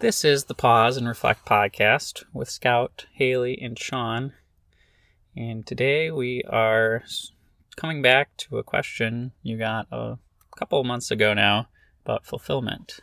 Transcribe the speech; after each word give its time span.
This 0.00 0.24
is 0.24 0.44
the 0.44 0.54
Pause 0.54 0.98
and 0.98 1.08
Reflect 1.08 1.44
podcast 1.44 2.22
with 2.32 2.48
Scout, 2.48 3.06
Haley, 3.14 3.58
and 3.60 3.76
Sean. 3.76 4.32
And 5.36 5.66
today 5.66 6.12
we 6.12 6.44
are 6.48 7.02
coming 7.74 8.00
back 8.00 8.36
to 8.36 8.58
a 8.58 8.62
question 8.62 9.32
you 9.42 9.58
got 9.58 9.88
a 9.90 10.18
couple 10.56 10.78
of 10.78 10.86
months 10.86 11.10
ago 11.10 11.34
now 11.34 11.66
about 12.04 12.24
fulfillment. 12.24 13.00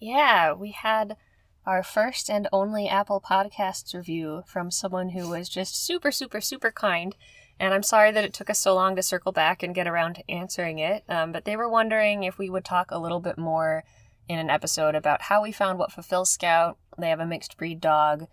Yeah, 0.00 0.54
we 0.54 0.70
had 0.70 1.18
our 1.66 1.82
first 1.82 2.30
and 2.30 2.48
only 2.50 2.88
Apple 2.88 3.20
Podcasts 3.20 3.94
review 3.94 4.42
from 4.46 4.70
someone 4.70 5.10
who 5.10 5.28
was 5.28 5.50
just 5.50 5.84
super, 5.84 6.10
super, 6.10 6.40
super 6.40 6.72
kind. 6.72 7.14
And 7.60 7.74
I'm 7.74 7.82
sorry 7.82 8.10
that 8.12 8.24
it 8.24 8.32
took 8.32 8.48
us 8.48 8.58
so 8.58 8.74
long 8.74 8.96
to 8.96 9.02
circle 9.02 9.32
back 9.32 9.62
and 9.62 9.74
get 9.74 9.86
around 9.86 10.14
to 10.14 10.30
answering 10.30 10.78
it. 10.78 11.04
Um, 11.10 11.30
but 11.30 11.44
they 11.44 11.58
were 11.58 11.68
wondering 11.68 12.22
if 12.22 12.38
we 12.38 12.48
would 12.48 12.64
talk 12.64 12.90
a 12.90 12.98
little 12.98 13.20
bit 13.20 13.36
more 13.36 13.84
in 14.28 14.38
an 14.38 14.50
episode 14.50 14.94
about 14.94 15.22
how 15.22 15.42
we 15.42 15.50
found 15.50 15.78
what 15.78 15.90
fulfills 15.90 16.30
Scout. 16.30 16.76
They 16.98 17.08
have 17.08 17.20
a 17.20 17.26
mixed 17.26 17.56
breed 17.56 17.80
dog, 17.80 18.26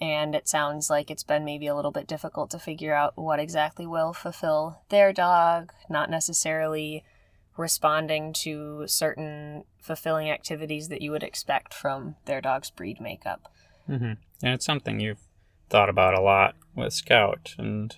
and 0.00 0.34
it 0.34 0.48
sounds 0.48 0.88
like 0.88 1.10
it's 1.10 1.24
been 1.24 1.44
maybe 1.44 1.66
a 1.66 1.74
little 1.74 1.90
bit 1.90 2.06
difficult 2.06 2.50
to 2.50 2.58
figure 2.58 2.94
out 2.94 3.14
what 3.16 3.40
exactly 3.40 3.86
will 3.86 4.12
fulfill 4.12 4.82
their 4.88 5.12
dog, 5.12 5.72
not 5.88 6.08
necessarily 6.08 7.04
responding 7.56 8.32
to 8.32 8.84
certain 8.86 9.64
fulfilling 9.82 10.30
activities 10.30 10.88
that 10.88 11.02
you 11.02 11.10
would 11.10 11.22
expect 11.22 11.74
from 11.74 12.16
their 12.24 12.40
dog's 12.40 12.70
breed 12.70 13.00
makeup. 13.00 13.52
Mm-hmm. 13.88 14.12
And 14.42 14.54
it's 14.54 14.64
something 14.64 15.00
you've 15.00 15.26
thought 15.68 15.88
about 15.88 16.18
a 16.18 16.22
lot 16.22 16.54
with 16.74 16.92
Scout 16.92 17.54
and 17.58 17.96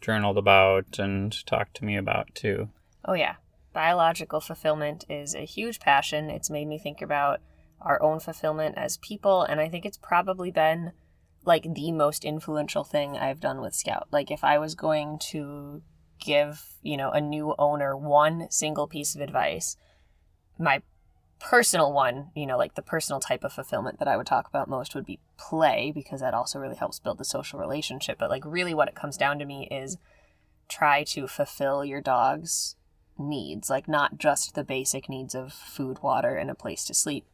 journaled 0.00 0.36
about 0.36 0.98
and 0.98 1.34
talked 1.46 1.76
to 1.76 1.84
me 1.84 1.96
about 1.96 2.34
too. 2.34 2.68
Oh, 3.04 3.14
yeah 3.14 3.36
biological 3.78 4.40
fulfillment 4.40 5.04
is 5.08 5.36
a 5.36 5.46
huge 5.46 5.78
passion. 5.78 6.30
It's 6.30 6.50
made 6.50 6.66
me 6.66 6.80
think 6.80 7.00
about 7.00 7.38
our 7.80 8.02
own 8.02 8.18
fulfillment 8.18 8.76
as 8.76 8.96
people, 8.96 9.44
and 9.44 9.60
I 9.60 9.68
think 9.68 9.86
it's 9.86 9.96
probably 9.96 10.50
been 10.50 10.90
like 11.44 11.62
the 11.62 11.92
most 11.92 12.24
influential 12.24 12.82
thing 12.82 13.16
I've 13.16 13.38
done 13.38 13.60
with 13.60 13.76
Scout. 13.76 14.08
Like, 14.10 14.32
if 14.32 14.42
I 14.42 14.58
was 14.58 14.74
going 14.74 15.20
to 15.30 15.82
give, 16.18 16.60
you 16.82 16.96
know, 16.96 17.12
a 17.12 17.20
new 17.20 17.54
owner 17.56 17.96
one 17.96 18.50
single 18.50 18.88
piece 18.88 19.14
of 19.14 19.20
advice, 19.20 19.76
my 20.58 20.82
personal 21.38 21.92
one, 21.92 22.32
you 22.34 22.46
know, 22.46 22.58
like 22.58 22.74
the 22.74 22.82
personal 22.82 23.20
type 23.20 23.44
of 23.44 23.52
fulfillment 23.52 24.00
that 24.00 24.08
I 24.08 24.16
would 24.16 24.26
talk 24.26 24.48
about 24.48 24.68
most 24.68 24.96
would 24.96 25.06
be 25.06 25.20
play 25.36 25.92
because 25.94 26.20
that 26.20 26.34
also 26.34 26.58
really 26.58 26.74
helps 26.74 26.98
build 26.98 27.18
the 27.18 27.24
social 27.24 27.60
relationship. 27.60 28.18
But 28.18 28.28
like 28.28 28.42
really 28.44 28.74
what 28.74 28.88
it 28.88 28.96
comes 28.96 29.16
down 29.16 29.38
to 29.38 29.44
me 29.44 29.68
is 29.70 29.98
try 30.68 31.04
to 31.04 31.28
fulfill 31.28 31.84
your 31.84 32.00
dog's 32.00 32.74
needs, 33.18 33.68
like 33.68 33.88
not 33.88 34.18
just 34.18 34.54
the 34.54 34.64
basic 34.64 35.08
needs 35.08 35.34
of 35.34 35.52
food, 35.52 36.02
water, 36.02 36.36
and 36.36 36.50
a 36.50 36.54
place 36.54 36.84
to 36.84 36.94
sleep, 36.94 37.26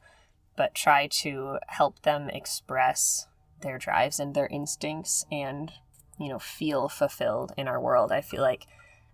but 0.56 0.74
try 0.74 1.06
to 1.06 1.58
help 1.68 2.02
them 2.02 2.28
express 2.30 3.26
their 3.60 3.78
drives 3.78 4.20
and 4.20 4.34
their 4.34 4.46
instincts 4.46 5.24
and, 5.30 5.72
you 6.18 6.28
know, 6.28 6.38
feel 6.38 6.88
fulfilled 6.88 7.52
in 7.56 7.68
our 7.68 7.80
world. 7.80 8.12
I 8.12 8.20
feel 8.20 8.42
like 8.42 8.66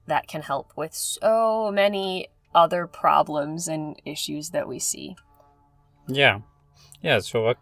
that 0.07 0.29
can 0.29 0.43
help 0.43 0.73
with 0.77 0.95
so 0.95 1.71
many 1.73 2.29
other 2.55 2.87
problems 2.87 3.69
and 3.69 4.01
issues 4.05 4.51
that 4.51 4.69
we 4.69 4.79
see. 4.79 5.17
Yeah. 6.09 6.41
Yeah. 7.01 7.21
So, 7.21 7.45
what 7.45 7.59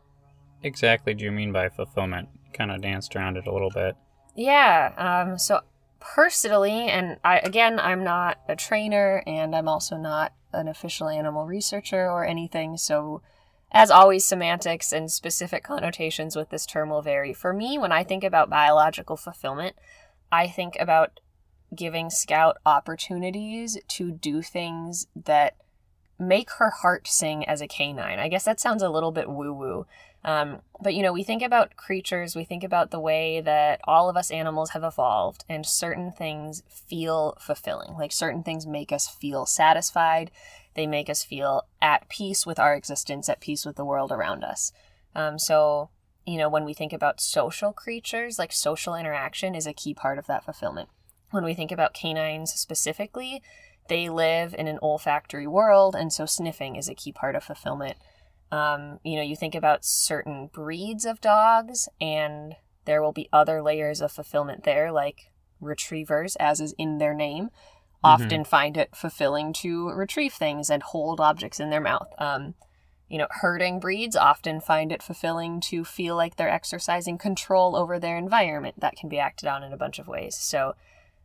exactly 0.62 1.14
do 1.14 1.24
you 1.24 1.30
mean 1.30 1.52
by 1.52 1.68
fulfillment? 1.68 2.28
Kind 2.52 2.70
of 2.70 2.80
danced 2.80 3.14
around 3.14 3.36
it 3.36 3.46
a 3.46 3.52
little 3.52 3.70
bit. 3.70 3.96
Yeah. 4.34 4.92
Um, 4.96 5.38
so, 5.38 5.60
personally, 6.00 6.88
and 6.88 7.18
I 7.24 7.38
again, 7.38 7.78
I'm 7.78 8.04
not 8.04 8.38
a 8.48 8.56
trainer 8.56 9.22
and 9.26 9.54
I'm 9.54 9.68
also 9.68 9.96
not 9.96 10.32
an 10.52 10.68
official 10.68 11.08
animal 11.08 11.46
researcher 11.46 12.10
or 12.10 12.24
anything, 12.24 12.76
so 12.76 13.22
as 13.70 13.90
always, 13.90 14.24
semantics 14.24 14.92
and 14.92 15.10
specific 15.10 15.62
connotations 15.62 16.34
with 16.34 16.48
this 16.48 16.64
term 16.64 16.88
will 16.88 17.02
vary. 17.02 17.34
For 17.34 17.52
me, 17.52 17.76
when 17.76 17.92
I 17.92 18.02
think 18.02 18.24
about 18.24 18.48
biological 18.48 19.16
fulfillment, 19.16 19.76
I 20.32 20.48
think 20.48 20.76
about 20.80 21.20
giving 21.74 22.08
Scout 22.08 22.56
opportunities 22.64 23.76
to 23.86 24.10
do 24.10 24.40
things 24.40 25.06
that 25.14 25.56
make 26.18 26.50
her 26.52 26.70
heart 26.70 27.06
sing 27.06 27.44
as 27.46 27.60
a 27.60 27.68
canine. 27.68 28.18
I 28.18 28.28
guess 28.28 28.44
that 28.44 28.58
sounds 28.58 28.82
a 28.82 28.88
little 28.88 29.12
bit 29.12 29.28
woo 29.28 29.52
woo, 29.52 29.86
um, 30.24 30.60
but 30.80 30.94
you 30.94 31.02
know, 31.02 31.12
we 31.12 31.22
think 31.22 31.42
about 31.42 31.76
creatures, 31.76 32.34
we 32.34 32.44
think 32.44 32.64
about 32.64 32.90
the 32.90 33.00
way 33.00 33.40
that 33.40 33.80
all 33.84 34.08
of 34.08 34.16
us 34.16 34.30
animals 34.30 34.70
have 34.70 34.84
evolved, 34.84 35.44
and 35.48 35.64
certain 35.64 36.12
things 36.12 36.62
feel 36.68 37.36
fulfilling. 37.40 37.94
Like 37.94 38.12
certain 38.12 38.42
things 38.42 38.66
make 38.66 38.92
us 38.92 39.08
feel 39.08 39.46
satisfied, 39.46 40.30
they 40.74 40.86
make 40.86 41.08
us 41.08 41.24
feel 41.24 41.66
at 41.80 42.08
peace 42.08 42.46
with 42.46 42.58
our 42.58 42.74
existence, 42.74 43.28
at 43.28 43.40
peace 43.40 43.64
with 43.64 43.76
the 43.76 43.84
world 43.84 44.12
around 44.12 44.44
us. 44.44 44.72
Um, 45.14 45.38
so, 45.38 45.90
you 46.26 46.36
know, 46.36 46.48
when 46.48 46.64
we 46.64 46.74
think 46.74 46.92
about 46.92 47.20
social 47.20 47.72
creatures, 47.72 48.38
like 48.38 48.52
social 48.52 48.94
interaction 48.94 49.54
is 49.54 49.66
a 49.66 49.72
key 49.72 49.94
part 49.94 50.18
of 50.18 50.26
that 50.26 50.44
fulfillment. 50.44 50.88
When 51.30 51.44
we 51.44 51.54
think 51.54 51.72
about 51.72 51.94
canines 51.94 52.52
specifically, 52.52 53.42
they 53.88 54.08
live 54.08 54.54
in 54.56 54.68
an 54.68 54.78
olfactory 54.82 55.46
world, 55.46 55.94
and 55.94 56.12
so 56.12 56.26
sniffing 56.26 56.76
is 56.76 56.88
a 56.88 56.94
key 56.94 57.12
part 57.12 57.34
of 57.34 57.44
fulfillment. 57.44 57.96
Um, 58.50 58.98
you 59.04 59.16
know, 59.16 59.22
you 59.22 59.36
think 59.36 59.54
about 59.54 59.84
certain 59.84 60.48
breeds 60.52 61.04
of 61.04 61.20
dogs, 61.20 61.88
and 62.00 62.56
there 62.84 63.02
will 63.02 63.12
be 63.12 63.28
other 63.32 63.62
layers 63.62 64.00
of 64.00 64.12
fulfillment 64.12 64.64
there, 64.64 64.90
like 64.90 65.30
retrievers, 65.60 66.36
as 66.36 66.60
is 66.60 66.74
in 66.78 66.98
their 66.98 67.14
name, 67.14 67.46
mm-hmm. 67.46 68.04
often 68.04 68.44
find 68.44 68.76
it 68.76 68.94
fulfilling 68.94 69.52
to 69.52 69.90
retrieve 69.90 70.32
things 70.32 70.70
and 70.70 70.82
hold 70.82 71.20
objects 71.20 71.60
in 71.60 71.70
their 71.70 71.80
mouth. 71.80 72.08
Um, 72.18 72.54
you 73.08 73.18
know, 73.18 73.26
herding 73.30 73.80
breeds 73.80 74.16
often 74.16 74.60
find 74.60 74.92
it 74.92 75.02
fulfilling 75.02 75.60
to 75.62 75.84
feel 75.84 76.14
like 76.14 76.36
they're 76.36 76.48
exercising 76.48 77.16
control 77.18 77.74
over 77.74 77.98
their 77.98 78.18
environment. 78.18 78.80
That 78.80 78.96
can 78.96 79.08
be 79.08 79.18
acted 79.18 79.48
on 79.48 79.62
in 79.62 79.72
a 79.72 79.78
bunch 79.78 79.98
of 79.98 80.08
ways. 80.08 80.36
So, 80.36 80.74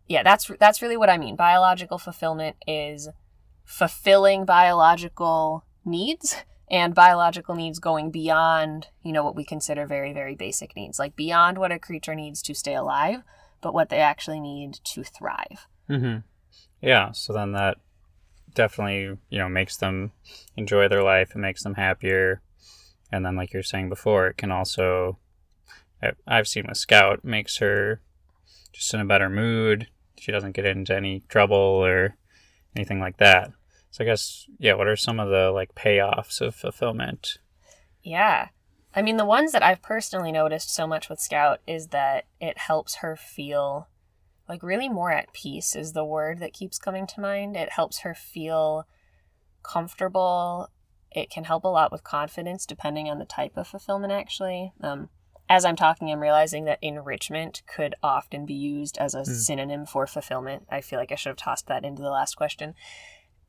yeah, 0.07 0.23
that's 0.23 0.49
that's 0.59 0.81
really 0.81 0.97
what 0.97 1.09
I 1.09 1.17
mean. 1.17 1.35
Biological 1.35 1.97
fulfillment 1.97 2.55
is 2.65 3.09
fulfilling 3.65 4.45
biological 4.45 5.65
needs 5.85 6.43
and 6.73 6.95
biological 6.95 7.53
needs 7.53 7.77
going 7.77 8.09
beyond, 8.09 8.87
you 9.03 9.11
know, 9.11 9.23
what 9.23 9.35
we 9.35 9.45
consider 9.45 9.85
very, 9.85 10.11
very 10.11 10.33
basic 10.33 10.75
needs, 10.75 10.97
like 10.97 11.15
beyond 11.15 11.59
what 11.59 11.71
a 11.71 11.77
creature 11.77 12.15
needs 12.15 12.41
to 12.41 12.55
stay 12.55 12.73
alive, 12.73 13.21
but 13.61 13.75
what 13.75 13.89
they 13.89 13.99
actually 13.99 14.39
need 14.39 14.79
to 14.83 15.03
thrive. 15.03 15.67
Mm-hmm. 15.87 16.21
Yeah. 16.81 17.11
So 17.11 17.31
then 17.31 17.51
that 17.51 17.77
definitely, 18.55 19.19
you 19.29 19.37
know, 19.37 19.47
makes 19.47 19.77
them 19.77 20.13
enjoy 20.57 20.87
their 20.87 21.03
life 21.03 21.33
and 21.33 21.43
makes 21.43 21.61
them 21.61 21.75
happier. 21.75 22.41
And 23.11 23.23
then, 23.23 23.35
like 23.35 23.53
you're 23.53 23.61
saying 23.61 23.89
before, 23.89 24.25
it 24.25 24.37
can 24.37 24.51
also, 24.51 25.19
I've 26.25 26.47
seen 26.47 26.65
with 26.67 26.77
Scout, 26.77 27.23
makes 27.23 27.57
her 27.57 28.01
just 28.71 28.91
in 28.95 28.99
a 28.99 29.05
better 29.05 29.29
mood. 29.29 29.89
She 30.17 30.31
doesn't 30.31 30.55
get 30.55 30.65
into 30.65 30.95
any 30.95 31.21
trouble 31.29 31.55
or 31.55 32.15
anything 32.75 32.99
like 32.99 33.17
that. 33.17 33.51
So 33.93 34.03
I 34.03 34.07
guess 34.07 34.47
yeah, 34.57 34.73
what 34.73 34.87
are 34.87 34.95
some 34.95 35.19
of 35.19 35.29
the 35.29 35.51
like 35.51 35.75
payoffs 35.75 36.41
of 36.41 36.55
fulfillment? 36.55 37.37
Yeah. 38.01 38.47
I 38.95 39.03
mean, 39.03 39.17
the 39.17 39.25
ones 39.25 39.51
that 39.51 39.61
I've 39.61 39.83
personally 39.83 40.31
noticed 40.31 40.73
so 40.73 40.87
much 40.87 41.09
with 41.09 41.19
Scout 41.19 41.59
is 41.67 41.89
that 41.89 42.25
it 42.41 42.57
helps 42.57 42.95
her 42.95 43.15
feel 43.15 43.87
like 44.49 44.63
really 44.63 44.89
more 44.89 45.11
at 45.11 45.31
peace 45.31 45.75
is 45.75 45.93
the 45.93 46.03
word 46.03 46.39
that 46.39 46.53
keeps 46.53 46.79
coming 46.79 47.05
to 47.05 47.21
mind. 47.21 47.55
It 47.55 47.73
helps 47.73 47.99
her 47.99 48.15
feel 48.15 48.87
comfortable. 49.61 50.69
It 51.11 51.29
can 51.29 51.43
help 51.43 51.63
a 51.63 51.67
lot 51.67 51.91
with 51.91 52.03
confidence 52.03 52.65
depending 52.65 53.09
on 53.09 53.19
the 53.19 53.25
type 53.25 53.57
of 53.57 53.67
fulfillment 53.67 54.11
actually. 54.11 54.73
Um, 54.81 55.09
as 55.47 55.65
I'm 55.65 55.75
talking, 55.75 56.09
I'm 56.09 56.19
realizing 56.19 56.65
that 56.65 56.79
enrichment 56.81 57.61
could 57.67 57.93
often 58.01 58.47
be 58.47 58.55
used 58.55 58.97
as 58.97 59.13
a 59.13 59.19
mm. 59.19 59.27
synonym 59.27 59.85
for 59.85 60.07
fulfillment. 60.07 60.65
I 60.71 60.81
feel 60.81 60.97
like 60.97 61.11
I 61.11 61.15
should 61.15 61.29
have 61.29 61.37
tossed 61.37 61.67
that 61.67 61.85
into 61.85 62.01
the 62.01 62.09
last 62.09 62.33
question 62.33 62.73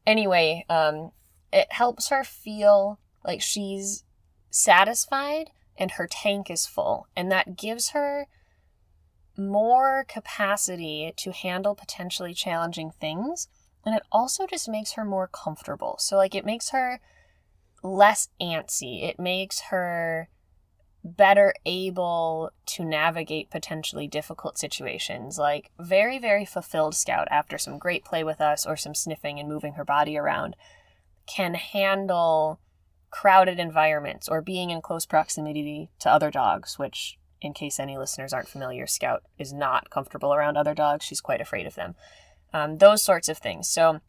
anyway, 0.06 0.65
um, 0.69 1.12
it 1.53 1.72
helps 1.72 2.09
her 2.09 2.25
feel 2.25 2.98
like 3.25 3.41
she's 3.41 4.04
satisfied 4.50 5.50
and 5.76 5.92
her 5.92 6.06
tank 6.06 6.51
is 6.51 6.66
full. 6.66 7.06
And 7.16 7.30
that 7.33 7.56
gives 7.56 7.91
her 7.91 8.27
more 9.36 10.04
capacity 10.09 11.12
to 11.16 11.33
handle 11.33 11.74
potentially 11.74 12.34
challenging 12.34 12.91
things. 12.91 13.48
And 13.84 13.95
it 13.95 14.03
also 14.12 14.47
just 14.47 14.68
makes 14.68 14.92
her 14.92 15.04
more 15.04 15.28
comfortable. 15.28 15.97
So, 15.98 16.16
like, 16.16 16.34
it 16.34 16.47
makes 16.47 16.71
her 16.71 17.00
less 17.83 18.28
antsy. 18.41 19.03
It 19.03 19.18
makes 19.18 19.60
her 19.71 20.28
better 21.04 21.53
able 21.66 22.51
to 22.65 22.84
navigate 22.84 23.51
potentially 23.51 24.09
difficult 24.09 24.59
situations, 24.59 25.39
like 25.39 25.71
very, 25.78 26.18
very 26.18 26.47
fulfilled 26.47 26.95
scout 26.95 27.28
after 27.30 27.59
some 27.59 27.78
great 27.78 28.04
play 28.04 28.24
with 28.24 28.41
us 28.41 28.66
or 28.66 28.77
some 28.77 28.95
sniffing 28.95 29.39
and 29.39 29.48
moving 29.48 29.74
her 29.74 29.84
body 29.84 30.16
around, 30.16 30.56
can 31.27 31.54
handle 31.54 32.59
crowded 33.10 33.60
environments 33.60 34.28
or 34.28 34.41
being 34.41 34.71
in 34.71 34.80
close 34.80 35.04
proximity 35.04 35.91
to 36.01 36.10
other 36.10 36.30
dogs, 36.30 36.78
which, 36.78 37.18
in 37.41 37.53
case 37.53 37.78
any 37.78 37.98
listeners 37.98 38.33
aren't 38.33 38.48
familiar, 38.48 38.86
Scout 38.86 39.22
is 39.39 39.53
not 39.53 39.91
comfortable 39.91 40.34
around 40.34 40.57
other 40.57 40.74
dogs. 40.74 41.04
She's 41.04 41.21
quite 41.21 41.41
afraid 41.41 41.66
of 41.66 41.74
them. 41.74 41.95
Um, 42.53 42.78
those 42.78 43.03
sorts 43.03 43.28
of 43.28 43.39
things. 43.39 43.68
So, 43.68 44.00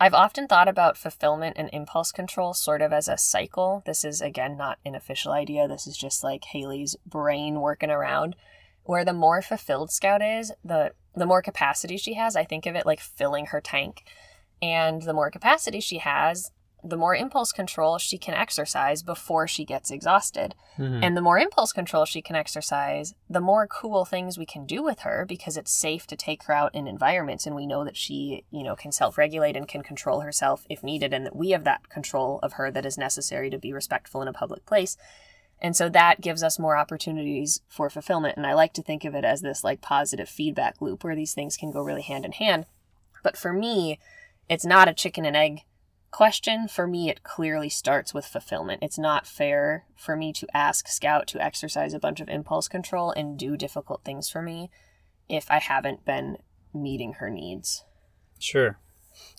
I've 0.00 0.14
often 0.14 0.48
thought 0.48 0.68
about 0.68 0.98
fulfillment 0.98 1.56
and 1.56 1.70
impulse 1.72 2.10
control 2.10 2.52
sort 2.52 2.82
of 2.82 2.92
as 2.92 3.08
a 3.08 3.16
cycle. 3.16 3.82
This 3.86 4.04
is, 4.04 4.20
again, 4.20 4.56
not 4.56 4.78
an 4.84 4.94
official 4.94 5.32
idea. 5.32 5.68
This 5.68 5.86
is 5.86 5.96
just 5.96 6.24
like 6.24 6.44
Haley's 6.44 6.96
brain 7.06 7.60
working 7.60 7.90
around. 7.90 8.36
Where 8.82 9.04
the 9.04 9.12
more 9.14 9.40
fulfilled 9.40 9.90
Scout 9.90 10.20
is, 10.20 10.52
the, 10.64 10.92
the 11.14 11.26
more 11.26 11.40
capacity 11.40 11.96
she 11.96 12.14
has. 12.14 12.36
I 12.36 12.44
think 12.44 12.66
of 12.66 12.74
it 12.74 12.84
like 12.84 13.00
filling 13.00 13.46
her 13.46 13.60
tank. 13.60 14.04
And 14.60 15.02
the 15.02 15.14
more 15.14 15.30
capacity 15.30 15.80
she 15.80 15.98
has, 15.98 16.50
the 16.84 16.98
more 16.98 17.16
impulse 17.16 17.50
control 17.50 17.96
she 17.96 18.18
can 18.18 18.34
exercise 18.34 19.02
before 19.02 19.48
she 19.48 19.64
gets 19.64 19.90
exhausted. 19.90 20.54
Mhm. 20.76 21.02
And 21.02 21.16
the 21.16 21.22
more 21.22 21.38
impulse 21.38 21.72
control 21.72 22.04
she 22.04 22.20
can 22.20 22.36
exercise, 22.36 23.14
the 23.28 23.40
more 23.40 23.66
cool 23.66 24.04
things 24.04 24.36
we 24.36 24.44
can 24.44 24.66
do 24.66 24.82
with 24.82 25.00
her 25.00 25.24
because 25.24 25.56
it's 25.56 25.72
safe 25.72 26.06
to 26.08 26.16
take 26.16 26.42
her 26.44 26.52
out 26.52 26.74
in 26.74 26.86
environments 26.86 27.46
and 27.46 27.56
we 27.56 27.66
know 27.66 27.84
that 27.84 27.96
she, 27.96 28.44
you 28.50 28.62
know, 28.62 28.76
can 28.76 28.92
self-regulate 28.92 29.56
and 29.56 29.66
can 29.66 29.82
control 29.82 30.20
herself 30.20 30.66
if 30.68 30.82
needed 30.82 31.14
and 31.14 31.24
that 31.24 31.34
we 31.34 31.50
have 31.50 31.64
that 31.64 31.88
control 31.88 32.38
of 32.42 32.54
her 32.54 32.70
that 32.70 32.84
is 32.84 32.98
necessary 32.98 33.48
to 33.48 33.58
be 33.58 33.72
respectful 33.72 34.20
in 34.20 34.28
a 34.28 34.32
public 34.32 34.66
place. 34.66 34.98
And 35.62 35.74
so 35.74 35.88
that 35.88 36.20
gives 36.20 36.42
us 36.42 36.58
more 36.58 36.76
opportunities 36.76 37.62
for 37.66 37.88
fulfillment 37.88 38.36
and 38.36 38.46
I 38.46 38.52
like 38.52 38.74
to 38.74 38.82
think 38.82 39.04
of 39.04 39.14
it 39.14 39.24
as 39.24 39.40
this 39.40 39.64
like 39.64 39.80
positive 39.80 40.28
feedback 40.28 40.82
loop 40.82 41.02
where 41.02 41.16
these 41.16 41.32
things 41.32 41.56
can 41.56 41.70
go 41.70 41.80
really 41.80 42.02
hand 42.02 42.26
in 42.26 42.32
hand. 42.32 42.66
But 43.22 43.38
for 43.38 43.54
me, 43.54 43.98
it's 44.50 44.66
not 44.66 44.88
a 44.88 44.92
chicken 44.92 45.24
and 45.24 45.34
egg 45.34 45.62
question, 46.14 46.68
for 46.68 46.86
me, 46.86 47.10
it 47.10 47.24
clearly 47.24 47.68
starts 47.68 48.14
with 48.14 48.24
fulfillment. 48.24 48.80
It's 48.82 48.98
not 48.98 49.26
fair 49.26 49.84
for 49.96 50.14
me 50.14 50.32
to 50.34 50.46
ask 50.54 50.86
Scout 50.86 51.26
to 51.28 51.42
exercise 51.42 51.92
a 51.92 51.98
bunch 51.98 52.20
of 52.20 52.28
impulse 52.28 52.68
control 52.68 53.10
and 53.10 53.36
do 53.36 53.56
difficult 53.56 54.04
things 54.04 54.30
for 54.30 54.40
me 54.40 54.70
if 55.28 55.50
I 55.50 55.58
haven't 55.58 56.04
been 56.04 56.38
meeting 56.72 57.14
her 57.14 57.30
needs. 57.30 57.84
Sure. 58.38 58.78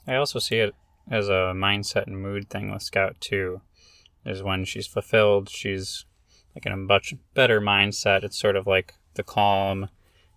I 0.05 0.15
also 0.15 0.37
see 0.37 0.57
it 0.57 0.75
as 1.09 1.29
a 1.29 1.53
mindset 1.55 2.07
and 2.07 2.21
mood 2.21 2.49
thing 2.49 2.69
with 2.71 2.83
Scout 2.83 3.21
too. 3.21 3.61
Is 4.25 4.43
when 4.43 4.65
she's 4.65 4.87
fulfilled, 4.87 5.47
she's 5.47 6.03
like 6.53 6.65
in 6.65 6.73
a 6.73 6.77
much 6.77 7.13
better 7.33 7.61
mindset. 7.61 8.23
It's 8.23 8.37
sort 8.37 8.57
of 8.57 8.67
like 8.67 8.95
the 9.13 9.23
calm 9.23 9.87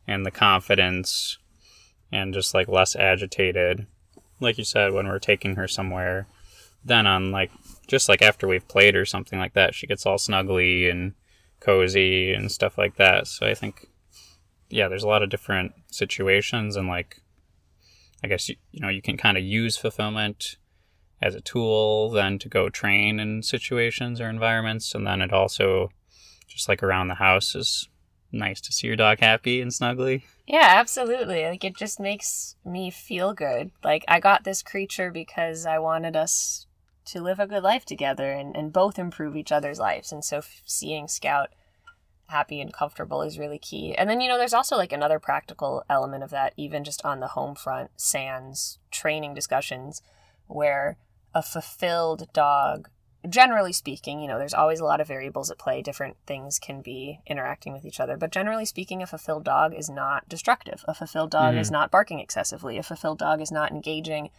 and 0.06 0.24
the 0.24 0.30
confidence 0.30 1.38
and 2.12 2.32
just 2.32 2.54
like 2.54 2.68
less 2.68 2.94
agitated. 2.94 3.88
Like 4.40 4.58
you 4.58 4.64
said, 4.64 4.92
when 4.92 5.06
we're 5.08 5.18
taking 5.18 5.56
her 5.56 5.68
somewhere, 5.68 6.26
then 6.84 7.06
on 7.06 7.30
like 7.30 7.50
just 7.86 8.08
like 8.08 8.22
after 8.22 8.46
we've 8.46 8.66
played 8.68 8.96
or 8.96 9.04
something 9.04 9.38
like 9.38 9.54
that, 9.54 9.74
she 9.74 9.86
gets 9.86 10.06
all 10.06 10.18
snuggly 10.18 10.90
and 10.90 11.14
cozy 11.60 12.32
and 12.32 12.50
stuff 12.50 12.78
like 12.78 12.96
that. 12.96 13.26
So 13.26 13.46
I 13.46 13.54
think 13.54 13.88
yeah, 14.70 14.88
there's 14.88 15.04
a 15.04 15.08
lot 15.08 15.22
of 15.22 15.30
different 15.30 15.72
situations 15.90 16.76
and 16.76 16.88
like 16.88 17.22
I 18.22 18.28
guess 18.28 18.48
you, 18.48 18.56
you 18.72 18.80
know 18.80 18.88
you 18.88 19.02
can 19.02 19.16
kind 19.16 19.36
of 19.36 19.44
use 19.44 19.76
fulfillment 19.76 20.56
as 21.20 21.34
a 21.34 21.40
tool 21.40 22.10
then 22.10 22.38
to 22.38 22.48
go 22.48 22.68
train 22.68 23.18
in 23.18 23.42
situations 23.42 24.20
or 24.20 24.28
environments 24.28 24.94
and 24.94 25.06
then 25.06 25.20
it 25.20 25.32
also 25.32 25.90
just 26.46 26.68
like 26.68 26.82
around 26.82 27.08
the 27.08 27.14
house 27.14 27.54
is 27.54 27.88
nice 28.32 28.60
to 28.62 28.72
see 28.72 28.86
your 28.86 28.96
dog 28.96 29.20
happy 29.20 29.60
and 29.60 29.70
snuggly. 29.70 30.22
Yeah, 30.46 30.74
absolutely. 30.76 31.44
Like 31.44 31.64
it 31.64 31.76
just 31.76 32.00
makes 32.00 32.56
me 32.64 32.90
feel 32.90 33.34
good. 33.34 33.70
Like 33.84 34.04
I 34.08 34.20
got 34.20 34.44
this 34.44 34.62
creature 34.62 35.10
because 35.10 35.66
I 35.66 35.78
wanted 35.78 36.16
us 36.16 36.66
to 37.06 37.22
live 37.22 37.40
a 37.40 37.46
good 37.46 37.62
life 37.62 37.84
together 37.84 38.32
and, 38.32 38.56
and 38.56 38.72
both 38.72 38.98
improve 38.98 39.36
each 39.36 39.52
other's 39.52 39.78
lives. 39.78 40.12
And 40.12 40.24
so 40.24 40.38
f- 40.38 40.62
seeing 40.64 41.08
Scout 41.08 41.50
happy 42.28 42.60
and 42.60 42.72
comfortable 42.72 43.22
is 43.22 43.38
really 43.38 43.58
key. 43.58 43.94
And 43.94 44.08
then, 44.08 44.20
you 44.20 44.28
know, 44.28 44.38
there's 44.38 44.54
also 44.54 44.76
like 44.76 44.92
another 44.92 45.18
practical 45.18 45.84
element 45.88 46.22
of 46.22 46.30
that, 46.30 46.52
even 46.56 46.84
just 46.84 47.04
on 47.04 47.20
the 47.20 47.28
home 47.28 47.54
front, 47.54 47.90
sans 47.96 48.78
training 48.90 49.34
discussions, 49.34 50.02
where 50.46 50.98
a 51.34 51.42
fulfilled 51.42 52.28
dog, 52.32 52.90
generally 53.28 53.72
speaking, 53.72 54.20
you 54.20 54.28
know, 54.28 54.38
there's 54.38 54.54
always 54.54 54.80
a 54.80 54.84
lot 54.84 55.00
of 55.00 55.08
variables 55.08 55.50
at 55.50 55.58
play. 55.58 55.82
Different 55.82 56.16
things 56.26 56.58
can 56.58 56.82
be 56.82 57.20
interacting 57.26 57.72
with 57.72 57.84
each 57.84 58.00
other. 58.00 58.16
But 58.16 58.30
generally 58.30 58.64
speaking, 58.64 59.02
a 59.02 59.06
fulfilled 59.06 59.44
dog 59.44 59.74
is 59.74 59.88
not 59.88 60.28
destructive. 60.28 60.84
A 60.86 60.94
fulfilled 60.94 61.30
dog 61.30 61.54
Mhm. 61.54 61.58
is 61.58 61.70
not 61.70 61.90
barking 61.90 62.20
excessively. 62.20 62.78
A 62.78 62.82
fulfilled 62.82 63.18
dog 63.18 63.40
is 63.40 63.50
not 63.50 63.72
engaging 63.72 64.30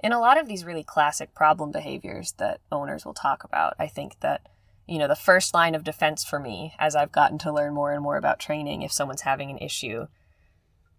in 0.00 0.12
a 0.12 0.20
lot 0.20 0.38
of 0.38 0.48
these 0.48 0.64
really 0.64 0.84
classic 0.84 1.34
problem 1.34 1.70
behaviors 1.70 2.32
that 2.32 2.60
owners 2.72 3.04
will 3.04 3.14
talk 3.14 3.44
about. 3.44 3.74
I 3.78 3.86
think 3.86 4.20
that 4.20 4.42
you 4.86 4.98
know, 4.98 5.08
the 5.08 5.16
first 5.16 5.54
line 5.54 5.74
of 5.74 5.82
defense 5.82 6.24
for 6.24 6.38
me 6.38 6.74
as 6.78 6.94
I've 6.94 7.10
gotten 7.10 7.38
to 7.38 7.52
learn 7.52 7.72
more 7.72 7.92
and 7.92 8.02
more 8.02 8.18
about 8.18 8.38
training, 8.38 8.82
if 8.82 8.92
someone's 8.92 9.22
having 9.22 9.50
an 9.50 9.56
issue, 9.56 10.08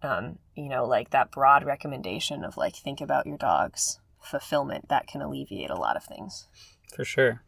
um, 0.02 0.40
you 0.56 0.70
know, 0.70 0.86
like 0.86 1.12
that 1.12 1.30
broad 1.30 1.64
recommendation 1.64 2.44
of 2.44 2.58
like, 2.58 2.76
think 2.76 3.00
about 3.00 3.28
your 3.28 3.38
dog's 3.38 4.00
fulfillment, 4.20 4.90
that 4.90 5.06
can 5.06 5.22
alleviate 5.22 5.70
a 5.70 5.76
lot 5.76 5.96
of 5.96 6.04
things. 6.04 6.48
For 6.96 7.04
sure. 7.04 7.42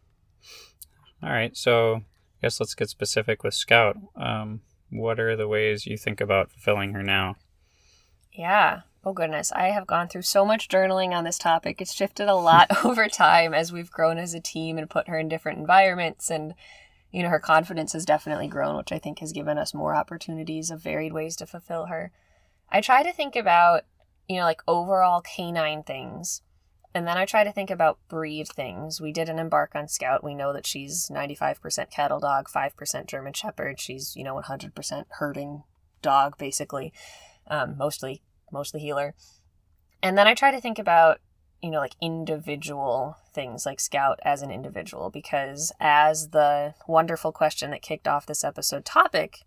All 1.24 1.30
right, 1.30 1.56
so 1.56 1.96
I 1.96 2.02
guess 2.42 2.60
let's 2.60 2.76
get 2.76 2.90
specific 2.90 3.44
with 3.44 3.54
Scout. 3.54 3.98
Um, 4.16 4.62
what 4.90 5.20
are 5.20 5.38
the 5.38 5.48
ways 5.48 5.88
you 5.88 5.98
think 5.98 6.20
about 6.20 6.52
fulfilling 6.52 6.94
her 6.94 7.02
now? 7.02 7.36
Yeah. 8.34 8.82
Oh, 9.06 9.14
goodness. 9.14 9.54
I 9.54 9.68
have 9.68 9.88
gone 9.88 10.10
through 10.10 10.24
so 10.24 10.44
much 10.46 10.68
journaling 10.68 11.12
on 11.12 11.24
this 11.24 11.38
topic. 11.38 11.80
It's 11.80 11.94
shifted 11.94 12.28
a 12.28 12.36
lot 12.36 12.68
over 12.86 13.08
time 13.08 13.54
as 13.54 13.72
we've 13.72 13.90
grown 13.90 14.18
as 14.18 14.34
a 14.34 14.42
team 14.42 14.78
and 14.78 14.90
put 14.90 15.08
her 15.08 15.18
in 15.18 15.30
different 15.30 15.60
environments. 15.60 16.30
And, 16.30 16.54
you 17.12 17.24
know, 17.24 17.30
her 17.30 17.40
confidence 17.40 17.94
has 17.94 18.06
definitely 18.06 18.50
grown, 18.50 18.76
which 18.76 18.92
I 18.92 19.00
think 19.00 19.20
has 19.20 19.32
given 19.32 19.58
us 19.58 19.74
more 19.74 19.96
opportunities 19.96 20.70
of 20.70 20.82
varied 20.82 21.14
ways 21.14 21.38
to 21.38 21.46
fulfill 21.46 21.86
her. 21.86 22.12
I 22.70 22.82
try 22.82 23.02
to 23.02 23.14
think 23.14 23.38
about, 23.38 23.86
you 24.28 24.36
know, 24.36 24.44
like 24.44 24.62
overall 24.68 25.22
canine 25.22 25.84
things. 25.84 26.42
And 26.94 27.08
then 27.08 27.18
I 27.18 27.26
try 27.26 27.44
to 27.44 27.52
think 27.52 27.70
about 27.70 28.00
breed 28.08 28.48
things. 28.48 29.00
We 29.00 29.12
did 29.12 29.30
an 29.30 29.40
embark 29.40 29.76
on 29.76 29.88
Scout. 29.88 30.24
We 30.24 30.34
know 30.34 30.52
that 30.54 30.66
she's 30.66 31.10
95% 31.10 31.92
cattle 31.92 32.20
dog, 32.20 32.50
5% 32.50 33.06
German 33.08 33.34
Shepherd. 33.34 33.80
She's, 33.80 34.16
you 34.16 34.24
know, 34.24 34.42
100% 34.42 35.06
herding 35.20 35.64
dog, 36.02 36.38
basically, 36.38 36.94
um, 37.48 37.78
mostly 37.78 38.24
mostly 38.52 38.80
heeler. 38.80 39.14
And 40.02 40.18
then 40.18 40.28
I 40.28 40.34
try 40.34 40.52
to 40.52 40.62
think 40.62 40.80
about, 40.80 41.20
you 41.62 41.70
know, 41.70 41.80
like 41.80 41.96
individual 42.02 43.18
things 43.34 43.66
like 43.66 43.80
Scout 43.80 44.20
as 44.24 44.42
an 44.42 44.52
individual, 44.52 45.10
because 45.10 45.72
as 45.80 46.30
the 46.30 46.76
wonderful 46.88 47.32
question 47.32 47.72
that 47.72 47.82
kicked 47.82 48.08
off 48.08 48.26
this 48.26 48.44
episode 48.44 48.86
topic 48.86 49.40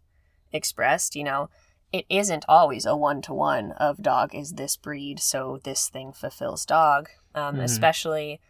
expressed, 0.53 1.15
you 1.15 1.25
know, 1.25 1.49
it 1.93 2.05
isn't 2.09 2.45
always 2.49 2.87
a 2.87 2.97
one 2.97 3.23
to 3.23 3.35
one 3.35 3.73
of 3.73 4.03
dog 4.03 4.35
is 4.35 4.53
this 4.53 4.77
breed, 4.77 5.21
so 5.21 5.59
this 5.65 5.89
thing 5.89 6.13
fulfills 6.13 6.65
dog, 6.65 7.09
um, 7.35 7.57
Mhm. 7.57 7.65
especially 7.65 8.41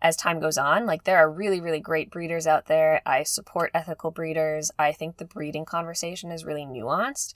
as 0.00 0.16
time 0.16 0.40
goes 0.40 0.58
on. 0.58 0.84
Like, 0.84 1.04
there 1.04 1.18
are 1.18 1.30
really, 1.30 1.60
really 1.60 1.78
great 1.80 2.10
breeders 2.10 2.46
out 2.46 2.66
there. 2.66 3.00
I 3.06 3.22
support 3.22 3.70
ethical 3.72 4.10
breeders. 4.10 4.70
I 4.78 4.92
think 4.92 5.16
the 5.18 5.24
breeding 5.24 5.64
conversation 5.64 6.32
is 6.32 6.44
really 6.44 6.64
nuanced 6.66 7.34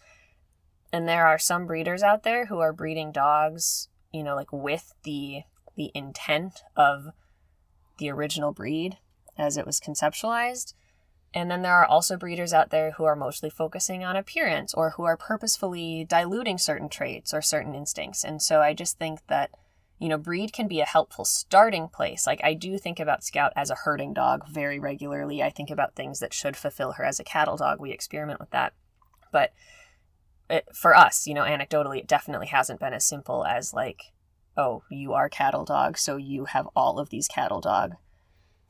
and 0.92 1.08
there 1.08 1.26
are 1.26 1.38
some 1.38 1.66
breeders 1.66 2.02
out 2.02 2.22
there 2.22 2.46
who 2.46 2.60
are 2.60 2.72
breeding 2.72 3.12
dogs 3.12 3.88
you 4.12 4.22
know 4.22 4.34
like 4.34 4.52
with 4.52 4.94
the 5.02 5.42
the 5.76 5.90
intent 5.94 6.62
of 6.76 7.08
the 7.98 8.10
original 8.10 8.52
breed 8.52 8.98
as 9.36 9.56
it 9.56 9.66
was 9.66 9.80
conceptualized 9.80 10.74
and 11.34 11.50
then 11.50 11.62
there 11.62 11.74
are 11.74 11.84
also 11.84 12.16
breeders 12.16 12.52
out 12.54 12.70
there 12.70 12.92
who 12.92 13.04
are 13.04 13.16
mostly 13.16 13.50
focusing 13.50 14.04
on 14.04 14.16
appearance 14.16 14.72
or 14.72 14.90
who 14.90 15.04
are 15.04 15.16
purposefully 15.16 16.06
diluting 16.08 16.56
certain 16.56 16.88
traits 16.88 17.34
or 17.34 17.42
certain 17.42 17.74
instincts 17.74 18.24
and 18.24 18.40
so 18.40 18.60
i 18.62 18.72
just 18.72 18.98
think 18.98 19.20
that 19.26 19.50
you 19.98 20.08
know 20.08 20.18
breed 20.18 20.52
can 20.52 20.68
be 20.68 20.80
a 20.80 20.86
helpful 20.86 21.24
starting 21.24 21.88
place. 21.88 22.26
Like 22.26 22.40
i 22.44 22.54
do 22.54 22.78
think 22.78 23.00
about 23.00 23.24
scout 23.24 23.52
as 23.56 23.70
a 23.70 23.76
herding 23.84 24.12
dog 24.12 24.48
very 24.48 24.78
regularly. 24.78 25.42
I 25.42 25.50
think 25.50 25.70
about 25.70 25.94
things 25.94 26.20
that 26.20 26.34
should 26.34 26.56
fulfill 26.56 26.92
her 26.92 27.04
as 27.04 27.20
a 27.20 27.24
cattle 27.24 27.56
dog. 27.56 27.80
We 27.80 27.92
experiment 27.92 28.40
with 28.40 28.50
that. 28.50 28.74
But 29.32 29.52
it, 30.48 30.68
for 30.74 30.96
us, 30.96 31.26
you 31.26 31.34
know, 31.34 31.42
anecdotally, 31.42 31.98
it 31.98 32.06
definitely 32.06 32.46
hasn't 32.46 32.80
been 32.80 32.92
as 32.92 33.04
simple 33.04 33.44
as 33.44 33.74
like, 33.74 34.00
oh, 34.56 34.82
you 34.90 35.12
are 35.12 35.28
cattle 35.28 35.64
dog, 35.64 35.98
so 35.98 36.16
you 36.16 36.46
have 36.46 36.68
all 36.74 36.98
of 36.98 37.10
these 37.10 37.28
cattle 37.28 37.60
dog 37.60 37.94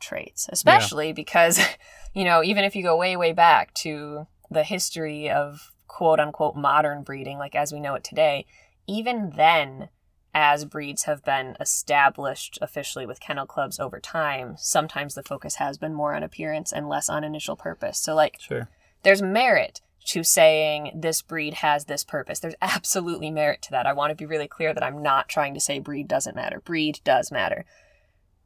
traits. 0.00 0.48
Especially 0.50 1.12
because, 1.12 1.60
you 2.14 2.24
know, 2.24 2.42
even 2.42 2.64
if 2.64 2.74
you 2.74 2.82
go 2.82 2.96
way, 2.96 3.16
way 3.16 3.32
back 3.32 3.74
to 3.74 4.26
the 4.50 4.64
history 4.64 5.30
of 5.30 5.72
quote 5.86 6.20
unquote 6.20 6.56
modern 6.56 7.02
breeding, 7.02 7.38
like 7.38 7.54
as 7.54 7.72
we 7.72 7.80
know 7.80 7.94
it 7.94 8.04
today, 8.04 8.46
even 8.86 9.32
then, 9.36 9.88
as 10.36 10.66
breeds 10.66 11.04
have 11.04 11.24
been 11.24 11.56
established 11.58 12.58
officially 12.60 13.06
with 13.06 13.20
kennel 13.20 13.46
clubs 13.46 13.80
over 13.80 13.98
time, 13.98 14.54
sometimes 14.58 15.14
the 15.14 15.22
focus 15.22 15.54
has 15.54 15.78
been 15.78 15.94
more 15.94 16.14
on 16.14 16.22
appearance 16.22 16.74
and 16.74 16.90
less 16.90 17.08
on 17.08 17.24
initial 17.24 17.56
purpose. 17.56 17.98
So, 17.98 18.14
like, 18.14 18.36
Sure. 18.38 18.68
there's 19.02 19.22
merit 19.22 19.80
to 20.08 20.22
saying 20.22 20.92
this 20.94 21.22
breed 21.22 21.54
has 21.54 21.86
this 21.86 22.04
purpose. 22.04 22.38
There's 22.38 22.54
absolutely 22.60 23.30
merit 23.30 23.62
to 23.62 23.70
that. 23.70 23.86
I 23.86 23.94
want 23.94 24.10
to 24.10 24.14
be 24.14 24.26
really 24.26 24.46
clear 24.46 24.74
that 24.74 24.84
I'm 24.84 25.02
not 25.02 25.30
trying 25.30 25.54
to 25.54 25.60
say 25.60 25.78
breed 25.78 26.06
doesn't 26.06 26.36
matter. 26.36 26.60
Breed 26.60 27.00
does 27.02 27.32
matter. 27.32 27.64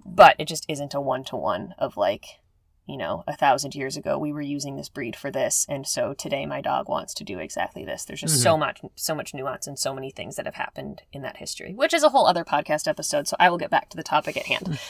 But 0.07 0.37
it 0.39 0.47
just 0.47 0.65
isn't 0.69 0.95
a 0.95 1.01
one 1.01 1.25
to 1.25 1.37
one 1.37 1.75
of 1.77 1.97
like, 1.97 2.25
you 2.91 2.97
know, 2.97 3.23
a 3.29 3.37
thousand 3.37 3.75
years 3.77 3.97
ago 3.97 4.19
we 4.19 4.33
were 4.33 4.41
using 4.41 4.77
this 4.77 4.89
breed 4.89 5.15
for 5.15 5.31
this, 5.31 5.65
and 5.69 5.87
so 5.87 6.13
today 6.13 6.45
my 6.45 6.61
dog 6.61 6.89
wants 6.89 7.15
to 7.15 7.25
do 7.25 7.39
exactly 7.39 7.85
this. 7.85 8.05
There's 8.05 8.21
just 8.21 8.43
so 8.43 8.53
mm-hmm. 8.53 8.61
much, 8.61 8.81
so 8.97 9.15
much 9.15 9.33
nuance 9.33 9.69
and 9.69 9.79
so 9.79 9.95
many 9.95 10.11
things 10.11 10.35
that 10.35 10.47
have 10.47 10.57
happened 10.57 11.03
in 11.13 11.23
that 11.23 11.37
history, 11.37 11.73
which 11.73 11.95
is 11.95 12.03
a 12.03 12.09
whole 12.09 12.27
other 12.27 12.45
podcast 12.45 12.89
episode. 12.89 13.29
So 13.29 13.37
I 13.39 13.49
will 13.49 13.59
get 13.59 13.71
back 13.71 13.91
to 13.91 13.97
the 13.97 14.03
topic 14.03 14.37
at 14.37 14.47
hand. 14.47 14.81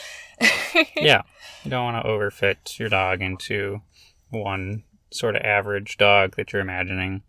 yeah, 0.97 1.23
you 1.63 1.71
don't 1.71 1.93
want 1.93 2.03
to 2.03 2.09
overfit 2.09 2.79
your 2.79 2.89
dog 2.89 3.21
into 3.21 3.83
one 4.31 4.85
sort 5.13 5.37
of 5.37 5.43
average 5.43 5.99
dog 5.99 6.37
that 6.37 6.53
you're 6.53 6.63
imagining, 6.63 7.23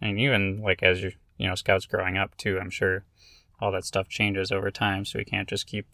and 0.00 0.18
even 0.18 0.60
like 0.60 0.82
as 0.82 1.02
you 1.02 1.12
you 1.38 1.48
know 1.48 1.54
scouts 1.54 1.86
growing 1.86 2.18
up 2.18 2.36
too, 2.36 2.58
I'm 2.60 2.70
sure 2.70 3.04
all 3.60 3.72
that 3.72 3.86
stuff 3.86 4.08
changes 4.08 4.52
over 4.52 4.70
time, 4.70 5.06
so 5.06 5.18
we 5.18 5.24
can't 5.24 5.48
just 5.48 5.66
keep 5.66 5.86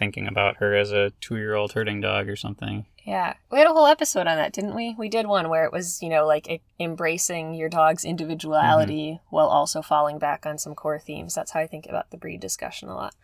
thinking 0.00 0.26
about 0.26 0.56
her 0.56 0.74
as 0.74 0.92
a 0.92 1.12
two 1.20 1.36
year 1.36 1.54
old 1.54 1.72
herding 1.72 2.00
dog 2.00 2.28
or 2.28 2.36
something. 2.36 2.86
Yeah. 3.04 3.34
We 3.50 3.58
had 3.58 3.66
a 3.66 3.72
whole 3.72 3.86
episode 3.86 4.26
on 4.26 4.36
that, 4.36 4.52
didn't 4.52 4.74
we? 4.74 4.94
We 4.98 5.08
did 5.08 5.26
one 5.26 5.48
where 5.48 5.64
it 5.64 5.72
was, 5.72 6.02
you 6.02 6.08
know, 6.08 6.26
like 6.26 6.62
embracing 6.78 7.54
your 7.54 7.68
dog's 7.68 8.04
individuality 8.04 9.12
mm-hmm. 9.12 9.34
while 9.34 9.46
also 9.46 9.82
falling 9.82 10.18
back 10.18 10.44
on 10.44 10.58
some 10.58 10.74
core 10.74 10.98
themes. 10.98 11.34
That's 11.34 11.52
how 11.52 11.60
I 11.60 11.66
think 11.66 11.86
about 11.88 12.10
the 12.10 12.18
breed 12.18 12.40
discussion 12.40 12.88
a 12.88 12.94
lot. 12.94 13.14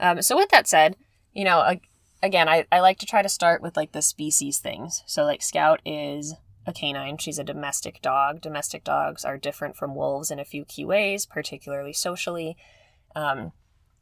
Um, 0.00 0.22
so, 0.22 0.36
with 0.36 0.50
that 0.50 0.68
said, 0.68 0.96
you 1.32 1.44
know, 1.44 1.78
again, 2.22 2.48
I, 2.48 2.66
I 2.70 2.80
like 2.80 2.98
to 2.98 3.06
try 3.06 3.22
to 3.22 3.28
start 3.28 3.60
with 3.60 3.76
like 3.76 3.92
the 3.92 4.02
species 4.02 4.58
things. 4.58 5.02
So, 5.06 5.24
like, 5.24 5.42
Scout 5.42 5.80
is 5.84 6.34
a 6.66 6.72
canine, 6.72 7.18
she's 7.18 7.38
a 7.38 7.44
domestic 7.44 8.00
dog. 8.00 8.40
Domestic 8.40 8.84
dogs 8.84 9.24
are 9.24 9.36
different 9.36 9.76
from 9.76 9.96
wolves 9.96 10.30
in 10.30 10.38
a 10.38 10.44
few 10.44 10.64
key 10.64 10.84
ways, 10.84 11.26
particularly 11.26 11.92
socially. 11.92 12.56
Um, 13.16 13.52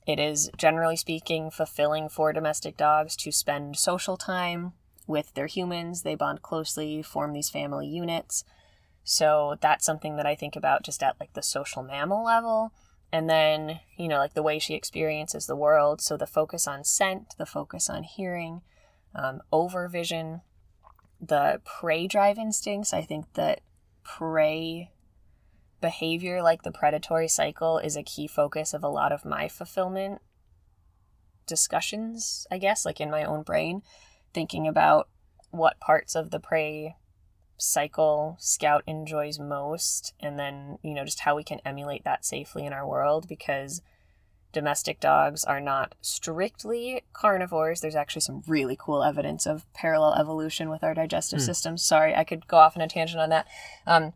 it 0.07 0.21
is, 0.21 0.51
generally 0.57 0.97
speaking, 0.97 1.51
fulfilling 1.51 2.09
for 2.09 2.33
domestic 2.33 2.77
dogs 2.77 3.17
to 3.17 3.33
spend 3.33 3.77
social 3.77 4.17
time 4.17 4.75
with 5.07 5.35
their 5.35 5.47
humans. 5.47 6.03
They 6.03 6.15
bond 6.15 6.43
closely, 6.43 7.03
form 7.03 7.33
these 7.33 7.51
family 7.51 7.87
units. 7.87 8.45
So 9.05 9.57
that's 9.61 9.87
something 9.87 10.17
that 10.17 10.27
I 10.27 10.35
think 10.35 10.57
about 10.57 10.83
just 10.83 11.03
at 11.03 11.17
like 11.21 11.33
the 11.35 11.43
social 11.43 11.83
mammal 11.83 12.25
level. 12.25 12.73
And 13.13 13.31
then, 13.31 13.81
you 13.97 14.09
know, 14.09 14.19
like 14.19 14.35
the 14.35 14.43
way 14.43 14.59
she 14.59 14.75
experiences 14.75 15.47
the 15.47 15.57
world. 15.57 16.01
So 16.01 16.17
the 16.17 16.27
focus 16.27 16.67
on 16.67 16.85
scent, 16.85 17.35
the 17.39 17.47
focus 17.47 17.89
on 17.89 18.03
hearing, 18.03 18.63
um, 19.15 19.41
over 19.53 19.87
vision, 19.89 20.43
the 21.21 21.61
prey 21.65 22.07
drive 22.07 22.37
instincts. 22.37 22.93
I 22.93 23.03
think 23.03 23.33
that 23.35 23.61
prey 24.03 24.91
behavior 25.81 26.43
like 26.43 26.63
the 26.63 26.73
predatory 26.73 27.29
cycle 27.29 27.79
is 27.79 27.97
a 27.97 28.03
key 28.03 28.27
focus 28.27 28.75
of 28.75 28.83
a 28.83 28.89
lot 28.89 29.13
of 29.13 29.25
my 29.25 29.47
fulfillment 29.47 30.21
discussions, 31.47 32.47
I 32.51 32.59
guess, 32.59 32.85
like 32.85 33.01
in 33.01 33.11
my 33.11 33.25
own 33.25 33.43
brain, 33.43 33.83
thinking 34.37 34.69
about 34.69 35.09
what 35.51 35.81
parts 35.81 36.15
of 36.15 36.31
the 36.31 36.39
prey 36.39 36.95
cycle 37.57 38.37
Scout 38.39 38.83
enjoys 38.87 39.39
most, 39.39 40.13
and 40.21 40.39
then, 40.39 40.77
you 40.83 40.93
know, 40.93 41.07
just 41.07 41.21
how 41.21 41.35
we 41.35 41.43
can 41.43 41.59
emulate 41.65 42.05
that 42.05 42.23
safely 42.23 42.67
in 42.67 42.75
our 42.75 42.87
world 42.87 43.27
because 43.27 43.81
domestic 44.53 45.01
dogs 45.01 45.43
are 45.43 45.59
not 45.59 45.95
strictly 46.03 47.03
carnivores. 47.15 47.81
There's 47.81 47.97
actually 47.97 48.21
some 48.21 48.43
really 48.47 48.77
cool 48.79 49.03
evidence 49.03 49.47
of 49.47 49.65
parallel 49.73 50.13
evolution 50.13 50.69
with 50.69 50.85
our 50.85 50.93
digestive 50.93 51.39
mm. 51.39 51.47
systems. 51.47 51.83
Sorry, 51.83 52.15
I 52.15 52.25
could 52.25 52.47
go 52.47 52.59
off 52.59 52.77
on 52.77 52.83
a 52.83 52.89
tangent 52.89 53.23
on 53.23 53.31
that. 53.31 53.47
Um, 53.87 54.13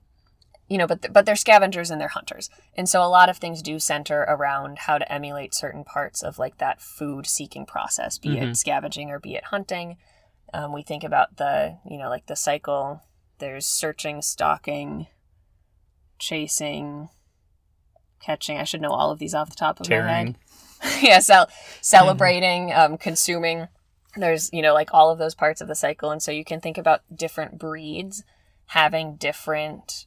you 0.71 0.79
know, 0.79 0.87
but 0.87 1.13
but 1.13 1.27
they're 1.27 1.35
scavengers 1.35 1.91
and 1.91 2.01
they're 2.01 2.09
hunters, 2.09 2.49
and 2.77 2.89
so 2.89 3.03
a 3.03 3.11
lot 3.11 3.29
of 3.29 3.39
things 3.39 3.61
do 3.61 3.81
center 3.81 4.21
around 4.21 4.79
how 4.79 4.99
to 4.99 5.13
emulate 5.13 5.53
certain 5.53 5.83
parts 5.83 6.23
of 6.23 6.39
like 6.39 6.59
that 6.59 6.81
food 6.81 7.27
seeking 7.27 7.67
process, 7.67 8.19
be 8.19 8.31
mm-hmm. 8.31 8.51
it 8.51 8.57
scavenging 8.57 9.11
or 9.11 9.19
be 9.19 9.35
it 9.35 9.47
hunting. 9.47 9.97
Um, 10.55 10.73
we 10.73 10.83
think 10.83 11.03
about 11.03 11.37
the 11.39 11.79
you 11.91 11.99
know 11.99 12.09
like 12.09 12.27
the 12.27 12.37
cycle. 12.37 13.03
There's 13.41 13.67
searching, 13.67 14.23
stalking, 14.23 15.09
chasing, 16.21 17.09
catching. 18.23 18.57
I 18.57 18.65
should 18.65 18.81
know 18.81 18.91
all 18.93 19.11
of 19.11 19.19
these 19.19 19.35
off 19.35 19.51
the 19.51 19.57
top 19.57 19.81
of 19.81 19.89
Tearing. 19.89 20.07
my 20.07 20.15
head. 20.15 21.03
yeah, 21.03 21.19
cel- 21.19 21.51
celebrating, 21.81 22.73
um, 22.73 22.97
consuming. 22.97 23.67
There's 24.15 24.51
you 24.53 24.63
know 24.63 24.73
like 24.73 24.95
all 24.95 25.11
of 25.11 25.19
those 25.19 25.35
parts 25.35 25.61
of 25.61 25.67
the 25.67 25.75
cycle, 25.75 26.13
and 26.13 26.23
so 26.23 26.31
you 26.31 26.45
can 26.45 26.61
think 26.61 26.79
about 26.79 27.01
different 27.13 27.59
breeds 27.59 28.23
having 28.67 29.17
different 29.17 30.07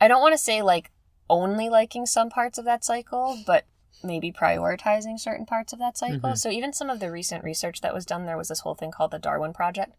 I 0.00 0.08
don't 0.08 0.20
want 0.20 0.32
to 0.32 0.38
say 0.38 0.62
like 0.62 0.90
only 1.28 1.68
liking 1.68 2.06
some 2.06 2.30
parts 2.30 2.58
of 2.58 2.64
that 2.64 2.84
cycle, 2.84 3.38
but 3.46 3.66
maybe 4.02 4.32
prioritizing 4.32 5.18
certain 5.18 5.46
parts 5.46 5.72
of 5.72 5.78
that 5.78 5.96
cycle. 5.96 6.18
Mm-hmm. 6.18 6.34
So 6.34 6.50
even 6.50 6.72
some 6.72 6.90
of 6.90 7.00
the 7.00 7.10
recent 7.10 7.44
research 7.44 7.80
that 7.82 7.94
was 7.94 8.06
done, 8.06 8.26
there 8.26 8.38
was 8.38 8.48
this 8.48 8.60
whole 8.60 8.74
thing 8.74 8.90
called 8.90 9.10
the 9.10 9.18
Darwin 9.18 9.52
Project. 9.52 9.94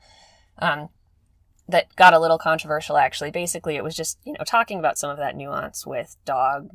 Um, 0.57 0.89
that 1.67 1.95
got 1.95 2.13
a 2.13 2.19
little 2.19 2.37
controversial 2.37 2.97
actually. 2.97 3.31
Basically, 3.31 3.75
it 3.75 3.83
was 3.83 3.95
just, 3.95 4.17
you 4.25 4.33
know, 4.33 4.43
talking 4.45 4.79
about 4.79 4.97
some 4.97 5.09
of 5.09 5.17
that 5.17 5.35
nuance 5.35 5.85
with 5.85 6.17
dog 6.25 6.69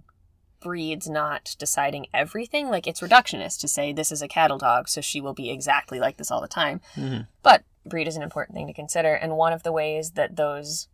breeds 0.61 1.09
not 1.09 1.55
deciding 1.59 2.07
everything. 2.15 2.71
Like 2.71 2.87
it's 2.87 3.01
reductionist 3.01 3.61
to 3.61 3.69
say 3.69 3.93
this 3.93 4.11
is 4.11 4.23
a 4.23 4.29
cattle 4.29 4.59
dog, 4.59 4.89
so 4.89 5.01
she 5.01 5.21
will 5.21 5.35
be 5.35 5.51
exactly 5.51 6.01
like 6.01 6.17
this 6.17 6.31
all 6.31 6.41
the 6.41 6.49
time. 6.49 6.81
Mm-hmm. 6.95 7.23
But 7.43 7.65
breed 7.85 8.09
is 8.09 8.17
an 8.17 8.23
important 8.23 8.57
thing 8.57 8.67
to 8.69 8.73
consider. 8.73 9.13
And 9.13 9.37
one 9.37 9.53
of 9.53 9.63
the 9.63 9.73
ways 9.73 10.13
that 10.13 10.37
those 10.37 10.89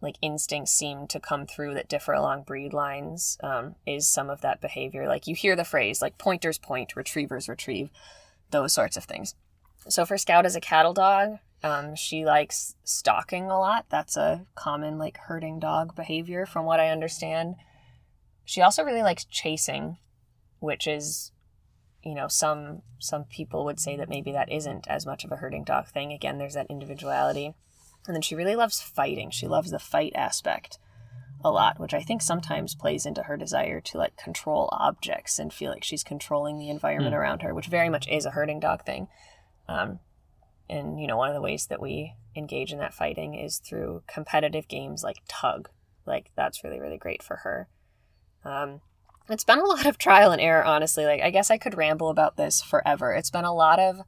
like 0.00 0.16
instincts 0.22 0.72
seem 0.72 1.06
to 1.08 1.20
come 1.20 1.46
through 1.46 1.74
that 1.74 1.88
differ 1.88 2.12
along 2.12 2.44
breed 2.44 2.72
lines 2.72 3.36
um, 3.42 3.74
is 3.86 4.08
some 4.08 4.30
of 4.30 4.40
that 4.40 4.60
behavior. 4.60 5.06
Like 5.06 5.26
you 5.26 5.34
hear 5.34 5.56
the 5.56 5.64
phrase 5.64 6.00
like 6.00 6.18
pointers 6.18 6.58
point, 6.58 6.96
retrievers 6.96 7.48
retrieve, 7.48 7.90
those 8.50 8.72
sorts 8.72 8.96
of 8.96 9.04
things. 9.04 9.34
So 9.88 10.04
for 10.06 10.18
Scout 10.18 10.46
as 10.46 10.56
a 10.56 10.60
cattle 10.60 10.94
dog, 10.94 11.38
um, 11.62 11.94
she 11.94 12.24
likes 12.24 12.74
stalking 12.84 13.50
a 13.50 13.58
lot. 13.58 13.86
That's 13.90 14.16
a 14.16 14.46
common 14.54 14.98
like 14.98 15.18
herding 15.18 15.58
dog 15.58 15.94
behavior 15.94 16.46
from 16.46 16.64
what 16.64 16.80
I 16.80 16.88
understand. 16.88 17.56
She 18.44 18.62
also 18.62 18.82
really 18.82 19.02
likes 19.02 19.24
chasing, 19.26 19.98
which 20.60 20.86
is 20.86 21.32
you 22.02 22.14
know 22.14 22.28
some 22.28 22.80
some 22.98 23.24
people 23.24 23.64
would 23.66 23.78
say 23.78 23.96
that 23.96 24.08
maybe 24.08 24.32
that 24.32 24.50
isn't 24.50 24.86
as 24.88 25.04
much 25.04 25.24
of 25.24 25.32
a 25.32 25.36
herding 25.36 25.64
dog 25.64 25.86
thing 25.86 26.12
again 26.12 26.38
there's 26.38 26.54
that 26.54 26.66
individuality 26.70 27.54
and 28.06 28.14
then 28.14 28.22
she 28.22 28.34
really 28.34 28.56
loves 28.56 28.80
fighting. 28.80 29.30
She 29.30 29.46
loves 29.46 29.70
the 29.70 29.78
fight 29.78 30.12
aspect 30.14 30.78
a 31.42 31.50
lot, 31.50 31.78
which 31.78 31.94
I 31.94 32.02
think 32.02 32.22
sometimes 32.22 32.74
plays 32.74 33.06
into 33.06 33.22
her 33.22 33.36
desire 33.36 33.80
to 33.80 33.98
like 33.98 34.16
control 34.16 34.68
objects 34.72 35.38
and 35.38 35.52
feel 35.52 35.70
like 35.70 35.84
she's 35.84 36.04
controlling 36.04 36.58
the 36.58 36.68
environment 36.68 37.14
mm. 37.14 37.18
around 37.18 37.42
her, 37.42 37.54
which 37.54 37.66
very 37.66 37.88
much 37.88 38.08
is 38.08 38.26
a 38.26 38.30
herding 38.30 38.60
dog 38.60 38.84
thing. 38.84 39.08
Um, 39.68 40.00
and 40.68 41.00
you 41.00 41.06
know, 41.06 41.16
one 41.16 41.28
of 41.28 41.34
the 41.34 41.40
ways 41.40 41.66
that 41.66 41.80
we 41.80 42.14
engage 42.36 42.72
in 42.72 42.78
that 42.78 42.94
fighting 42.94 43.34
is 43.34 43.58
through 43.58 44.02
competitive 44.06 44.68
games 44.68 45.02
like 45.02 45.16
tug. 45.28 45.68
Like 46.06 46.30
that's 46.36 46.62
really 46.62 46.80
really 46.80 46.98
great 46.98 47.22
for 47.22 47.36
her. 47.36 47.68
Um, 48.44 48.80
it's 49.28 49.44
been 49.44 49.58
a 49.58 49.64
lot 49.64 49.86
of 49.86 49.98
trial 49.98 50.32
and 50.32 50.40
error, 50.40 50.64
honestly. 50.64 51.06
Like 51.06 51.22
I 51.22 51.30
guess 51.30 51.50
I 51.50 51.58
could 51.58 51.76
ramble 51.76 52.10
about 52.10 52.36
this 52.36 52.60
forever. 52.60 53.12
It's 53.12 53.30
been 53.30 53.44
a 53.44 53.54
lot 53.54 53.78
of 53.78 54.02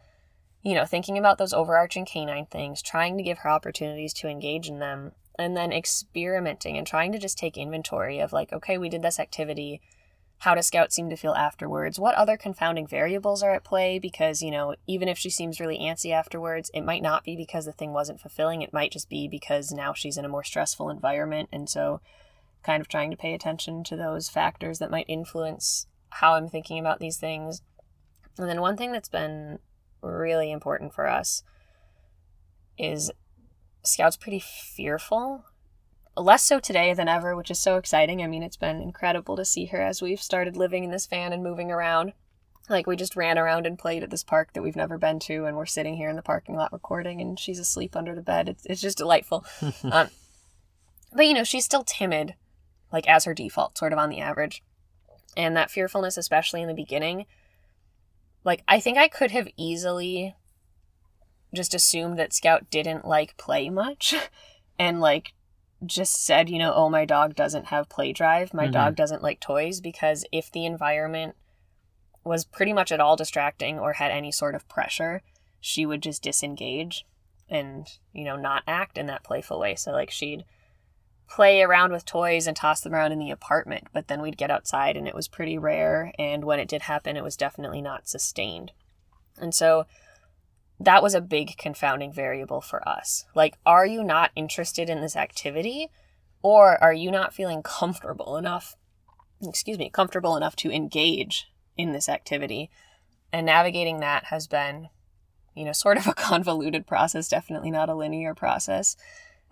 you 0.63 0.75
know, 0.75 0.85
thinking 0.85 1.19
about 1.19 1.39
those 1.39 1.53
overarching 1.53 2.07
canine 2.07 2.47
things, 2.47 2.83
trying 2.83 3.17
to 3.17 3.23
give 3.23 3.39
her 3.39 3.51
opportunities 3.51 4.13
to 4.15 4.29
engage 4.29 4.69
in 4.69 4.79
them, 4.79 5.13
and 5.39 5.57
then 5.57 5.73
experimenting 5.73 6.79
and 6.79 6.87
trying 6.87 7.11
to 7.13 7.19
just 7.19 7.39
take 7.39 7.57
inventory 7.57 8.21
of 8.21 8.33
like, 8.33 8.53
okay, 8.53 8.79
we 8.79 8.89
did 8.89 9.03
this 9.03 9.19
activity. 9.19 9.81
How 10.39 10.55
does 10.55 10.67
Scout 10.67 10.93
seem 10.93 11.09
to 11.11 11.17
feel 11.17 11.33
afterwards? 11.33 11.99
What 11.99 12.15
other 12.15 12.37
confounding 12.37 12.87
variables 12.87 13.43
are 13.43 13.55
at 13.55 13.65
play? 13.65 13.99
Because, 13.99 14.43
you 14.43 14.51
know, 14.51 14.75
even 14.87 15.09
if 15.09 15.19
she 15.19 15.31
seems 15.31 15.61
really 15.61 15.79
antsy 15.79 16.13
afterwards, 16.13 16.71
it 16.75 16.83
might 16.83 17.03
not 17.03 17.25
be 17.25 17.37
because 17.37 17.65
the 17.65 17.73
thing 17.73 17.93
wasn't 17.93 18.21
fulfilling. 18.21 18.63
It 18.63 18.73
might 18.73 18.93
just 18.93 19.09
be 19.09 19.29
because 19.29 19.73
now 19.73 19.93
she's 19.93 20.17
in 20.17 20.25
a 20.25 20.29
more 20.29 20.45
stressful 20.45 20.91
environment. 20.91 21.49
And 21.53 21.69
so, 21.69 22.01
kind 22.63 22.81
of 22.81 22.89
trying 22.89 23.11
to 23.11 23.17
pay 23.17 23.35
attention 23.35 23.83
to 23.85 23.97
those 23.97 24.29
factors 24.29 24.79
that 24.79 24.91
might 24.91 25.07
influence 25.09 25.87
how 26.11 26.35
I'm 26.35 26.49
thinking 26.49 26.79
about 26.79 27.01
these 27.01 27.17
things. 27.17 27.63
And 28.37 28.49
then, 28.49 28.61
one 28.61 28.77
thing 28.77 28.91
that's 28.91 29.09
been 29.09 29.61
really 30.03 30.51
important 30.51 30.93
for 30.93 31.07
us 31.07 31.43
is 32.79 33.11
Scout's 33.85 34.17
pretty 34.17 34.41
fearful. 34.41 35.45
Less 36.17 36.43
so 36.43 36.61
today 36.61 36.93
than 36.93 37.09
ever, 37.09 37.35
which 37.35 37.51
is 37.51 37.59
so 37.59 37.77
exciting. 37.77 38.23
I 38.23 38.27
mean, 38.27 38.43
it's 38.43 38.57
been 38.57 38.81
incredible 38.81 39.37
to 39.37 39.45
see 39.45 39.67
her 39.67 39.81
as 39.81 40.03
we've 40.03 40.21
started 40.21 40.57
living 40.57 40.85
in 40.85 40.91
this 40.91 41.07
van 41.07 41.33
and 41.33 41.43
moving 41.43 41.71
around. 41.71 42.13
Like, 42.69 42.87
we 42.87 42.97
just 42.97 43.17
ran 43.17 43.39
around 43.39 43.67
and 43.67 43.79
played 43.79 44.03
at 44.03 44.11
this 44.11 44.23
park 44.23 44.53
that 44.53 44.63
we've 44.63 44.77
never 44.77 44.97
been 44.97 45.19
to, 45.21 45.47
and 45.47 45.57
we're 45.57 45.67
sitting 45.67 45.97
here 45.97 46.09
in 46.09 46.17
the 46.17 46.23
parking 46.23 46.55
lot 46.55 46.73
recording, 46.73 47.21
and 47.21 47.39
she's 47.39 47.59
asleep 47.59 47.97
under 47.97 48.15
the 48.15 48.23
bed. 48.23 48.49
It's, 48.49 48.65
it's 48.67 48.81
just 48.81 48.99
delightful. 48.99 49.45
um, 49.85 50.09
but, 51.13 51.27
you 51.27 51.35
know, 51.35 51.45
she's 51.45 51.65
still 51.65 51.83
timid, 51.83 52.35
like, 52.93 53.09
as 53.09 53.25
her 53.25 53.35
default, 53.35 53.77
sort 53.77 53.93
of 53.93 53.99
on 53.99 54.11
the 54.11 54.21
average. 54.21 54.63
And 55.37 55.57
that 55.57 55.71
fearfulness, 55.71 56.17
especially 56.17 56.63
in 56.63 56.69
the 56.69 56.75
beginning, 56.75 57.27
like, 58.45 58.63
I 58.67 58.81
think 58.81 58.99
I 58.99 59.09
could 59.09 59.31
have 59.31 59.49
easily 59.57 60.35
just 61.55 61.75
assumed 61.75 62.19
that 62.19 62.33
Scout 62.33 62.71
didn't 62.71 63.07
like 63.07 63.37
play 63.37 63.69
much 63.69 64.15
and 64.79 65.01
like 65.01 65.35
just 65.85 66.25
said, 66.25 66.49
you 66.49 66.59
know, 66.59 66.73
oh, 66.75 66.89
my 66.89 67.05
dog 67.05 67.35
doesn't 67.35 67.67
have 67.67 67.89
play 67.89 68.13
drive. 68.13 68.55
My 68.55 68.65
mm-hmm. 68.65 68.73
dog 68.73 68.97
doesn't 68.97 69.23
like 69.23 69.41
toys 69.41 69.81
because 69.81 70.25
if 70.33 70.51
the 70.51 70.65
environment 70.65 71.35
was 72.25 72.45
pretty 72.45 72.73
much 72.73 72.93
at 72.93 73.01
all 73.01 73.17
distracting 73.17 73.79
or 73.79 73.95
had 73.95 74.13
any 74.13 74.31
sort 74.31 74.55
of 74.55 74.69
pressure, 74.69 75.23
she 75.61 75.85
would 75.85 76.03
just 76.03 76.23
disengage. 76.23 77.05
and, 77.49 77.99
you 78.13 78.25
know, 78.25 78.37
not 78.37 78.63
act 78.67 78.97
in 78.97 79.07
that 79.07 79.23
playful 79.25 79.61
way. 79.61 79.75
So, 79.75 79.93
like, 79.93 80.11
she'd 80.11 80.45
play 81.29 81.63
around 81.63 81.93
with 81.93 82.05
toys 82.05 82.47
and 82.47 82.57
toss 82.57 82.81
them 82.81 82.95
around 82.95 83.13
in 83.13 83.19
the 83.19 83.31
apartment, 83.31 83.89
but 83.93 84.09
then 84.09 84.21
we'd 84.21 84.37
get 84.37 84.51
outside 84.51 84.97
and 84.97 85.09
it 85.09 85.15
was 85.15 85.29
pretty 85.29 85.57
rare. 85.57 86.13
And 86.19 86.45
when 86.45 86.59
it 86.59 86.69
did 86.69 86.83
happen, 86.83 87.17
it 87.17 87.25
was 87.25 87.37
definitely 87.37 87.81
not 87.81 88.09
sustained. 88.09 88.73
And 89.39 89.55
so 89.55 89.87
that 90.79 91.03
was 91.03 91.15
a 91.15 91.21
big 91.21 91.57
confounding 91.57 92.13
variable 92.13 92.61
for 92.61 92.87
us. 92.87 93.25
Like, 93.35 93.57
are 93.65 93.87
you 93.87 94.03
not 94.05 94.31
interested 94.35 94.91
in 94.91 95.01
this 95.01 95.17
activity? 95.17 95.89
Or 96.43 96.83
are 96.83 96.93
you 96.93 97.11
not 97.11 97.33
feeling 97.33 97.63
comfortable 97.63 98.37
enough, 98.37 98.75
excuse 99.43 99.79
me, 99.79 99.91
comfortable 99.91 100.37
enough 100.37 100.57
to 100.57 100.71
engage 100.71 101.47
in 101.77 101.93
this 101.93 102.09
activity? 102.09 102.69
And 103.33 103.47
navigating 103.47 104.01
that 104.01 104.25
has 104.25 104.47
been, 104.47 104.89
you 105.55 105.65
know, 105.65 105.73
sort 105.73 105.99
of 105.99 106.07
a 106.07 106.15
convoluted 106.15 106.87
process, 106.87 107.29
definitely 107.29 107.71
not 107.71 107.89
a 107.89 107.95
linear 107.95 108.35
process. 108.35 108.97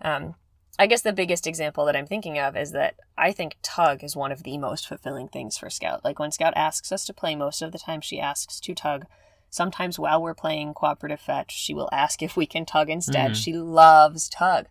Um, 0.01 0.35
I 0.79 0.87
guess 0.87 1.01
the 1.01 1.13
biggest 1.13 1.45
example 1.47 1.85
that 1.85 1.95
I'm 1.95 2.07
thinking 2.07 2.39
of 2.39 2.55
is 2.55 2.71
that 2.71 2.95
I 3.17 3.31
think 3.31 3.57
tug 3.61 4.03
is 4.03 4.15
one 4.15 4.31
of 4.31 4.43
the 4.43 4.57
most 4.57 4.87
fulfilling 4.87 5.27
things 5.27 5.57
for 5.57 5.69
Scout. 5.69 6.03
Like 6.03 6.17
when 6.17 6.31
Scout 6.31 6.53
asks 6.55 6.91
us 6.91 7.05
to 7.05 7.13
play, 7.13 7.35
most 7.35 7.61
of 7.61 7.71
the 7.71 7.79
time 7.79 8.01
she 8.01 8.19
asks 8.19 8.59
to 8.61 8.73
tug. 8.73 9.05
Sometimes 9.49 9.99
while 9.99 10.21
we're 10.21 10.33
playing 10.33 10.73
cooperative 10.73 11.19
fetch, 11.19 11.51
she 11.51 11.73
will 11.73 11.89
ask 11.91 12.23
if 12.23 12.37
we 12.37 12.45
can 12.45 12.65
tug 12.65 12.89
instead. 12.89 13.31
Mhm. 13.31 13.35
She 13.35 13.53
loves 13.53 14.29
tug. 14.29 14.67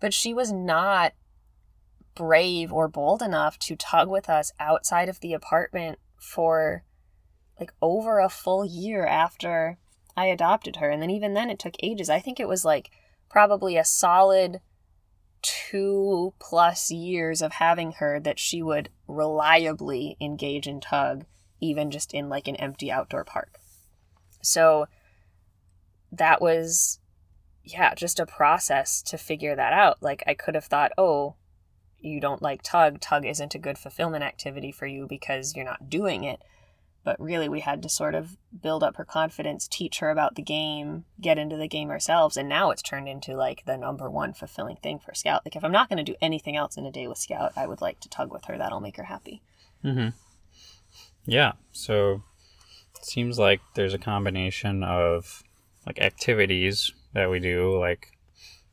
But 0.00 0.14
she 0.14 0.32
was 0.32 0.50
not 0.50 1.12
brave 2.14 2.72
or 2.72 2.88
bold 2.88 3.20
enough 3.20 3.58
to 3.58 3.76
tug 3.76 4.08
with 4.08 4.30
us 4.30 4.52
outside 4.58 5.08
of 5.08 5.20
the 5.20 5.34
apartment 5.34 5.98
for 6.18 6.82
like 7.60 7.72
over 7.80 8.18
a 8.18 8.28
full 8.28 8.64
year 8.64 9.06
after 9.06 9.78
I 10.16 10.26
adopted 10.26 10.76
her. 10.76 10.90
And 10.90 11.02
then 11.02 11.10
even 11.10 11.34
then 11.34 11.50
it 11.50 11.58
took 11.58 11.76
ages. 11.82 12.08
I 12.08 12.20
think 12.20 12.40
it 12.40 12.48
was 12.48 12.64
like 12.64 12.90
probably 13.28 13.76
a 13.76 13.84
solid 13.84 14.60
two 15.42 16.34
plus 16.38 16.90
years 16.90 17.42
of 17.42 17.52
having 17.52 17.92
her 17.92 18.18
that 18.20 18.38
she 18.38 18.62
would 18.62 18.90
reliably 19.06 20.16
engage 20.20 20.66
in 20.66 20.80
tug, 20.80 21.24
even 21.60 21.90
just 21.90 22.14
in 22.14 22.28
like 22.28 22.48
an 22.48 22.56
empty 22.56 22.90
outdoor 22.90 23.24
park. 23.24 23.58
So 24.42 24.86
that 26.12 26.40
was, 26.40 27.00
yeah, 27.64 27.94
just 27.94 28.20
a 28.20 28.26
process 28.26 29.02
to 29.02 29.18
figure 29.18 29.56
that 29.56 29.72
out. 29.72 30.02
Like 30.02 30.22
I 30.26 30.34
could 30.34 30.54
have 30.54 30.64
thought, 30.64 30.92
oh, 30.96 31.36
you 31.98 32.20
don't 32.20 32.42
like 32.42 32.62
tug, 32.62 33.00
tug 33.00 33.24
isn't 33.24 33.54
a 33.54 33.58
good 33.58 33.78
fulfillment 33.78 34.24
activity 34.24 34.70
for 34.70 34.86
you 34.86 35.06
because 35.08 35.56
you're 35.56 35.64
not 35.64 35.90
doing 35.90 36.24
it. 36.24 36.40
But 37.06 37.20
really, 37.20 37.48
we 37.48 37.60
had 37.60 37.84
to 37.84 37.88
sort 37.88 38.16
of 38.16 38.36
build 38.60 38.82
up 38.82 38.96
her 38.96 39.04
confidence, 39.04 39.68
teach 39.68 40.00
her 40.00 40.10
about 40.10 40.34
the 40.34 40.42
game, 40.42 41.04
get 41.20 41.38
into 41.38 41.56
the 41.56 41.68
game 41.68 41.88
ourselves. 41.88 42.36
And 42.36 42.48
now 42.48 42.72
it's 42.72 42.82
turned 42.82 43.08
into 43.08 43.36
like 43.36 43.64
the 43.64 43.76
number 43.76 44.10
one 44.10 44.32
fulfilling 44.32 44.78
thing 44.78 44.98
for 44.98 45.14
Scout. 45.14 45.42
Like, 45.44 45.54
if 45.54 45.64
I'm 45.64 45.70
not 45.70 45.88
going 45.88 46.04
to 46.04 46.12
do 46.12 46.18
anything 46.20 46.56
else 46.56 46.76
in 46.76 46.84
a 46.84 46.90
day 46.90 47.06
with 47.06 47.18
Scout, 47.18 47.52
I 47.54 47.68
would 47.68 47.80
like 47.80 48.00
to 48.00 48.08
tug 48.08 48.32
with 48.32 48.46
her. 48.46 48.58
That'll 48.58 48.80
make 48.80 48.96
her 48.96 49.04
happy. 49.04 49.40
Mm-hmm. 49.84 50.08
Yeah. 51.26 51.52
So 51.70 52.24
it 52.96 53.04
seems 53.04 53.38
like 53.38 53.60
there's 53.76 53.94
a 53.94 53.98
combination 53.98 54.82
of 54.82 55.44
like 55.86 56.00
activities 56.00 56.92
that 57.14 57.30
we 57.30 57.38
do, 57.38 57.78
like 57.78 58.08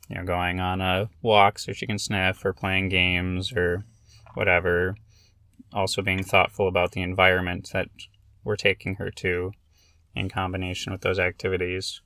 you 0.09 0.15
know, 0.15 0.23
going 0.23 0.59
on 0.59 0.81
a 0.81 1.07
walk 1.21 1.59
so 1.59 1.71
she 1.71 1.85
can 1.85 1.99
sniff, 1.99 2.43
or 2.43 2.51
playing 2.51 2.89
games, 2.89 3.53
or 3.53 3.85
whatever. 4.33 4.95
Also, 5.71 6.01
being 6.01 6.23
thoughtful 6.23 6.67
about 6.67 6.93
the 6.93 7.03
environment 7.03 7.69
that 7.73 7.89
we're 8.43 8.55
taking 8.55 8.95
her 8.95 9.09
to, 9.12 9.51
in 10.15 10.29
combination 10.29 10.91
with 10.91 11.01
those 11.01 11.19
activities. 11.19 12.01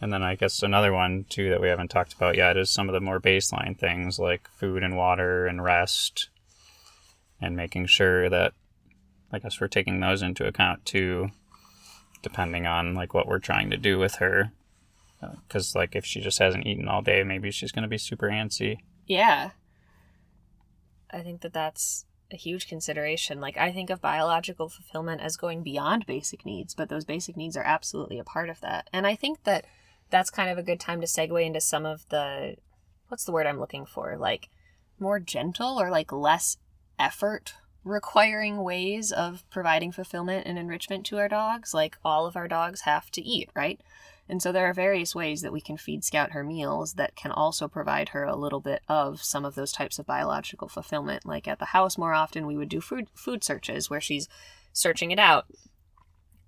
And 0.00 0.12
then 0.12 0.22
I 0.22 0.34
guess 0.34 0.62
another 0.62 0.92
one 0.92 1.24
too 1.28 1.48
that 1.50 1.60
we 1.60 1.68
haven't 1.68 1.88
talked 1.88 2.12
about 2.12 2.36
yet 2.36 2.56
is 2.56 2.70
some 2.70 2.88
of 2.88 2.92
the 2.92 3.00
more 3.00 3.20
baseline 3.20 3.78
things 3.78 4.18
like 4.18 4.48
food 4.48 4.82
and 4.82 4.96
water 4.96 5.46
and 5.46 5.62
rest, 5.62 6.28
and 7.40 7.56
making 7.56 7.86
sure 7.86 8.28
that 8.28 8.52
I 9.32 9.38
guess 9.38 9.60
we're 9.60 9.68
taking 9.68 10.00
those 10.00 10.22
into 10.22 10.46
account 10.46 10.84
too, 10.84 11.30
depending 12.22 12.66
on 12.66 12.94
like 12.94 13.14
what 13.14 13.26
we're 13.26 13.38
trying 13.38 13.70
to 13.70 13.76
do 13.76 13.98
with 13.98 14.16
her. 14.16 14.52
Uh, 15.22 15.36
because 15.48 15.74
like 15.74 15.96
if 15.96 16.04
she 16.04 16.20
just 16.20 16.38
hasn't 16.38 16.66
eaten 16.66 16.88
all 16.88 17.00
day, 17.00 17.24
maybe 17.24 17.50
she's 17.50 17.72
gonna 17.72 17.88
be 17.88 17.98
super 17.98 18.28
antsy. 18.28 18.78
Yeah. 19.06 19.50
I 21.10 21.20
think 21.20 21.40
that 21.40 21.52
that's 21.52 22.04
a 22.32 22.36
huge 22.36 22.68
consideration. 22.68 23.40
Like, 23.40 23.56
I 23.56 23.72
think 23.72 23.90
of 23.90 24.00
biological 24.00 24.68
fulfillment 24.68 25.20
as 25.20 25.36
going 25.36 25.62
beyond 25.62 26.06
basic 26.06 26.44
needs, 26.44 26.74
but 26.74 26.88
those 26.88 27.04
basic 27.04 27.36
needs 27.36 27.56
are 27.56 27.62
absolutely 27.62 28.18
a 28.18 28.24
part 28.24 28.48
of 28.48 28.60
that. 28.60 28.88
And 28.92 29.06
I 29.06 29.14
think 29.14 29.44
that 29.44 29.66
that's 30.10 30.30
kind 30.30 30.50
of 30.50 30.58
a 30.58 30.62
good 30.62 30.80
time 30.80 31.00
to 31.00 31.06
segue 31.06 31.44
into 31.44 31.60
some 31.60 31.86
of 31.86 32.08
the 32.08 32.56
what's 33.08 33.24
the 33.24 33.32
word 33.32 33.46
I'm 33.46 33.60
looking 33.60 33.86
for? 33.86 34.16
Like, 34.16 34.48
more 34.98 35.20
gentle 35.20 35.80
or 35.80 35.90
like 35.90 36.10
less 36.10 36.56
effort 36.98 37.54
requiring 37.84 38.64
ways 38.64 39.12
of 39.12 39.44
providing 39.50 39.92
fulfillment 39.92 40.44
and 40.46 40.58
enrichment 40.58 41.06
to 41.06 41.18
our 41.18 41.28
dogs. 41.28 41.72
Like, 41.72 41.96
all 42.04 42.26
of 42.26 42.36
our 42.36 42.48
dogs 42.48 42.80
have 42.80 43.10
to 43.12 43.22
eat, 43.22 43.50
right? 43.54 43.80
And 44.28 44.42
so 44.42 44.50
there 44.50 44.66
are 44.66 44.74
various 44.74 45.14
ways 45.14 45.42
that 45.42 45.52
we 45.52 45.60
can 45.60 45.76
feed 45.76 46.04
Scout 46.04 46.32
her 46.32 46.42
meals 46.42 46.94
that 46.94 47.14
can 47.14 47.30
also 47.30 47.68
provide 47.68 48.08
her 48.10 48.24
a 48.24 48.36
little 48.36 48.60
bit 48.60 48.82
of 48.88 49.22
some 49.22 49.44
of 49.44 49.54
those 49.54 49.72
types 49.72 49.98
of 49.98 50.06
biological 50.06 50.68
fulfillment. 50.68 51.24
Like 51.24 51.46
at 51.46 51.58
the 51.58 51.66
house, 51.66 51.96
more 51.96 52.12
often 52.12 52.46
we 52.46 52.56
would 52.56 52.68
do 52.68 52.80
food 52.80 53.08
food 53.14 53.44
searches 53.44 53.88
where 53.88 54.00
she's 54.00 54.28
searching 54.72 55.10
it 55.10 55.18
out, 55.18 55.46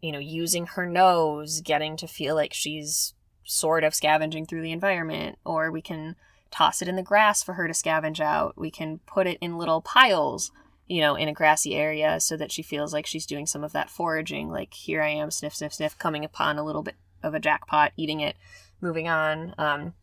you 0.02 0.10
know, 0.10 0.18
using 0.18 0.66
her 0.66 0.86
nose, 0.86 1.60
getting 1.60 1.96
to 1.98 2.08
feel 2.08 2.34
like 2.34 2.52
she's 2.52 3.14
sort 3.44 3.84
of 3.84 3.94
scavenging 3.94 4.44
through 4.44 4.62
the 4.62 4.72
environment, 4.72 5.38
or 5.44 5.70
we 5.70 5.80
can 5.80 6.16
toss 6.50 6.82
it 6.82 6.88
in 6.88 6.96
the 6.96 7.02
grass 7.02 7.42
for 7.42 7.54
her 7.54 7.68
to 7.68 7.72
scavenge 7.72 8.20
out. 8.20 8.54
We 8.56 8.70
can 8.70 9.00
put 9.06 9.26
it 9.26 9.38
in 9.40 9.56
little 9.56 9.80
piles, 9.80 10.50
you 10.86 11.00
know, 11.00 11.14
in 11.14 11.28
a 11.28 11.32
grassy 11.32 11.74
area 11.76 12.18
so 12.20 12.36
that 12.36 12.50
she 12.50 12.62
feels 12.62 12.92
like 12.92 13.06
she's 13.06 13.26
doing 13.26 13.46
some 13.46 13.62
of 13.62 13.72
that 13.72 13.88
foraging. 13.88 14.50
Like 14.50 14.74
here 14.74 15.00
I 15.00 15.10
am, 15.10 15.30
sniff, 15.30 15.54
sniff, 15.54 15.74
sniff, 15.74 15.96
coming 15.96 16.24
upon 16.24 16.58
a 16.58 16.64
little 16.64 16.82
bit 16.82 16.96
of 17.22 17.34
a 17.34 17.40
jackpot, 17.40 17.92
eating 17.96 18.20
it, 18.20 18.36
moving 18.80 19.08
on. 19.08 19.54
Um, 19.58 19.94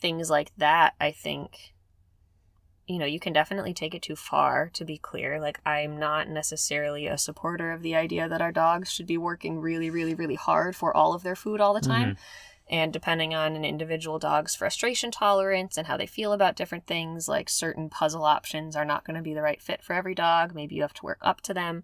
things 0.00 0.30
like 0.30 0.52
that, 0.56 0.94
I 1.00 1.10
think, 1.10 1.74
you 2.86 2.98
know, 2.98 3.06
you 3.06 3.20
can 3.20 3.32
definitely 3.32 3.74
take 3.74 3.94
it 3.94 4.02
too 4.02 4.16
far, 4.16 4.70
to 4.74 4.84
be 4.84 4.96
clear. 4.96 5.40
Like, 5.40 5.60
I'm 5.66 5.98
not 5.98 6.28
necessarily 6.28 7.06
a 7.06 7.18
supporter 7.18 7.72
of 7.72 7.82
the 7.82 7.94
idea 7.94 8.28
that 8.28 8.40
our 8.40 8.52
dogs 8.52 8.90
should 8.90 9.06
be 9.06 9.18
working 9.18 9.60
really, 9.60 9.90
really, 9.90 10.14
really 10.14 10.36
hard 10.36 10.74
for 10.76 10.96
all 10.96 11.14
of 11.14 11.22
their 11.22 11.36
food 11.36 11.60
all 11.60 11.74
the 11.74 11.80
time. 11.80 12.16
And 12.70 12.92
depending 12.92 13.34
on 13.34 13.56
an 13.56 13.64
individual 13.64 14.18
dog's 14.18 14.54
frustration 14.54 15.10
tolerance 15.10 15.78
and 15.78 15.86
how 15.86 15.96
they 15.96 16.06
feel 16.06 16.32
about 16.32 16.54
different 16.54 16.86
things, 16.86 17.26
like 17.26 17.48
certain 17.48 17.88
puzzle 17.88 18.24
options 18.24 18.76
are 18.76 18.84
not 18.84 19.04
going 19.04 19.16
to 19.16 19.22
be 19.22 19.32
the 19.32 19.42
right 19.42 19.60
fit 19.60 19.82
for 19.82 19.94
every 19.94 20.14
dog. 20.14 20.54
Maybe 20.54 20.74
you 20.74 20.82
have 20.82 20.92
to 20.94 21.04
work 21.04 21.18
up 21.22 21.40
to 21.42 21.54
them. 21.54 21.82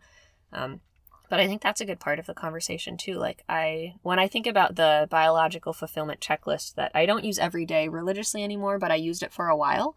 Um, 0.52 0.80
but 1.28 1.40
I 1.40 1.46
think 1.46 1.62
that's 1.62 1.80
a 1.80 1.86
good 1.86 2.00
part 2.00 2.18
of 2.18 2.26
the 2.26 2.34
conversation 2.34 2.96
too. 2.96 3.14
Like 3.14 3.42
I 3.48 3.94
when 4.02 4.18
I 4.18 4.28
think 4.28 4.46
about 4.46 4.76
the 4.76 5.06
biological 5.10 5.72
fulfillment 5.72 6.20
checklist 6.20 6.74
that 6.74 6.92
I 6.94 7.06
don't 7.06 7.24
use 7.24 7.38
every 7.38 7.64
day 7.66 7.88
religiously 7.88 8.44
anymore, 8.44 8.78
but 8.78 8.90
I 8.92 8.96
used 8.96 9.22
it 9.22 9.32
for 9.32 9.48
a 9.48 9.56
while. 9.56 9.96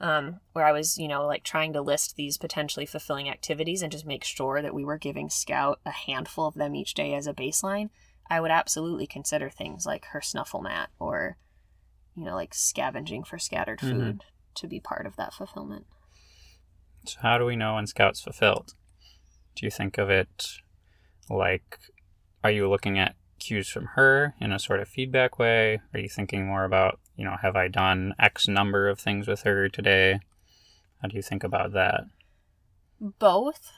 Um, 0.00 0.40
where 0.52 0.64
I 0.64 0.72
was, 0.72 0.98
you 0.98 1.06
know, 1.06 1.26
like 1.26 1.44
trying 1.44 1.74
to 1.74 1.80
list 1.80 2.16
these 2.16 2.36
potentially 2.36 2.86
fulfilling 2.86 3.28
activities 3.28 3.82
and 3.82 3.92
just 3.92 4.04
make 4.04 4.24
sure 4.24 4.60
that 4.60 4.74
we 4.74 4.84
were 4.84 4.98
giving 4.98 5.30
Scout 5.30 5.78
a 5.86 5.92
handful 5.92 6.46
of 6.46 6.54
them 6.54 6.74
each 6.74 6.94
day 6.94 7.14
as 7.14 7.28
a 7.28 7.32
baseline. 7.32 7.90
I 8.28 8.40
would 8.40 8.50
absolutely 8.50 9.06
consider 9.06 9.48
things 9.48 9.86
like 9.86 10.06
her 10.06 10.20
snuffle 10.20 10.60
mat 10.60 10.90
or, 10.98 11.36
you 12.16 12.24
know, 12.24 12.34
like 12.34 12.52
scavenging 12.52 13.22
for 13.22 13.38
scattered 13.38 13.78
Mhm. 13.78 13.90
food 13.90 14.24
to 14.56 14.66
be 14.66 14.80
part 14.80 15.06
of 15.06 15.14
that 15.16 15.34
fulfillment. 15.34 15.86
So 17.06 17.20
how 17.20 17.38
do 17.38 17.44
we 17.44 17.54
know 17.54 17.76
when 17.76 17.86
Scout's 17.86 18.20
fulfilled? 18.20 18.74
Do 19.54 19.66
you 19.66 19.70
think 19.70 19.98
of 19.98 20.10
it 20.10 20.58
like 21.28 21.78
are 22.44 22.50
you 22.50 22.68
looking 22.68 22.98
at 22.98 23.14
cues 23.38 23.68
from 23.68 23.86
her 23.94 24.34
in 24.40 24.52
a 24.52 24.58
sort 24.58 24.80
of 24.80 24.88
feedback 24.88 25.38
way? 25.38 25.80
Are 25.94 26.00
you 26.00 26.08
thinking 26.08 26.46
more 26.46 26.64
about, 26.64 26.98
you 27.16 27.24
know, 27.24 27.36
have 27.40 27.56
I 27.56 27.68
done 27.68 28.14
X 28.18 28.48
number 28.48 28.88
of 28.88 28.98
things 28.98 29.28
with 29.28 29.42
her 29.42 29.68
today? 29.68 30.20
How 31.00 31.08
do 31.08 31.16
you 31.16 31.22
think 31.22 31.44
about 31.44 31.72
that? 31.72 32.04
both. 33.02 33.72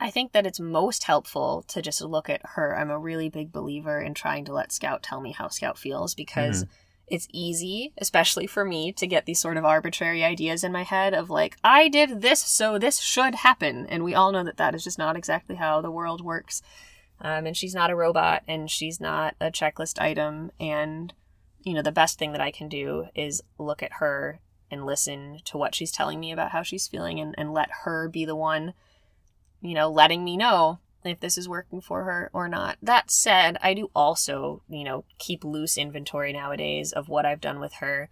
I 0.00 0.10
think 0.10 0.32
that 0.32 0.46
it's 0.46 0.60
most 0.60 1.04
helpful 1.04 1.64
to 1.68 1.82
just 1.82 2.00
look 2.00 2.30
at 2.30 2.40
her. 2.54 2.76
I'm 2.76 2.90
a 2.90 2.98
really 2.98 3.28
big 3.28 3.52
believer 3.52 4.00
in 4.00 4.14
trying 4.14 4.44
to 4.46 4.52
let 4.52 4.72
Scout 4.72 5.02
tell 5.02 5.20
me 5.20 5.32
how 5.32 5.48
Scout 5.48 5.76
feels 5.76 6.14
because 6.14 6.64
mm. 6.64 6.68
It's 7.10 7.28
easy, 7.32 7.92
especially 7.98 8.46
for 8.46 8.64
me, 8.64 8.92
to 8.92 9.06
get 9.06 9.26
these 9.26 9.40
sort 9.40 9.56
of 9.56 9.64
arbitrary 9.64 10.24
ideas 10.24 10.64
in 10.64 10.72
my 10.72 10.82
head 10.82 11.14
of 11.14 11.30
like, 11.30 11.56
I 11.62 11.88
did 11.88 12.22
this, 12.22 12.40
so 12.40 12.78
this 12.78 12.98
should 12.98 13.36
happen. 13.36 13.86
And 13.86 14.04
we 14.04 14.14
all 14.14 14.32
know 14.32 14.44
that 14.44 14.56
that 14.56 14.74
is 14.74 14.84
just 14.84 14.98
not 14.98 15.16
exactly 15.16 15.56
how 15.56 15.80
the 15.80 15.90
world 15.90 16.24
works. 16.24 16.62
Um, 17.20 17.46
and 17.46 17.56
she's 17.56 17.74
not 17.74 17.90
a 17.90 17.96
robot 17.96 18.42
and 18.46 18.70
she's 18.70 19.00
not 19.00 19.34
a 19.40 19.50
checklist 19.50 20.00
item. 20.00 20.50
And, 20.60 21.12
you 21.62 21.74
know, 21.74 21.82
the 21.82 21.92
best 21.92 22.18
thing 22.18 22.32
that 22.32 22.40
I 22.40 22.50
can 22.50 22.68
do 22.68 23.06
is 23.14 23.42
look 23.58 23.82
at 23.82 23.94
her 23.94 24.40
and 24.70 24.86
listen 24.86 25.38
to 25.46 25.58
what 25.58 25.74
she's 25.74 25.90
telling 25.90 26.20
me 26.20 26.30
about 26.30 26.52
how 26.52 26.62
she's 26.62 26.86
feeling 26.86 27.18
and, 27.18 27.34
and 27.38 27.52
let 27.52 27.70
her 27.84 28.08
be 28.08 28.24
the 28.24 28.36
one, 28.36 28.74
you 29.60 29.74
know, 29.74 29.90
letting 29.90 30.24
me 30.24 30.36
know 30.36 30.78
if 31.08 31.20
this 31.20 31.38
is 31.38 31.48
working 31.48 31.80
for 31.80 32.04
her 32.04 32.30
or 32.32 32.48
not. 32.48 32.78
That 32.82 33.10
said, 33.10 33.56
I 33.62 33.74
do 33.74 33.90
also, 33.94 34.62
you 34.68 34.84
know, 34.84 35.04
keep 35.18 35.44
loose 35.44 35.78
inventory 35.78 36.32
nowadays 36.32 36.92
of 36.92 37.08
what 37.08 37.26
I've 37.26 37.40
done 37.40 37.60
with 37.60 37.74
her, 37.74 38.08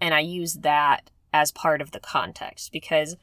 and 0.00 0.14
I 0.14 0.20
use 0.20 0.54
that 0.54 1.10
as 1.32 1.52
part 1.52 1.80
of 1.80 1.90
the 1.90 2.00
context 2.00 2.72
because 2.72 3.16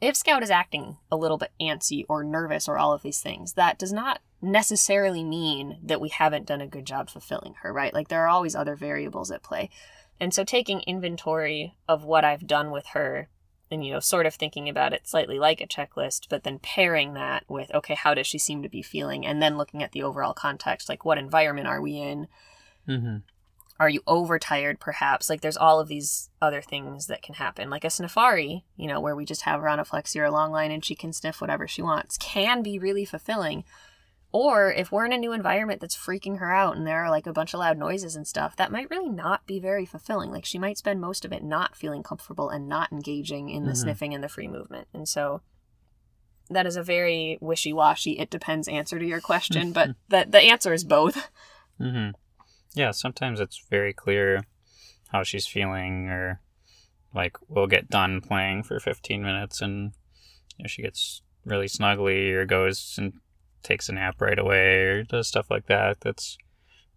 if 0.00 0.16
Scout 0.16 0.42
is 0.42 0.50
acting 0.50 0.98
a 1.10 1.16
little 1.16 1.38
bit 1.38 1.52
antsy 1.60 2.04
or 2.08 2.22
nervous 2.22 2.68
or 2.68 2.76
all 2.76 2.92
of 2.92 3.02
these 3.02 3.20
things, 3.20 3.54
that 3.54 3.78
does 3.78 3.92
not 3.92 4.20
necessarily 4.42 5.24
mean 5.24 5.78
that 5.82 6.00
we 6.00 6.10
haven't 6.10 6.46
done 6.46 6.60
a 6.60 6.66
good 6.66 6.84
job 6.84 7.08
fulfilling 7.08 7.54
her, 7.62 7.72
right? 7.72 7.94
Like 7.94 8.08
there 8.08 8.22
are 8.22 8.28
always 8.28 8.54
other 8.54 8.76
variables 8.76 9.30
at 9.30 9.42
play. 9.42 9.70
And 10.20 10.34
so 10.34 10.44
taking 10.44 10.80
inventory 10.80 11.74
of 11.88 12.04
what 12.04 12.24
I've 12.24 12.46
done 12.46 12.70
with 12.70 12.88
her 12.88 13.28
and 13.70 13.84
you 13.84 13.92
know 13.92 14.00
sort 14.00 14.26
of 14.26 14.34
thinking 14.34 14.68
about 14.68 14.92
it 14.92 15.06
slightly 15.06 15.38
like 15.38 15.60
a 15.60 15.66
checklist 15.66 16.28
but 16.28 16.44
then 16.44 16.58
pairing 16.58 17.14
that 17.14 17.44
with 17.48 17.70
okay 17.74 17.94
how 17.94 18.14
does 18.14 18.26
she 18.26 18.38
seem 18.38 18.62
to 18.62 18.68
be 18.68 18.82
feeling? 18.82 19.26
And 19.26 19.42
then 19.42 19.56
looking 19.56 19.82
at 19.82 19.92
the 19.92 20.02
overall 20.02 20.34
context 20.34 20.88
like 20.88 21.04
what 21.04 21.18
environment 21.18 21.66
are 21.66 21.80
we 21.80 21.98
in? 21.98 22.28
Mm-hmm. 22.88 23.16
are 23.80 23.88
you 23.88 24.00
overtired 24.06 24.78
perhaps? 24.78 25.28
Like 25.28 25.40
there's 25.40 25.56
all 25.56 25.80
of 25.80 25.88
these 25.88 26.30
other 26.40 26.62
things 26.62 27.08
that 27.08 27.20
can 27.20 27.34
happen. 27.34 27.68
Like 27.68 27.84
a 27.84 27.88
sniffari 27.88 28.62
you 28.76 28.86
know 28.86 29.00
where 29.00 29.16
we 29.16 29.24
just 29.24 29.42
have 29.42 29.60
her 29.60 29.68
on 29.68 29.80
a 29.80 29.84
flexi 29.84 30.20
or 30.20 30.24
a 30.24 30.30
long 30.30 30.52
line 30.52 30.70
and 30.70 30.84
she 30.84 30.94
can 30.94 31.12
sniff 31.12 31.40
whatever 31.40 31.66
she 31.66 31.82
wants 31.82 32.16
can 32.18 32.62
be 32.62 32.78
really 32.78 33.04
fulfilling 33.04 33.64
or 34.32 34.72
if 34.72 34.92
we're 34.92 35.06
in 35.06 35.12
a 35.12 35.18
new 35.18 35.32
environment 35.32 35.80
that's 35.80 35.96
freaking 35.96 36.38
her 36.38 36.52
out 36.52 36.76
and 36.76 36.86
there 36.86 37.04
are 37.04 37.10
like 37.10 37.26
a 37.26 37.32
bunch 37.32 37.54
of 37.54 37.60
loud 37.60 37.78
noises 37.78 38.16
and 38.16 38.26
stuff 38.26 38.56
that 38.56 38.72
might 38.72 38.90
really 38.90 39.08
not 39.08 39.46
be 39.46 39.58
very 39.58 39.86
fulfilling 39.86 40.30
like 40.30 40.44
she 40.44 40.58
might 40.58 40.76
spend 40.78 41.00
most 41.00 41.24
of 41.24 41.32
it 41.32 41.42
not 41.42 41.76
feeling 41.76 42.02
comfortable 42.02 42.50
and 42.50 42.68
not 42.68 42.92
engaging 42.92 43.48
in 43.48 43.64
the 43.64 43.72
Mhm. 43.72 43.76
sniffing 43.76 44.14
and 44.14 44.22
the 44.22 44.28
free 44.28 44.48
movement 44.48 44.88
and 44.92 45.08
so 45.08 45.40
that 46.50 46.66
is 46.66 46.76
a 46.76 46.82
very 46.82 47.38
wishy-washy 47.40 48.18
it 48.18 48.30
depends 48.30 48.68
answer 48.68 48.98
to 48.98 49.06
your 49.06 49.20
question 49.20 49.72
but 49.72 49.90
the, 50.08 50.26
the 50.28 50.40
answer 50.42 50.72
is 50.72 50.84
both 50.84 51.30
Mm-hmm. 51.80 52.10
Yeah, 52.74 52.90
sometimes 52.90 53.38
it's 53.38 53.62
very 53.70 53.92
clear 53.92 54.44
how 55.08 55.22
she's 55.22 55.46
feeling, 55.46 56.08
or 56.08 56.40
like 57.14 57.36
we'll 57.48 57.66
get 57.66 57.90
done 57.90 58.20
playing 58.22 58.62
for 58.62 58.80
15 58.80 59.22
minutes 59.22 59.60
and 59.60 59.92
you 60.56 60.62
know, 60.64 60.68
she 60.68 60.80
gets 60.82 61.20
really 61.44 61.66
snuggly 61.66 62.32
or 62.32 62.44
goes 62.46 62.94
and 62.98 63.12
takes 63.66 63.88
a 63.88 63.92
nap 63.92 64.20
right 64.20 64.38
away 64.38 64.84
or 64.84 65.02
does 65.02 65.28
stuff 65.28 65.50
like 65.50 65.66
that. 65.66 66.00
That's 66.00 66.38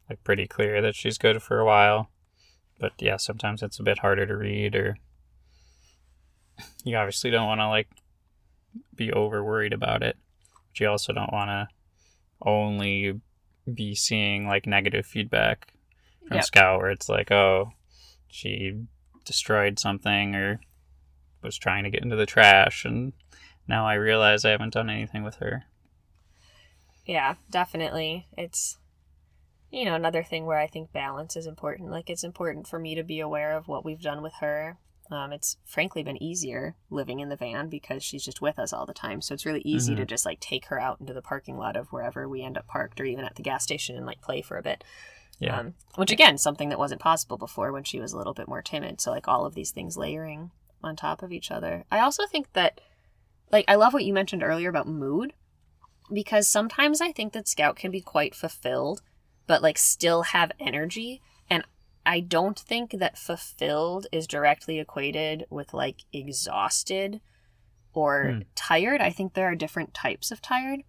like 0.10 0.24
pretty 0.24 0.48
clear 0.48 0.82
that 0.82 0.96
she's 0.96 1.18
good 1.18 1.42
for 1.42 1.60
a 1.60 1.66
while. 1.66 2.10
But 2.80 2.94
yeah, 3.00 3.18
sometimes 3.18 3.62
it's 3.62 3.80
a 3.80 3.84
bit 3.84 4.00
harder 4.00 4.26
to 4.26 4.38
read, 4.38 4.76
or 4.76 4.98
you 6.84 6.96
obviously 6.96 7.32
don't 7.32 7.48
want 7.48 7.60
to 7.60 7.68
like 7.68 7.90
be 8.96 9.12
over 9.12 9.44
worried 9.44 9.74
about 9.74 10.04
it, 10.04 10.18
but 10.68 10.80
you 10.80 10.88
also 10.88 11.12
don't 11.12 11.34
want 11.34 11.50
to 11.50 11.68
only 12.42 13.20
be 13.72 13.94
seeing 13.96 14.48
like 14.48 14.66
negative 14.66 15.06
feedback 15.06 15.74
from 16.28 16.38
Yep. 16.38 16.46
Scout 16.46 16.80
where 16.80 16.92
it's 16.92 17.10
like, 17.10 17.32
oh, 17.32 17.72
she 18.28 18.84
destroyed 19.26 19.80
something 19.80 20.36
or 20.36 20.62
was 21.44 21.58
trying 21.58 21.84
to 21.84 21.90
get 21.90 22.04
into 22.04 22.16
the 22.16 22.26
trash 22.26 22.86
and 22.86 23.14
now 23.68 23.86
I 23.86 23.94
realize 23.94 24.44
I 24.44 24.50
haven't 24.50 24.74
done 24.74 24.90
anything 24.90 25.24
with 25.24 25.36
her. 25.36 25.66
Yeah, 27.10 27.36
definitely. 27.50 28.28
It's 28.38 28.78
you 29.72 29.84
know, 29.84 29.96
another 29.96 30.22
thing 30.22 30.46
where 30.46 30.60
I 30.60 30.68
think 30.68 30.92
balance 30.92 31.36
is 31.36 31.48
important. 31.48 31.90
Like 31.90 32.08
it's 32.08 32.24
important 32.24 32.68
for 32.68 32.78
me 32.78 32.94
to 32.94 33.04
be 33.04 33.20
aware 33.20 33.58
of 33.58 33.68
what 33.68 33.84
we've 33.84 34.02
done 34.02 34.22
with 34.22 34.34
her. 34.42 34.78
Um, 35.10 35.34
it's 35.34 35.58
frankly 35.66 36.04
been 36.04 36.22
easier 36.22 36.76
living 36.92 37.20
in 37.20 37.30
the 37.30 37.36
van 37.36 37.68
because 37.68 38.04
she's 38.04 38.24
just 38.24 38.44
with 38.44 38.60
us 38.60 38.72
all 38.72 38.86
the 38.86 38.94
time. 38.94 39.22
So 39.22 39.34
it's 39.34 39.46
really 39.46 39.64
easy 39.66 39.96
to 39.96 40.06
just 40.06 40.24
like 40.24 40.40
take 40.40 40.68
her 40.68 40.80
out 40.80 41.00
into 41.00 41.16
the 41.16 41.22
parking 41.24 41.58
lot 41.58 41.76
of 41.76 41.88
wherever 41.88 42.30
we 42.30 42.44
end 42.44 42.60
up 42.60 42.68
parked 42.68 43.02
or 43.02 43.06
even 43.06 43.26
at 43.26 43.36
the 43.36 43.42
gas 43.42 43.64
station 43.64 43.96
and 43.96 44.06
like 44.06 44.22
play 44.22 44.44
for 44.44 44.58
a 44.58 44.64
bit. 44.64 44.84
Yeah. 45.40 45.60
Um, 45.60 45.74
which 45.96 46.12
again, 46.12 46.38
something 46.38 46.70
that 46.70 46.78
wasn't 46.78 47.02
possible 47.02 47.40
before 47.40 47.72
when 47.72 47.86
she 47.86 48.00
was 48.00 48.14
a 48.14 48.18
little 48.20 48.36
bit 48.36 48.48
more 48.48 48.62
timid. 48.62 49.02
So 49.02 49.10
like 49.10 49.28
all 49.28 49.48
of 49.48 49.56
these 49.56 49.72
things 49.72 49.98
layering 49.98 50.52
on 50.84 50.96
top 50.96 51.24
of 51.24 51.32
each 51.32 51.50
other. 51.50 51.86
I 51.92 52.02
also 52.02 52.28
think 52.28 52.54
that 52.54 52.80
like 53.52 53.66
I 53.68 53.76
love 53.76 53.94
what 53.94 54.06
you 54.06 54.14
mentioned 54.14 54.44
earlier 54.44 54.70
about 54.70 54.88
mood 54.88 55.34
because 56.12 56.48
sometimes 56.48 57.02
I 57.02 57.12
think 57.12 57.34
that 57.34 57.48
Scout 57.48 57.76
can 57.76 57.92
be 57.92 58.02
quite 58.02 58.36
fulfilled 58.36 59.02
but 59.48 59.62
like 59.64 59.78
still 59.78 60.24
have 60.24 60.52
energy 60.60 61.22
and 61.50 61.64
I 62.06 62.20
don't 62.20 62.58
think 62.58 62.92
that 62.92 63.18
fulfilled 63.18 64.08
is 64.12 64.28
directly 64.28 64.80
equated 64.80 65.46
with 65.50 65.74
like 65.74 66.04
exhausted 66.14 67.22
or 67.94 68.24
Hmm. 68.24 68.40
tired. 68.56 69.02
I 69.02 69.10
think 69.10 69.34
there 69.34 69.48
are 69.48 69.56
different 69.56 69.94
types 69.94 70.32
of 70.32 70.42
tired. 70.42 70.82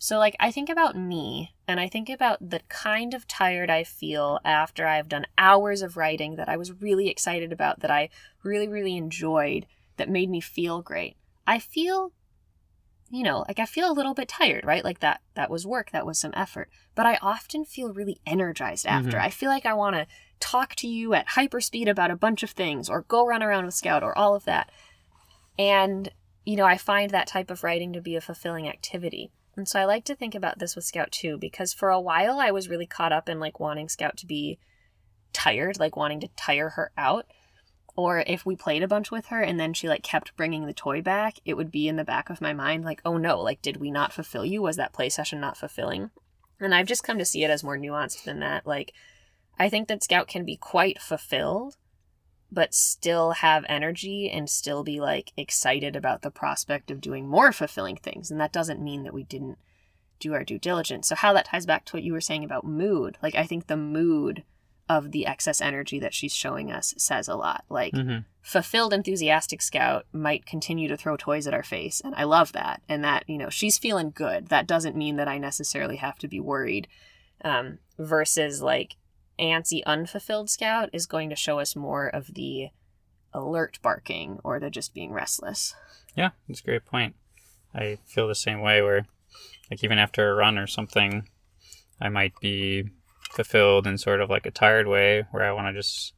So, 0.00 0.18
like, 0.18 0.36
I 0.38 0.52
think 0.52 0.68
about 0.68 0.96
me 0.96 1.54
and 1.66 1.80
I 1.80 1.88
think 1.88 2.08
about 2.08 2.50
the 2.50 2.60
kind 2.68 3.14
of 3.14 3.26
tired 3.26 3.68
I 3.68 3.82
feel 3.82 4.38
after 4.44 4.86
I've 4.86 5.08
done 5.08 5.26
hours 5.36 5.82
of 5.82 5.96
writing 5.96 6.36
that 6.36 6.48
I 6.48 6.56
was 6.56 6.80
really 6.80 7.08
excited 7.08 7.52
about, 7.52 7.80
that 7.80 7.90
I 7.90 8.08
really, 8.44 8.68
really 8.68 8.96
enjoyed, 8.96 9.66
that 9.96 10.08
made 10.08 10.30
me 10.30 10.40
feel 10.40 10.82
great. 10.82 11.16
I 11.48 11.58
feel, 11.58 12.12
you 13.10 13.22
know, 13.22 13.44
like 13.48 13.58
I 13.58 13.66
feel 13.66 13.90
a 13.90 13.92
little 13.92 14.14
bit 14.14 14.28
tired, 14.28 14.64
right? 14.64 14.84
Like 14.84 15.00
that, 15.00 15.20
that 15.34 15.50
was 15.50 15.66
work, 15.66 15.90
that 15.92 16.06
was 16.06 16.18
some 16.18 16.32
effort. 16.36 16.68
But 16.94 17.06
I 17.06 17.18
often 17.22 17.64
feel 17.64 17.92
really 17.92 18.20
energized 18.26 18.86
after. 18.86 19.16
Mhm. 19.16 19.22
I 19.22 19.30
feel 19.30 19.48
like 19.48 19.64
I 19.64 19.72
want 19.72 19.96
to 19.96 20.06
talk 20.40 20.74
to 20.76 20.86
you 20.86 21.14
at 21.14 21.28
hyperspeed 21.28 21.88
about 21.88 22.10
a 22.10 22.16
bunch 22.16 22.42
of 22.42 22.50
things 22.50 22.88
or 22.88 23.02
go 23.02 23.26
run 23.26 23.42
around 23.42 23.64
with 23.64 23.74
Scout 23.74 24.02
or 24.02 24.16
all 24.16 24.34
of 24.34 24.44
that. 24.44 24.70
And, 25.58 26.10
you 26.44 26.56
know, 26.56 26.66
I 26.66 26.76
find 26.76 27.10
that 27.10 27.26
type 27.26 27.50
of 27.50 27.64
writing 27.64 27.92
to 27.94 28.00
be 28.00 28.14
a 28.14 28.20
fulfilling 28.20 28.68
activity. 28.68 29.30
And 29.56 29.66
so 29.66 29.80
I 29.80 29.84
like 29.86 30.04
to 30.04 30.14
think 30.14 30.34
about 30.34 30.58
this 30.60 30.76
with 30.76 30.84
Scout 30.84 31.10
too, 31.10 31.38
because 31.38 31.72
for 31.72 31.90
a 31.90 32.00
while 32.00 32.38
I 32.38 32.50
was 32.50 32.68
really 32.68 32.86
caught 32.86 33.12
up 33.12 33.28
in 33.28 33.40
like 33.40 33.58
wanting 33.58 33.88
Scout 33.88 34.16
to 34.18 34.26
be 34.26 34.58
tired, 35.32 35.80
like 35.80 35.96
wanting 35.96 36.20
to 36.20 36.28
tire 36.36 36.70
her 36.70 36.92
out. 36.96 37.26
Or 37.98 38.22
if 38.28 38.46
we 38.46 38.54
played 38.54 38.84
a 38.84 38.88
bunch 38.88 39.10
with 39.10 39.26
her 39.26 39.42
and 39.42 39.58
then 39.58 39.74
she 39.74 39.88
like 39.88 40.04
kept 40.04 40.36
bringing 40.36 40.66
the 40.66 40.72
toy 40.72 41.02
back, 41.02 41.40
it 41.44 41.54
would 41.54 41.72
be 41.72 41.88
in 41.88 41.96
the 41.96 42.04
back 42.04 42.30
of 42.30 42.40
my 42.40 42.52
mind 42.52 42.84
like, 42.84 43.00
oh 43.04 43.16
no, 43.16 43.40
like 43.40 43.60
did 43.60 43.78
we 43.78 43.90
not 43.90 44.12
fulfill 44.12 44.44
you? 44.44 44.62
Was 44.62 44.76
that 44.76 44.92
play 44.92 45.08
session 45.08 45.40
not 45.40 45.56
fulfilling? 45.56 46.12
And 46.60 46.72
I've 46.76 46.86
just 46.86 47.02
come 47.02 47.18
to 47.18 47.24
see 47.24 47.42
it 47.42 47.50
as 47.50 47.64
more 47.64 47.76
nuanced 47.76 48.22
than 48.22 48.38
that. 48.38 48.64
Like, 48.68 48.92
I 49.58 49.68
think 49.68 49.88
that 49.88 50.04
Scout 50.04 50.28
can 50.28 50.44
be 50.44 50.56
quite 50.56 51.02
fulfilled, 51.02 51.76
but 52.52 52.72
still 52.72 53.32
have 53.32 53.64
energy 53.68 54.30
and 54.30 54.48
still 54.48 54.84
be 54.84 55.00
like 55.00 55.32
excited 55.36 55.96
about 55.96 56.22
the 56.22 56.30
prospect 56.30 56.92
of 56.92 57.00
doing 57.00 57.26
more 57.26 57.50
fulfilling 57.50 57.96
things. 57.96 58.30
And 58.30 58.40
that 58.40 58.52
doesn't 58.52 58.80
mean 58.80 59.02
that 59.02 59.14
we 59.14 59.24
didn't 59.24 59.58
do 60.20 60.34
our 60.34 60.44
due 60.44 60.60
diligence. 60.60 61.08
So, 61.08 61.16
how 61.16 61.32
that 61.32 61.46
ties 61.46 61.66
back 61.66 61.84
to 61.86 61.96
what 61.96 62.04
you 62.04 62.12
were 62.12 62.20
saying 62.20 62.44
about 62.44 62.64
mood, 62.64 63.18
like, 63.24 63.34
I 63.34 63.44
think 63.44 63.66
the 63.66 63.76
mood 63.76 64.44
of 64.88 65.12
the 65.12 65.26
excess 65.26 65.60
energy 65.60 65.98
that 66.00 66.14
she's 66.14 66.34
showing 66.34 66.70
us 66.72 66.94
says 66.96 67.28
a 67.28 67.36
lot. 67.36 67.64
Like, 67.68 67.92
Mm-hmm. 67.94 68.18
fulfilled 68.42 68.92
enthusiastic 68.92 69.60
scout 69.60 70.06
might 70.12 70.46
continue 70.46 70.88
to 70.88 70.96
throw 70.96 71.16
toys 71.16 71.46
at 71.46 71.52
our 71.54 71.62
face 71.62 72.00
and 72.02 72.14
i 72.14 72.24
love 72.24 72.52
that 72.52 72.80
and 72.88 73.04
that 73.04 73.24
you 73.28 73.36
know 73.36 73.50
she's 73.50 73.76
feeling 73.76 74.10
good 74.14 74.48
that 74.48 74.66
doesn't 74.66 74.96
mean 74.96 75.16
that 75.16 75.28
i 75.28 75.36
necessarily 75.36 75.96
have 75.96 76.16
to 76.18 76.26
be 76.28 76.40
worried 76.40 76.88
um, 77.44 77.78
versus 77.98 78.62
like 78.62 78.96
antsy 79.38 79.82
unfulfilled 79.84 80.48
scout 80.48 80.88
is 80.94 81.06
going 81.06 81.28
to 81.28 81.36
show 81.36 81.58
us 81.58 81.76
more 81.76 82.06
of 82.08 82.34
the 82.34 82.68
alert 83.34 83.78
barking 83.82 84.38
or 84.42 84.58
the 84.58 84.70
just 84.70 84.94
being 84.94 85.12
restless 85.12 85.74
Yeah, 86.16 86.30
that's 86.48 86.60
a 86.60 86.64
great 86.64 86.84
point. 86.86 87.14
I 87.74 87.98
feel 88.06 88.26
the 88.26 88.34
same 88.34 88.60
way 88.62 88.80
where, 88.82 89.06
like, 89.70 89.84
even 89.84 89.98
after 89.98 90.30
a 90.30 90.34
run 90.34 90.56
or 90.58 90.66
something, 90.66 91.28
I 92.00 92.08
might 92.08 92.32
be 92.40 92.88
fulfilled 93.32 93.86
in 93.86 93.98
sort 93.98 94.20
of 94.20 94.30
like 94.30 94.46
a 94.46 94.50
tired 94.50 94.86
way 94.86 95.24
where 95.30 95.44
I 95.44 95.52
want 95.52 95.68
to 95.68 95.80
just 95.80 96.14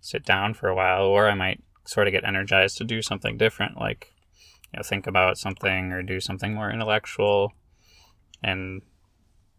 sit 0.00 0.24
down 0.24 0.54
for 0.54 0.68
a 0.68 0.74
while, 0.74 1.04
or 1.04 1.28
I 1.28 1.34
might 1.34 1.62
sort 1.84 2.06
of 2.06 2.12
get 2.12 2.24
energized 2.24 2.78
to 2.78 2.84
do 2.84 3.02
something 3.02 3.36
different, 3.36 3.78
like, 3.78 4.12
you 4.72 4.78
know, 4.78 4.82
think 4.82 5.06
about 5.06 5.38
something 5.38 5.92
or 5.92 6.02
do 6.02 6.20
something 6.20 6.54
more 6.54 6.70
intellectual. 6.70 7.52
And 8.42 8.82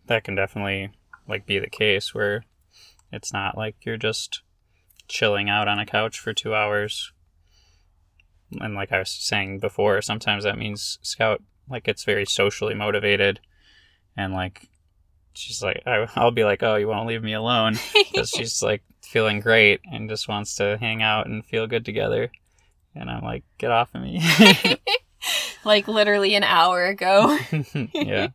that 0.08 0.24
can 0.24 0.36
definitely, 0.36 0.92
like, 1.28 1.46
be 1.46 1.60
the 1.60 1.70
case 1.70 2.14
where 2.14 2.46
it's 3.12 3.34
not 3.34 3.58
like 3.58 3.76
you're 3.86 3.98
just 3.98 4.42
chilling 5.08 5.50
out 5.50 5.68
on 5.68 5.78
a 5.78 5.86
couch 5.86 6.18
for 6.20 6.34
two 6.34 6.56
hours 6.56 7.12
and 8.60 8.76
like 8.76 8.92
I 8.92 9.00
was 9.00 9.12
saying 9.12 9.60
before, 9.60 10.02
sometimes 10.02 10.44
that 10.44 10.58
means 10.58 11.00
Scout 11.02 11.42
like 11.70 11.84
gets 11.84 12.04
very 12.04 12.26
socially 12.26 12.74
motivated, 12.74 13.40
and 14.18 14.34
like 14.34 14.70
she's 15.34 15.62
like, 15.62 15.84
I, 15.86 16.08
I'll 16.16 16.32
be 16.32 16.44
like, 16.44 16.64
oh, 16.64 16.76
you 16.76 16.88
won't 16.88 17.08
leave 17.08 17.24
me 17.24 17.34
alone, 17.34 17.78
because 17.94 18.30
she's 18.36 18.62
like 18.62 18.84
feeling 19.02 19.40
great 19.40 19.82
and 19.92 20.10
just 20.10 20.28
wants 20.28 20.56
to 20.56 20.78
hang 20.80 21.02
out 21.02 21.28
and 21.28 21.46
feel 21.46 21.68
good 21.68 21.86
together, 21.86 22.32
and 22.96 23.10
I'm 23.10 23.24
like, 23.24 23.44
get 23.58 23.72
off 23.72 23.94
of 23.94 24.02
me. 24.02 24.22
like 25.64 25.88
literally 25.88 26.34
an 26.36 26.44
hour 26.44 26.86
ago 26.86 27.38
yeah, 27.94 28.30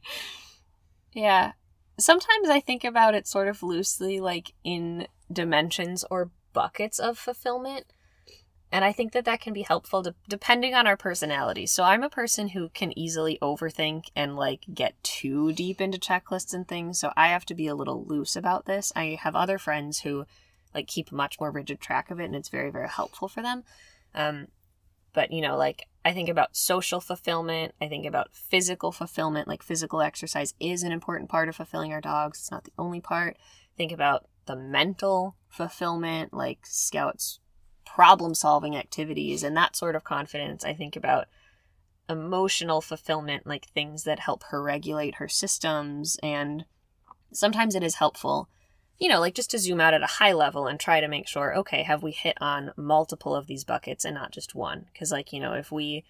Yeah. 1.12 1.52
Sometimes 1.98 2.50
I 2.50 2.60
think 2.60 2.84
about 2.84 3.14
it 3.14 3.26
sort 3.26 3.48
of 3.48 3.62
loosely, 3.62 4.20
like 4.20 4.52
in 4.62 5.08
dimensions 5.32 6.04
or 6.10 6.30
buckets 6.52 6.98
of 6.98 7.18
fulfillment. 7.18 7.86
And 8.72 8.84
I 8.84 8.92
think 8.92 9.12
that 9.12 9.24
that 9.26 9.40
can 9.40 9.52
be 9.52 9.62
helpful 9.62 10.02
to, 10.02 10.14
depending 10.28 10.74
on 10.74 10.86
our 10.86 10.96
personality. 10.96 11.66
So 11.66 11.84
I'm 11.84 12.02
a 12.02 12.10
person 12.10 12.48
who 12.48 12.68
can 12.70 12.96
easily 12.98 13.38
overthink 13.40 14.06
and 14.16 14.36
like 14.36 14.64
get 14.72 15.02
too 15.04 15.52
deep 15.52 15.80
into 15.80 15.98
checklists 15.98 16.52
and 16.52 16.66
things. 16.66 16.98
So 16.98 17.12
I 17.16 17.28
have 17.28 17.46
to 17.46 17.54
be 17.54 17.68
a 17.68 17.76
little 17.76 18.04
loose 18.04 18.34
about 18.34 18.66
this. 18.66 18.92
I 18.96 19.18
have 19.22 19.36
other 19.36 19.58
friends 19.58 20.00
who 20.00 20.26
like 20.74 20.88
keep 20.88 21.12
much 21.12 21.38
more 21.38 21.50
rigid 21.50 21.80
track 21.80 22.10
of 22.10 22.20
it 22.20 22.24
and 22.24 22.34
it's 22.34 22.48
very, 22.48 22.70
very 22.70 22.88
helpful 22.88 23.28
for 23.28 23.40
them. 23.40 23.62
Um, 24.14 24.48
but 25.12 25.30
you 25.30 25.40
know, 25.40 25.56
like 25.56 25.86
I 26.04 26.12
think 26.12 26.28
about 26.28 26.56
social 26.56 27.00
fulfillment. 27.00 27.72
I 27.80 27.86
think 27.86 28.04
about 28.04 28.34
physical 28.34 28.90
fulfillment. 28.90 29.46
Like 29.46 29.62
physical 29.62 30.02
exercise 30.02 30.54
is 30.58 30.82
an 30.82 30.92
important 30.92 31.30
part 31.30 31.48
of 31.48 31.56
fulfilling 31.56 31.92
our 31.92 32.00
dogs. 32.00 32.38
It's 32.40 32.50
not 32.50 32.64
the 32.64 32.72
only 32.78 33.00
part. 33.00 33.36
Think 33.76 33.92
about 33.92 34.26
the 34.46 34.56
mental 34.56 35.36
fulfillment, 35.48 36.34
like 36.34 36.66
scouts 36.66 37.38
problem 37.96 38.34
solving 38.34 38.76
activities 38.76 39.42
and 39.42 39.56
that 39.56 39.74
sort 39.74 39.96
of 39.96 40.04
confidence. 40.04 40.66
I 40.66 40.74
think 40.74 40.96
about 40.96 41.28
emotional 42.10 42.82
fulfillment, 42.82 43.46
like 43.46 43.68
things 43.68 44.04
that 44.04 44.18
help 44.18 44.44
her 44.50 44.62
regulate 44.62 45.14
her 45.14 45.28
systems. 45.28 46.18
And 46.22 46.66
sometimes 47.32 47.74
it 47.74 47.82
is 47.82 47.94
helpful, 47.94 48.50
you 48.98 49.08
know, 49.08 49.18
like 49.18 49.32
just 49.32 49.50
to 49.52 49.58
zoom 49.58 49.80
out 49.80 49.94
at 49.94 50.02
a 50.02 50.18
high 50.18 50.34
level 50.34 50.66
and 50.66 50.78
try 50.78 51.00
to 51.00 51.08
make 51.08 51.26
sure, 51.26 51.56
okay, 51.56 51.84
have 51.84 52.02
we 52.02 52.12
hit 52.12 52.36
on 52.38 52.70
multiple 52.76 53.34
of 53.34 53.46
these 53.46 53.64
buckets 53.64 54.04
and 54.04 54.14
not 54.14 54.30
just 54.30 54.54
one? 54.54 54.84
Because, 54.92 55.10
like, 55.10 55.32
you 55.32 55.40
know, 55.40 55.54
if 55.54 55.72
we 55.72 56.04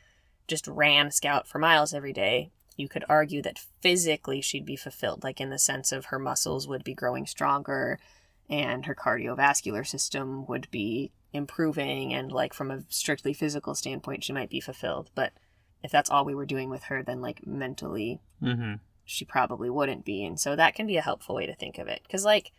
just 0.49 0.67
ran 0.67 1.13
Scout 1.13 1.47
for 1.47 1.61
miles 1.61 1.95
every 1.95 2.13
day, 2.13 2.51
you 2.77 2.89
could 2.89 3.05
argue 3.09 3.43
that 3.43 3.61
physically 3.81 4.41
she'd 4.41 4.67
be 4.67 4.75
fulfilled, 4.75 5.23
like 5.23 5.41
in 5.41 5.51
the 5.51 5.59
sense 5.59 5.93
of 5.93 6.07
her 6.07 6.19
muscles 6.19 6.67
would 6.67 6.83
be 6.83 6.95
growing 6.95 7.27
stronger 7.27 8.01
and 8.51 8.87
her 8.87 8.95
cardiovascular 8.97 9.87
system 9.87 10.47
would 10.47 10.69
be 10.73 11.13
improving 11.37 12.13
and 12.13 12.33
like 12.33 12.53
from 12.53 12.71
a 12.71 12.83
strictly 12.89 13.33
physical 13.33 13.75
standpoint 13.75 14.25
she 14.25 14.33
might 14.33 14.51
be 14.51 14.61
fulfilled. 14.61 15.11
But 15.15 15.33
if 15.83 15.91
that's 15.93 16.11
all 16.11 16.25
we 16.25 16.35
were 16.35 16.47
doing 16.47 16.69
with 16.71 16.85
her 16.85 17.03
then 17.03 17.21
like 17.21 17.47
mentally 17.47 18.21
Mm-hmm. 18.43 18.75
she 19.05 19.25
probably 19.25 19.71
wouldn't 19.71 20.05
be. 20.05 20.25
And 20.25 20.39
so 20.39 20.57
that 20.57 20.75
can 20.75 20.87
be 20.87 20.97
a 20.97 21.03
helpful 21.03 21.35
way 21.35 21.47
to 21.47 21.55
think 21.55 21.79
of 21.79 21.89
it. 21.89 22.01
Because 22.03 22.25
like 22.25 22.53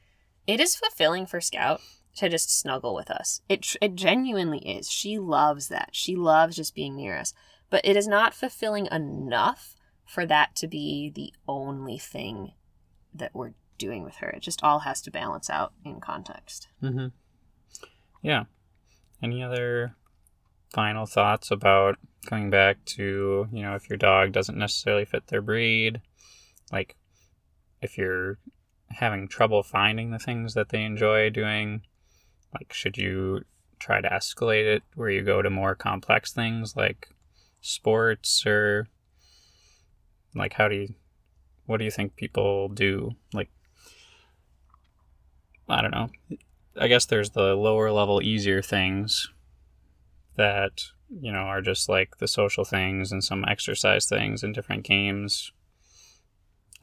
it 0.47 0.59
is 0.59 0.75
fulfilling 0.75 1.25
for 1.25 1.41
scout 1.41 1.81
to 2.15 2.29
just 2.29 2.49
snuggle 2.57 2.95
with 2.95 3.11
us. 3.11 3.41
It, 3.49 3.75
it 3.81 3.93
genuinely 3.95 4.59
is. 4.59 4.89
She 4.89 5.19
loves 5.19 5.67
that. 5.67 5.89
She 5.91 6.15
loves 6.15 6.55
just 6.55 6.73
being 6.73 6.95
near 6.95 7.15
us. 7.15 7.33
But 7.69 7.81
it 7.85 7.95
is 7.97 8.07
not 8.07 8.33
fulfilling 8.33 8.87
enough 8.87 9.75
for 10.05 10.25
that 10.25 10.55
to 10.55 10.67
be 10.67 11.11
the 11.13 11.33
only 11.47 11.97
thing 11.99 12.53
that 13.13 13.35
we're 13.35 13.53
doing 13.77 14.03
with 14.03 14.15
her. 14.15 14.29
It 14.29 14.41
just 14.41 14.63
all 14.63 14.79
has 14.79 15.01
to 15.01 15.11
balance 15.11 15.49
out 15.49 15.73
in 15.85 15.99
context. 15.99 16.69
Mm-hmm. 16.81 17.07
Yeah. 18.23 18.45
Any 19.21 19.43
other 19.43 19.95
final 20.73 21.05
thoughts 21.05 21.49
about 21.49 21.97
going 22.29 22.49
back 22.49 22.83
to, 22.85 23.47
you 23.51 23.61
know, 23.63 23.75
if 23.75 23.89
your 23.89 23.97
dog 23.97 24.31
doesn't 24.31 24.57
necessarily 24.57 25.05
fit 25.05 25.27
their 25.27 25.41
breed? 25.41 26.01
Like, 26.71 26.95
if 27.81 27.97
you're 27.97 28.37
having 28.89 29.27
trouble 29.27 29.63
finding 29.63 30.11
the 30.11 30.19
things 30.19 30.53
that 30.53 30.69
they 30.69 30.83
enjoy 30.83 31.29
doing, 31.29 31.81
like, 32.53 32.73
should 32.73 32.97
you 32.97 33.43
try 33.79 34.01
to 34.01 34.09
escalate 34.09 34.65
it 34.65 34.83
where 34.95 35.09
you 35.09 35.23
go 35.23 35.41
to 35.41 35.49
more 35.49 35.75
complex 35.75 36.31
things 36.31 36.75
like 36.75 37.09
sports 37.61 38.45
or, 38.45 38.87
like, 40.35 40.53
how 40.53 40.67
do 40.67 40.75
you, 40.75 40.93
what 41.65 41.77
do 41.77 41.85
you 41.85 41.91
think 41.91 42.15
people 42.15 42.69
do? 42.69 43.11
Like, 43.33 43.49
I 45.69 45.81
don't 45.81 45.91
know. 45.91 46.09
I 46.79 46.87
guess 46.87 47.05
there's 47.05 47.31
the 47.31 47.55
lower 47.55 47.91
level, 47.91 48.21
easier 48.21 48.61
things 48.61 49.29
that, 50.35 50.83
you 51.09 51.31
know, 51.31 51.39
are 51.39 51.61
just 51.61 51.89
like 51.89 52.17
the 52.17 52.27
social 52.27 52.63
things 52.63 53.11
and 53.11 53.23
some 53.23 53.43
exercise 53.47 54.07
things 54.07 54.43
and 54.43 54.53
different 54.53 54.83
games. 54.83 55.51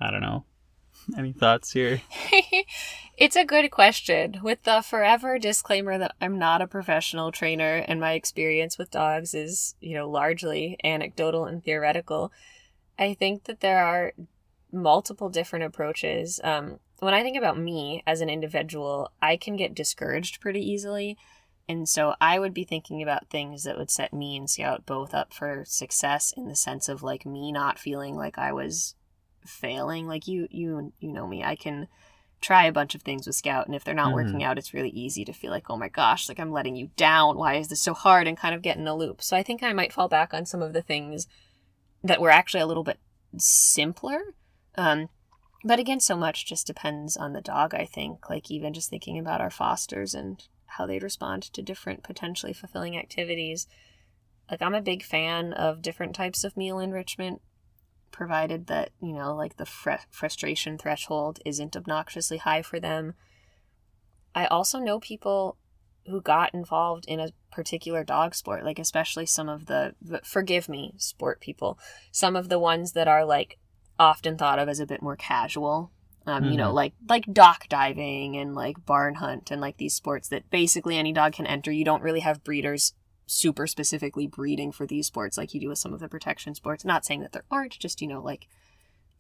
I 0.00 0.10
don't 0.10 0.20
know. 0.20 0.44
Any 1.18 1.32
thoughts 1.32 1.72
here? 1.72 2.00
it's 3.16 3.36
a 3.36 3.44
good 3.44 3.70
question. 3.70 4.40
With 4.42 4.62
the 4.64 4.82
forever 4.82 5.38
disclaimer 5.38 5.98
that 5.98 6.14
I'm 6.20 6.38
not 6.38 6.62
a 6.62 6.66
professional 6.66 7.30
trainer 7.30 7.84
and 7.86 8.00
my 8.00 8.12
experience 8.12 8.78
with 8.78 8.90
dogs 8.90 9.34
is, 9.34 9.74
you 9.80 9.94
know, 9.94 10.08
largely 10.08 10.78
anecdotal 10.82 11.44
and 11.44 11.62
theoretical, 11.62 12.32
I 12.98 13.14
think 13.14 13.44
that 13.44 13.60
there 13.60 13.84
are 13.84 14.12
multiple 14.74 15.28
different 15.28 15.64
approaches. 15.64 16.40
Um, 16.44 16.80
when 16.98 17.14
I 17.14 17.22
think 17.22 17.36
about 17.36 17.58
me 17.58 18.02
as 18.06 18.20
an 18.20 18.28
individual, 18.28 19.10
I 19.22 19.36
can 19.36 19.56
get 19.56 19.74
discouraged 19.74 20.40
pretty 20.40 20.60
easily. 20.60 21.16
And 21.68 21.88
so 21.88 22.14
I 22.20 22.38
would 22.38 22.52
be 22.52 22.64
thinking 22.64 23.02
about 23.02 23.30
things 23.30 23.64
that 23.64 23.78
would 23.78 23.90
set 23.90 24.12
me 24.12 24.36
and 24.36 24.50
Scout 24.50 24.84
both 24.84 25.14
up 25.14 25.32
for 25.32 25.64
success 25.66 26.34
in 26.36 26.46
the 26.48 26.56
sense 26.56 26.88
of 26.88 27.02
like 27.02 27.24
me 27.24 27.52
not 27.52 27.78
feeling 27.78 28.16
like 28.16 28.36
I 28.36 28.52
was 28.52 28.94
failing. 29.46 30.06
Like 30.06 30.26
you 30.28 30.46
you 30.50 30.92
you 31.00 31.12
know 31.12 31.26
me. 31.26 31.42
I 31.42 31.56
can 31.56 31.88
try 32.42 32.66
a 32.66 32.72
bunch 32.72 32.94
of 32.94 33.00
things 33.00 33.26
with 33.26 33.36
Scout 33.36 33.66
and 33.66 33.74
if 33.74 33.82
they're 33.84 33.94
not 33.94 34.10
Mhm. 34.10 34.14
working 34.14 34.44
out, 34.44 34.58
it's 34.58 34.74
really 34.74 34.90
easy 34.90 35.24
to 35.24 35.32
feel 35.32 35.50
like, 35.50 35.70
"Oh 35.70 35.78
my 35.78 35.88
gosh, 35.88 36.28
like 36.28 36.38
I'm 36.38 36.52
letting 36.52 36.76
you 36.76 36.90
down. 36.96 37.38
Why 37.38 37.54
is 37.54 37.68
this 37.68 37.80
so 37.80 37.94
hard?" 37.94 38.26
and 38.26 38.36
kind 38.36 38.54
of 38.54 38.60
get 38.60 38.76
in 38.76 38.86
a 38.86 38.94
loop. 38.94 39.22
So 39.22 39.34
I 39.34 39.42
think 39.42 39.62
I 39.62 39.72
might 39.72 39.92
fall 39.92 40.08
back 40.08 40.34
on 40.34 40.44
some 40.44 40.60
of 40.60 40.74
the 40.74 40.82
things 40.82 41.26
that 42.02 42.20
were 42.20 42.30
actually 42.30 42.60
a 42.60 42.66
little 42.66 42.84
bit 42.84 42.98
simpler. 43.38 44.34
Um 44.76 45.08
but 45.66 45.78
again, 45.78 46.00
so 46.00 46.14
much 46.14 46.44
just 46.44 46.66
depends 46.66 47.16
on 47.16 47.32
the 47.32 47.40
dog, 47.40 47.74
I 47.74 47.86
think. 47.86 48.28
Like, 48.28 48.50
even 48.50 48.74
just 48.74 48.90
thinking 48.90 49.18
about 49.18 49.40
our 49.40 49.50
fosters 49.50 50.14
and 50.14 50.46
how 50.66 50.84
they'd 50.84 51.02
respond 51.02 51.42
to 51.44 51.62
different 51.62 52.02
potentially 52.02 52.52
fulfilling 52.52 52.98
activities. 52.98 53.66
Like, 54.50 54.60
I'm 54.60 54.74
a 54.74 54.82
big 54.82 55.02
fan 55.02 55.54
of 55.54 55.80
different 55.80 56.14
types 56.14 56.44
of 56.44 56.54
meal 56.54 56.78
enrichment, 56.78 57.40
provided 58.10 58.66
that, 58.66 58.90
you 59.00 59.14
know, 59.14 59.34
like 59.34 59.56
the 59.56 59.64
fr- 59.64 60.04
frustration 60.10 60.76
threshold 60.76 61.40
isn't 61.46 61.76
obnoxiously 61.76 62.36
high 62.36 62.60
for 62.60 62.78
them. 62.78 63.14
I 64.34 64.44
also 64.46 64.78
know 64.78 65.00
people 65.00 65.56
who 66.06 66.20
got 66.20 66.52
involved 66.52 67.06
in 67.06 67.20
a 67.20 67.30
particular 67.50 68.04
dog 68.04 68.34
sport, 68.34 68.64
like, 68.64 68.78
especially 68.78 69.24
some 69.24 69.48
of 69.48 69.64
the, 69.64 69.94
forgive 70.22 70.68
me, 70.68 70.92
sport 70.98 71.40
people, 71.40 71.78
some 72.12 72.36
of 72.36 72.50
the 72.50 72.58
ones 72.58 72.92
that 72.92 73.08
are 73.08 73.24
like 73.24 73.58
often 73.98 74.36
thought 74.36 74.58
of 74.58 74.68
as 74.68 74.80
a 74.80 74.86
bit 74.86 75.02
more 75.02 75.16
casual. 75.16 75.90
Um, 76.26 76.44
you 76.44 76.56
know, 76.56 76.70
Mhm. 76.70 76.74
like 76.74 76.94
like 77.08 77.26
dock 77.32 77.68
diving 77.68 78.34
and 78.36 78.54
like 78.54 78.86
barn 78.86 79.16
hunt 79.16 79.50
and 79.50 79.60
like 79.60 79.76
these 79.76 79.94
sports 79.94 80.28
that 80.28 80.48
basically 80.50 80.96
any 80.96 81.12
dog 81.12 81.34
can 81.34 81.46
enter. 81.46 81.70
You 81.70 81.84
don't 81.84 82.02
really 82.02 82.20
have 82.20 82.42
breeders 82.42 82.94
super 83.26 83.66
specifically 83.66 84.26
breeding 84.26 84.72
for 84.72 84.86
these 84.86 85.06
sports 85.06 85.36
like 85.36 85.52
you 85.54 85.60
do 85.60 85.68
with 85.68 85.78
some 85.78 85.92
of 85.92 86.00
the 86.00 86.08
protection 86.08 86.54
sports. 86.54 86.84
Not 86.84 87.04
saying 87.04 87.20
that 87.20 87.32
there 87.32 87.44
aren't, 87.50 87.78
just 87.78 88.00
you 88.00 88.08
know, 88.08 88.22
like 88.22 88.48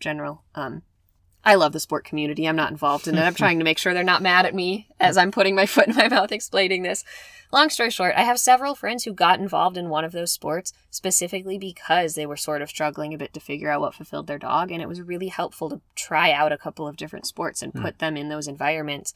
general. 0.00 0.44
Um, 0.54 0.82
I 1.44 1.56
love 1.56 1.72
the 1.72 1.80
sport 1.80 2.04
community. 2.04 2.46
I'm 2.46 2.56
not 2.56 2.70
involved 2.70 3.06
in 3.06 3.16
it. 3.16 3.22
I'm 3.22 3.34
trying 3.34 3.58
to 3.58 3.64
make 3.64 3.76
sure 3.78 3.92
they're 3.92 4.02
not 4.02 4.22
mad 4.22 4.46
at 4.46 4.54
me 4.54 4.88
as 4.98 5.18
I'm 5.18 5.30
putting 5.30 5.54
my 5.54 5.66
foot 5.74 5.88
in 5.88 5.94
my 5.94 6.08
mouth 6.08 6.32
explaining 6.32 6.82
this. 6.82 7.04
Long 7.52 7.68
story 7.68 7.90
short, 7.90 8.14
I 8.16 8.22
have 8.22 8.40
several 8.40 8.74
friends 8.74 9.04
who 9.04 9.12
got 9.12 9.38
involved 9.38 9.76
in 9.76 9.88
one 9.90 10.04
of 10.04 10.12
those 10.12 10.32
sports 10.32 10.72
specifically 10.90 11.58
because 11.58 12.14
they 12.14 12.26
were 12.26 12.36
sort 12.36 12.62
of 12.62 12.70
struggling 12.70 13.12
a 13.12 13.18
bit 13.18 13.32
to 13.34 13.40
figure 13.40 13.70
out 13.70 13.82
what 13.82 13.94
fulfilled 13.94 14.26
their 14.26 14.38
dog. 14.38 14.70
And 14.72 14.80
it 14.80 14.88
was 14.88 15.02
really 15.02 15.28
helpful 15.28 15.68
to 15.68 15.80
try 15.94 16.32
out 16.32 16.50
a 16.50 16.58
couple 16.58 16.88
of 16.88 16.96
different 16.96 17.26
sports 17.26 17.62
and 17.62 17.72
Hmm. 17.72 17.82
put 17.82 17.98
them 17.98 18.16
in 18.16 18.30
those 18.30 18.48
environments, 18.48 19.14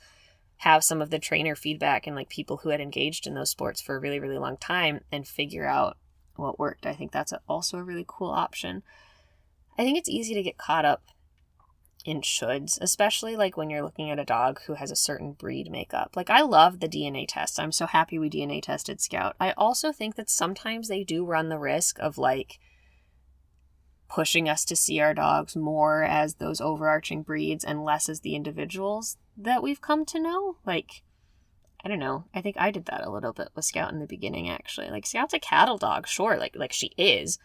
have 0.58 0.84
some 0.84 1.00
of 1.00 1.10
the 1.10 1.18
trainer 1.18 1.56
feedback 1.56 2.06
and 2.06 2.14
like 2.14 2.28
people 2.28 2.58
who 2.58 2.68
had 2.68 2.80
engaged 2.80 3.26
in 3.26 3.34
those 3.34 3.50
sports 3.50 3.80
for 3.80 3.96
a 3.96 3.98
really, 3.98 4.20
really 4.20 4.38
long 4.38 4.56
time 4.58 5.00
and 5.10 5.26
figure 5.26 5.66
out 5.66 5.96
what 6.36 6.58
worked. 6.58 6.84
I 6.86 6.92
think 6.92 7.10
that's 7.10 7.32
a, 7.32 7.40
also 7.48 7.78
a 7.78 7.82
really 7.82 8.04
cool 8.06 8.30
option. 8.30 8.82
I 9.78 9.82
think 9.82 9.96
it's 9.96 10.08
easy 10.08 10.34
to 10.34 10.42
get 10.42 10.58
caught 10.58 10.84
up 10.84 11.02
in 12.08 12.22
shoulds, 12.22 12.78
especially 12.80 13.36
like 13.36 13.58
when 13.58 13.68
you're 13.68 13.82
looking 13.82 14.10
at 14.10 14.18
a 14.18 14.24
dog 14.24 14.62
who 14.62 14.74
has 14.74 14.90
a 14.90 14.96
certain 14.96 15.32
breed 15.32 15.70
makeup. 15.70 16.12
Like 16.16 16.30
I 16.30 16.40
love 16.40 16.80
the 16.80 16.88
DNA 16.88 17.26
test. 17.28 17.60
I'm 17.60 17.70
so 17.70 17.86
happy 17.86 18.18
we 18.18 18.30
DNA 18.30 18.62
tested 18.62 18.98
Scout. 18.98 19.36
I 19.38 19.52
also 19.58 19.92
think 19.92 20.16
that 20.16 20.30
sometimes 20.30 20.88
they 20.88 21.04
do 21.04 21.26
run 21.26 21.50
the 21.50 21.58
risk 21.58 21.98
of 21.98 22.16
like 22.16 22.58
pushing 24.08 24.48
us 24.48 24.64
to 24.64 24.74
see 24.74 25.00
our 25.00 25.12
dogs 25.12 25.54
more 25.54 26.02
as 26.02 26.36
those 26.36 26.62
overarching 26.62 27.22
breeds 27.22 27.62
and 27.62 27.84
less 27.84 28.08
as 28.08 28.20
the 28.20 28.34
individuals 28.34 29.18
that 29.36 29.62
we've 29.62 29.82
come 29.82 30.06
to 30.06 30.18
know. 30.18 30.56
Like 30.64 31.02
I 31.84 31.88
don't 31.88 32.00
know. 32.00 32.24
I 32.34 32.40
think 32.40 32.56
I 32.58 32.70
did 32.70 32.86
that 32.86 33.04
a 33.04 33.10
little 33.10 33.34
bit 33.34 33.50
with 33.54 33.66
Scout 33.66 33.92
in 33.92 34.00
the 34.00 34.06
beginning 34.06 34.48
actually. 34.48 34.88
Like 34.88 35.04
Scout's 35.04 35.34
a 35.34 35.38
cattle 35.38 35.76
dog, 35.76 36.08
sure, 36.08 36.38
like 36.38 36.56
like 36.56 36.72
she 36.72 36.92
is 36.96 37.38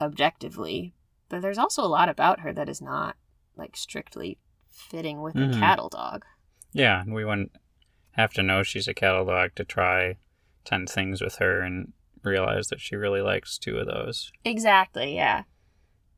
objectively, 0.00 0.94
but 1.28 1.42
there's 1.42 1.58
also 1.58 1.82
a 1.82 1.90
lot 1.90 2.08
about 2.08 2.40
her 2.40 2.52
that 2.52 2.68
is 2.68 2.80
not 2.80 3.16
like 3.56 3.76
strictly 3.76 4.38
fitting 4.68 5.22
with 5.22 5.36
a 5.36 5.38
Mhm. 5.40 5.58
cattle 5.58 5.88
dog. 5.88 6.24
Yeah, 6.72 7.00
and 7.00 7.14
we 7.14 7.24
wouldn't 7.24 7.52
have 8.12 8.32
to 8.34 8.42
know 8.42 8.62
she's 8.62 8.88
a 8.88 8.94
cattle 8.94 9.24
dog 9.24 9.54
to 9.56 9.64
try 9.64 10.16
10 10.64 10.86
things 10.86 11.20
with 11.20 11.36
her 11.36 11.60
and 11.60 11.92
realize 12.22 12.68
that 12.68 12.80
she 12.80 12.96
really 12.96 13.20
likes 13.20 13.58
two 13.58 13.78
of 13.78 13.86
those. 13.86 14.32
Exactly, 14.44 15.14
yeah. 15.14 15.44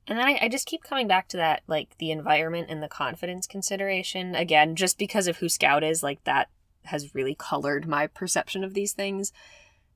And 0.06 0.18
then 0.18 0.26
I, 0.26 0.38
I 0.42 0.48
just 0.48 0.66
keep 0.68 0.84
coming 0.84 1.08
back 1.08 1.26
to 1.28 1.36
that, 1.36 1.62
like 1.66 1.98
the 1.98 2.12
environment 2.12 2.68
and 2.70 2.80
the 2.82 2.88
confidence 2.88 3.46
consideration. 3.46 4.34
Again, 4.36 4.76
just 4.76 4.98
because 4.98 5.26
of 5.26 5.38
who 5.38 5.48
Scout 5.48 5.82
is, 5.82 6.02
like 6.02 6.22
that 6.24 6.48
has 6.84 7.14
really 7.14 7.34
colored 7.34 7.88
my 7.88 8.06
perception 8.06 8.62
of 8.62 8.74
these 8.74 8.92
things. 8.92 9.32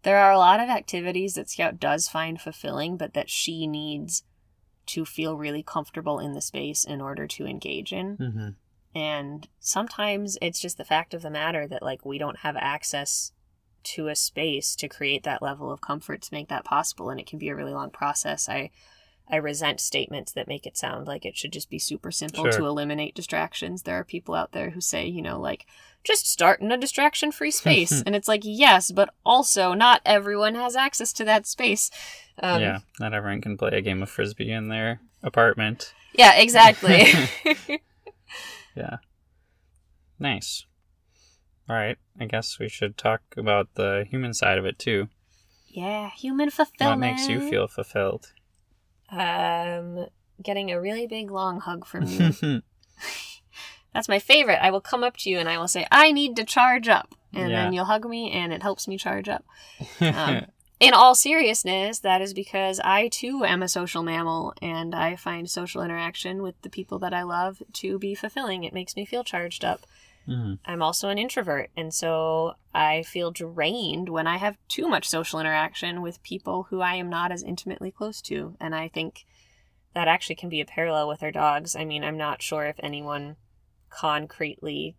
there 0.02 0.16
are 0.18 0.32
a 0.32 0.38
lot 0.38 0.58
of 0.60 0.68
activities 0.70 1.34
that 1.34 1.50
Scout 1.50 1.78
does 1.78 2.08
find 2.08 2.40
fulfilling, 2.40 2.96
but 2.96 3.12
that 3.12 3.28
she 3.28 3.66
needs 3.66 4.24
to 4.92 5.04
feel 5.04 5.36
really 5.36 5.62
comfortable 5.62 6.18
in 6.18 6.32
the 6.32 6.40
space 6.40 6.84
in 6.84 7.00
order 7.00 7.26
to 7.26 7.46
engage 7.46 7.92
in. 7.92 8.16
Mm-hmm. 8.16 8.48
And 8.98 9.48
sometimes 9.58 10.38
it's 10.40 10.60
just 10.60 10.78
the 10.78 10.84
fact 10.84 11.14
of 11.14 11.22
the 11.22 11.30
matter 11.30 11.66
that, 11.66 11.82
like, 11.82 12.04
we 12.04 12.18
don't 12.18 12.38
have 12.38 12.56
access 12.56 13.32
to 13.82 14.08
a 14.08 14.16
space 14.16 14.76
to 14.76 14.88
create 14.88 15.22
that 15.24 15.42
level 15.42 15.70
of 15.70 15.80
comfort 15.80 16.22
to 16.22 16.34
make 16.34 16.48
that 16.48 16.64
possible. 16.64 17.10
And 17.10 17.18
it 17.18 17.26
can 17.26 17.38
be 17.38 17.48
a 17.48 17.56
really 17.56 17.72
long 17.72 17.90
process. 17.90 18.48
I. 18.48 18.70
I 19.32 19.36
resent 19.36 19.80
statements 19.80 20.32
that 20.32 20.48
make 20.48 20.66
it 20.66 20.76
sound 20.76 21.06
like 21.06 21.24
it 21.24 21.36
should 21.36 21.52
just 21.52 21.70
be 21.70 21.78
super 21.78 22.10
simple 22.10 22.44
Sure. 22.44 22.52
to 22.52 22.66
eliminate 22.66 23.14
distractions. 23.14 23.82
There 23.82 23.98
are 23.98 24.04
people 24.04 24.34
out 24.34 24.52
there 24.52 24.70
who 24.70 24.80
say, 24.80 25.06
you 25.06 25.22
know, 25.22 25.38
like, 25.40 25.66
just 26.04 26.30
start 26.30 26.60
in 26.60 26.72
a 26.72 26.76
distraction 26.76 27.30
free 27.32 27.50
space. 27.50 28.02
and 28.06 28.14
it's 28.16 28.28
like, 28.28 28.40
yes, 28.44 28.90
but 28.90 29.14
also 29.24 29.74
not 29.74 30.00
everyone 30.04 30.54
has 30.54 30.74
access 30.76 31.12
to 31.14 31.24
that 31.24 31.46
space. 31.46 31.90
Um, 32.42 32.60
yeah, 32.62 32.78
not 32.98 33.12
everyone 33.14 33.40
can 33.42 33.56
play 33.58 33.70
a 33.72 33.80
game 33.82 34.02
of 34.02 34.08
frisbee 34.10 34.50
in 34.50 34.68
their 34.68 35.00
apartment. 35.22 35.92
Yeah, 36.14 36.34
exactly. 36.36 37.06
Yeah. 38.76 38.96
Nice. 40.18 40.64
All 41.68 41.76
right. 41.76 41.98
I 42.18 42.26
guess 42.26 42.58
we 42.58 42.68
should 42.68 42.96
talk 42.96 43.20
about 43.36 43.68
the 43.74 44.06
human 44.08 44.32
side 44.34 44.58
of 44.58 44.64
it 44.64 44.78
too. 44.78 45.08
yeah, 45.68 46.10
human 46.10 46.50
fulfillment. 46.50 47.00
What 47.00 47.06
makes 47.06 47.28
you 47.28 47.48
feel 47.48 47.66
fulfilled? 47.68 48.32
Um, 49.10 50.06
getting 50.42 50.70
a 50.70 50.80
really 50.80 51.06
big 51.06 51.30
long 51.30 51.60
hug 51.60 51.84
from 51.86 52.06
you. 52.06 52.62
That's 53.92 54.08
my 54.08 54.18
favorite. 54.20 54.62
I 54.62 54.70
will 54.70 54.80
come 54.80 55.02
up 55.02 55.16
to 55.18 55.30
you 55.30 55.38
and 55.38 55.48
I 55.48 55.58
will 55.58 55.68
say, 55.68 55.86
I 55.90 56.12
need 56.12 56.36
to 56.36 56.44
charge 56.44 56.88
up. 56.88 57.14
And 57.34 57.50
Yeah. 57.50 57.64
then 57.64 57.72
you'll 57.72 57.84
hug 57.86 58.08
me 58.08 58.30
and 58.30 58.52
it 58.52 58.62
helps 58.62 58.86
me 58.86 58.96
charge 58.96 59.28
up. 59.28 59.44
Um, 60.00 60.46
in 60.80 60.94
all 60.94 61.14
seriousness, 61.14 61.98
that 62.00 62.22
is 62.22 62.32
because 62.32 62.80
I 62.84 63.08
too 63.08 63.44
am 63.44 63.62
a 63.62 63.68
social 63.68 64.02
mammal 64.02 64.54
and 64.62 64.94
I 64.94 65.16
find 65.16 65.50
social 65.50 65.82
interaction 65.82 66.40
with 66.42 66.60
the 66.62 66.70
people 66.70 66.98
that 67.00 67.12
I 67.12 67.22
love 67.22 67.62
to 67.74 67.98
be 67.98 68.14
fulfilling. 68.14 68.62
It 68.64 68.72
makes 68.72 68.94
me 68.96 69.04
feel 69.04 69.24
charged 69.24 69.64
up. 69.64 69.86
Mhm. 70.28 70.58
I'm 70.64 70.82
also 70.82 71.08
an 71.08 71.18
introvert, 71.18 71.70
and 71.76 71.92
so 71.92 72.54
I 72.74 73.02
feel 73.02 73.30
drained 73.30 74.08
when 74.08 74.26
I 74.26 74.36
have 74.36 74.58
too 74.68 74.88
much 74.88 75.08
social 75.08 75.40
interaction 75.40 76.02
with 76.02 76.22
people 76.22 76.64
who 76.64 76.80
I 76.80 76.94
am 76.94 77.08
not 77.08 77.32
as 77.32 77.42
intimately 77.42 77.90
close 77.90 78.20
to. 78.22 78.56
And 78.60 78.74
I 78.74 78.88
think 78.88 79.24
that 79.94 80.08
actually 80.08 80.36
can 80.36 80.48
be 80.48 80.60
a 80.60 80.66
parallel 80.66 81.08
with 81.08 81.22
our 81.22 81.32
dogs. 81.32 81.74
I 81.74 81.84
mean, 81.84 82.04
I'm 82.04 82.16
not 82.16 82.42
sure 82.42 82.64
if 82.66 82.76
anyone 82.80 83.36
concretely 83.88 84.96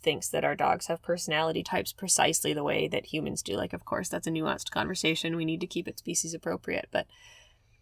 thinks 0.00 0.28
that 0.28 0.44
our 0.44 0.56
dogs 0.56 0.86
have 0.86 1.02
personality 1.02 1.62
types 1.62 1.92
precisely 1.92 2.52
the 2.52 2.64
way 2.64 2.88
that 2.88 3.06
humans 3.06 3.42
do. 3.42 3.56
Like, 3.56 3.72
of 3.72 3.84
course, 3.84 4.08
that's 4.08 4.26
a 4.26 4.30
nuanced 4.30 4.70
conversation. 4.70 5.36
We 5.36 5.44
need 5.44 5.60
to 5.60 5.66
keep 5.66 5.86
it 5.88 5.98
species 5.98 6.34
appropriate. 6.34 6.88
But, 6.90 7.06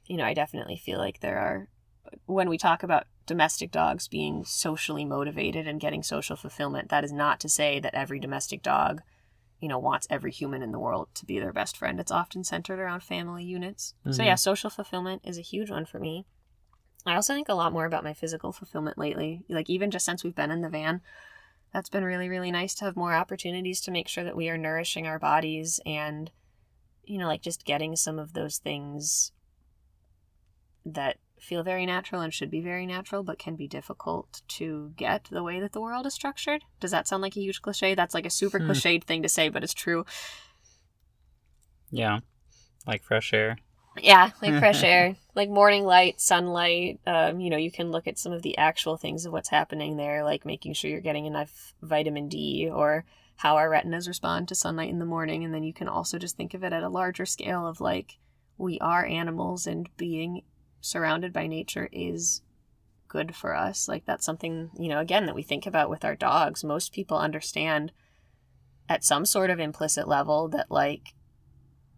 you 0.06 0.16
know, 0.16 0.24
I 0.24 0.34
definitely 0.34 0.76
feel 0.76 0.98
like 0.98 1.20
there 1.20 1.38
are, 1.38 1.68
when 2.26 2.48
we 2.48 2.58
talk 2.58 2.82
about 2.82 3.06
domestic 3.26 3.70
dogs 3.70 4.08
being 4.08 4.44
socially 4.44 5.04
motivated 5.04 5.66
and 5.66 5.80
getting 5.80 6.02
social 6.02 6.36
fulfillment, 6.36 6.88
that 6.88 7.04
is 7.04 7.12
not 7.12 7.40
to 7.40 7.48
say 7.48 7.78
that 7.80 7.94
every 7.94 8.18
domestic 8.18 8.62
dog, 8.62 9.02
you 9.60 9.68
know, 9.68 9.78
wants 9.78 10.06
every 10.10 10.32
human 10.32 10.62
in 10.62 10.72
the 10.72 10.78
world 10.78 11.08
to 11.14 11.26
be 11.26 11.38
their 11.38 11.52
best 11.52 11.76
friend. 11.76 12.00
It's 12.00 12.10
often 12.10 12.44
centered 12.44 12.80
around 12.80 13.02
family 13.02 13.44
units. 13.44 13.94
So, 14.10 14.22
Mhm. 14.22 14.26
yeah, 14.26 14.34
social 14.34 14.70
fulfillment 14.70 15.22
is 15.24 15.38
a 15.38 15.42
huge 15.42 15.70
one 15.70 15.86
for 15.86 15.98
me. 15.98 16.26
I 17.06 17.14
also 17.14 17.34
think 17.34 17.48
a 17.48 17.54
lot 17.54 17.72
more 17.72 17.86
about 17.86 18.04
my 18.04 18.14
physical 18.14 18.52
fulfillment 18.52 18.98
lately. 18.98 19.44
Like, 19.48 19.70
even 19.70 19.90
just 19.90 20.04
since 20.04 20.22
we've 20.22 20.34
been 20.34 20.50
in 20.50 20.62
the 20.62 20.68
van, 20.68 21.00
that's 21.72 21.88
been 21.88 22.04
really, 22.04 22.28
really 22.28 22.50
nice 22.50 22.74
to 22.76 22.84
have 22.84 22.96
more 22.96 23.14
opportunities 23.14 23.80
to 23.82 23.90
make 23.90 24.08
sure 24.08 24.24
that 24.24 24.36
we 24.36 24.48
are 24.48 24.58
nourishing 24.58 25.06
our 25.06 25.18
bodies 25.18 25.80
and, 25.86 26.30
you 27.04 27.18
know, 27.18 27.26
like 27.26 27.42
just 27.42 27.64
getting 27.64 27.96
some 27.96 28.18
of 28.18 28.34
those 28.34 28.58
things 28.58 29.32
that 30.84 31.18
feel 31.42 31.62
very 31.62 31.84
natural 31.86 32.20
and 32.22 32.32
should 32.32 32.50
be 32.50 32.60
very 32.60 32.86
natural, 32.86 33.22
but 33.22 33.38
can 33.38 33.56
be 33.56 33.66
difficult 33.68 34.42
to 34.48 34.92
get 34.96 35.28
the 35.30 35.42
way 35.42 35.60
that 35.60 35.72
the 35.72 35.80
world 35.80 36.06
is 36.06 36.14
structured. 36.14 36.62
Does 36.80 36.92
that 36.92 37.08
sound 37.08 37.22
like 37.22 37.36
a 37.36 37.40
huge 37.40 37.60
cliche? 37.62 37.94
That's 37.94 38.14
like 38.14 38.26
a 38.26 38.30
super 38.30 38.58
Hmm. 38.58 38.70
cliched 38.70 39.04
thing 39.04 39.22
to 39.22 39.28
say, 39.28 39.48
but 39.48 39.62
it's 39.64 39.74
true. 39.74 40.04
yeah. 41.90 42.20
Like 42.86 43.02
fresh 43.04 43.32
air. 43.32 43.58
Yeah, 44.00 44.30
like 44.40 44.58
fresh 44.58 44.82
air, 44.92 45.16
like 45.34 45.48
morning 45.50 45.84
light, 45.84 46.20
sunlight. 46.20 47.00
Um, 47.06 47.40
you 47.40 47.50
know, 47.50 47.58
you 47.58 47.70
can 47.70 47.90
look 47.90 48.06
at 48.06 48.18
some 48.18 48.32
of 48.32 48.42
the 48.42 48.56
actual 48.58 48.96
things 48.96 49.26
of 49.26 49.32
what's 49.32 49.50
happening 49.50 49.96
there, 49.96 50.24
like 50.24 50.44
making 50.46 50.72
sure 50.74 50.90
you're 50.90 51.00
getting 51.00 51.26
enough 51.26 51.74
vitamin 51.82 52.28
D 52.28 52.70
or 52.72 53.04
how 53.36 53.56
our 53.56 53.68
retinas 53.68 54.08
respond 54.08 54.48
to 54.48 54.54
sunlight 54.54 54.90
in 54.90 54.98
the 54.98 55.04
morning. 55.04 55.44
And 55.44 55.52
then 55.52 55.62
you 55.62 55.72
can 55.74 55.88
also 55.88 56.18
just 56.18 56.36
think 56.36 56.54
of 56.54 56.64
it 56.64 56.72
at 56.72 56.82
a 56.82 56.88
larger 56.88 57.26
scale 57.26 57.66
of 57.66 57.80
like, 57.80 58.18
we 58.58 58.78
are 58.80 59.04
animals 59.04 59.66
and 59.66 59.88
being 59.96 60.42
surrounded 60.82 61.32
by 61.32 61.46
nature 61.46 61.88
is 61.90 62.42
good 63.08 63.34
for 63.34 63.54
us. 63.54 63.88
Like, 63.88 64.04
that's 64.04 64.26
something, 64.26 64.70
you 64.78 64.88
know, 64.88 64.98
again, 65.00 65.24
that 65.24 65.34
we 65.34 65.42
think 65.42 65.66
about 65.66 65.88
with 65.88 66.04
our 66.04 66.14
dogs. 66.14 66.62
Most 66.62 66.92
people 66.92 67.16
understand 67.16 67.92
at 68.88 69.04
some 69.04 69.24
sort 69.24 69.48
of 69.48 69.58
implicit 69.58 70.06
level 70.06 70.48
that, 70.48 70.70
like, 70.70 71.14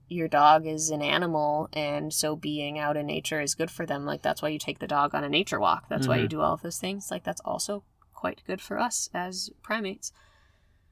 your 0.07 0.29
dog 0.29 0.67
is 0.67 0.91
an 0.91 1.01
animal 1.03 1.69
and 1.73 2.13
so 2.13 2.37
being 2.37 2.79
out 2.79 2.97
in 2.97 3.07
nature 3.07 3.41
is 3.41 3.55
good 3.55 3.71
for 3.71 3.87
them 3.87 4.05
like 4.05 4.21
that's 4.21 4.43
why 4.43 4.49
you 4.51 4.59
take 4.59 4.79
the 4.79 4.87
dog 4.87 5.15
on 5.15 5.25
a 5.25 5.29
nature 5.31 5.59
walk 5.59 5.89
that's 5.89 6.07
why 6.07 6.19
you 6.19 6.27
Mhm. 6.27 6.31
do 6.31 6.41
all 6.43 6.53
of 6.53 6.61
those 6.61 6.79
things 6.79 7.11
like 7.11 7.25
that's 7.25 7.41
also 7.41 7.83
quite 8.13 8.43
good 8.47 8.61
for 8.61 8.79
us 8.79 9.09
as 9.15 9.51
primates 9.63 10.13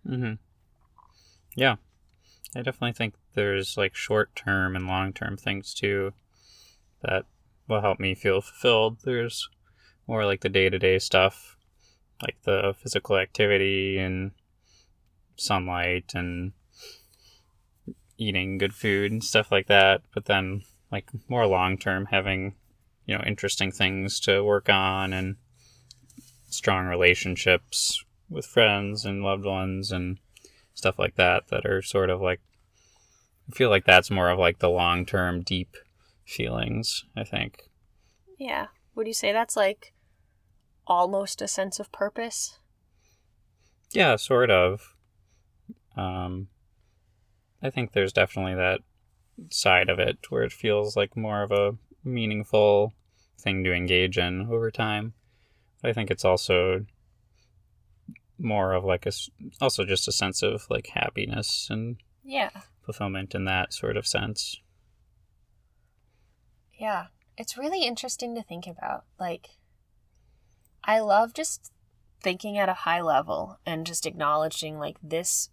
Mm-hmm. 0.08 0.34
Yeah. 1.54 1.76
I 2.56 2.62
definitely 2.62 2.94
think 2.94 3.14
there's 3.34 3.76
like 3.76 3.94
short 3.94 4.34
term 4.34 4.74
and 4.74 4.86
long 4.86 5.12
term 5.12 5.36
things 5.36 5.74
too 5.74 6.14
that 7.02 7.26
will 7.72 7.80
help 7.80 7.98
me 7.98 8.14
feel 8.14 8.40
fulfilled. 8.40 8.98
There's 9.04 9.48
more 10.06 10.24
like 10.24 10.42
the 10.42 10.48
day 10.48 10.68
to 10.68 10.78
day 10.78 10.98
stuff, 10.98 11.56
like 12.20 12.36
the 12.44 12.74
physical 12.80 13.16
activity 13.16 13.98
and 13.98 14.32
sunlight 15.36 16.12
and 16.14 16.52
eating 18.18 18.58
good 18.58 18.74
food 18.74 19.10
and 19.10 19.24
stuff 19.24 19.50
like 19.50 19.66
that. 19.66 20.02
But 20.14 20.26
then, 20.26 20.62
like, 20.90 21.08
more 21.28 21.46
long 21.46 21.78
term, 21.78 22.06
having, 22.10 22.54
you 23.06 23.16
know, 23.16 23.24
interesting 23.26 23.72
things 23.72 24.20
to 24.20 24.44
work 24.44 24.68
on 24.68 25.12
and 25.12 25.36
strong 26.48 26.86
relationships 26.86 28.04
with 28.28 28.46
friends 28.46 29.04
and 29.04 29.22
loved 29.22 29.44
ones 29.44 29.90
and 29.90 30.18
stuff 30.74 30.98
like 30.98 31.16
that 31.16 31.48
that 31.48 31.64
are 31.66 31.82
sort 31.82 32.10
of 32.10 32.20
like 32.20 32.40
I 33.48 33.52
feel 33.54 33.70
like 33.70 33.84
that's 33.84 34.10
more 34.10 34.30
of 34.30 34.38
like 34.38 34.58
the 34.58 34.70
long 34.70 35.04
term 35.04 35.42
deep 35.42 35.76
feelings, 36.24 37.04
I 37.16 37.24
think. 37.24 37.62
yeah 38.38 38.66
would 38.94 39.06
you 39.06 39.14
say 39.14 39.32
that's 39.32 39.56
like 39.56 39.92
almost 40.86 41.40
a 41.42 41.48
sense 41.48 41.78
of 41.80 41.90
purpose 41.92 42.58
Yeah, 43.92 44.16
sort 44.16 44.50
of. 44.50 44.94
Um 45.96 46.48
I 47.62 47.70
think 47.70 47.92
there's 47.92 48.12
definitely 48.12 48.54
that 48.56 48.80
side 49.50 49.88
of 49.88 49.98
it 49.98 50.18
where 50.30 50.42
it 50.42 50.52
feels 50.52 50.96
like 50.96 51.16
more 51.16 51.42
of 51.42 51.52
a 51.52 51.76
meaningful 52.04 52.92
thing 53.38 53.62
to 53.64 53.72
engage 53.72 54.18
in 54.18 54.48
over 54.50 54.70
time. 54.70 55.12
But 55.80 55.90
I 55.90 55.92
think 55.92 56.10
it's 56.10 56.24
also 56.24 56.86
more 58.38 58.72
of 58.72 58.84
like 58.84 59.06
a 59.06 59.12
also 59.60 59.84
just 59.84 60.08
a 60.08 60.12
sense 60.12 60.42
of 60.42 60.66
like 60.68 60.88
happiness 60.88 61.68
and 61.70 61.96
yeah 62.24 62.50
fulfillment 62.84 63.34
in 63.34 63.44
that 63.44 63.72
sort 63.72 63.96
of 63.96 64.06
sense. 64.06 64.60
Yeah, 66.82 67.06
it's 67.38 67.56
really 67.56 67.84
interesting 67.84 68.34
to 68.34 68.42
think 68.42 68.66
about. 68.66 69.04
Like, 69.16 69.50
I 70.82 70.98
love 70.98 71.32
just 71.32 71.70
thinking 72.20 72.58
at 72.58 72.68
a 72.68 72.74
high 72.74 73.00
level 73.00 73.60
and 73.64 73.86
just 73.86 74.04
acknowledging 74.04 74.80
like 74.80 74.96
this 75.00 75.50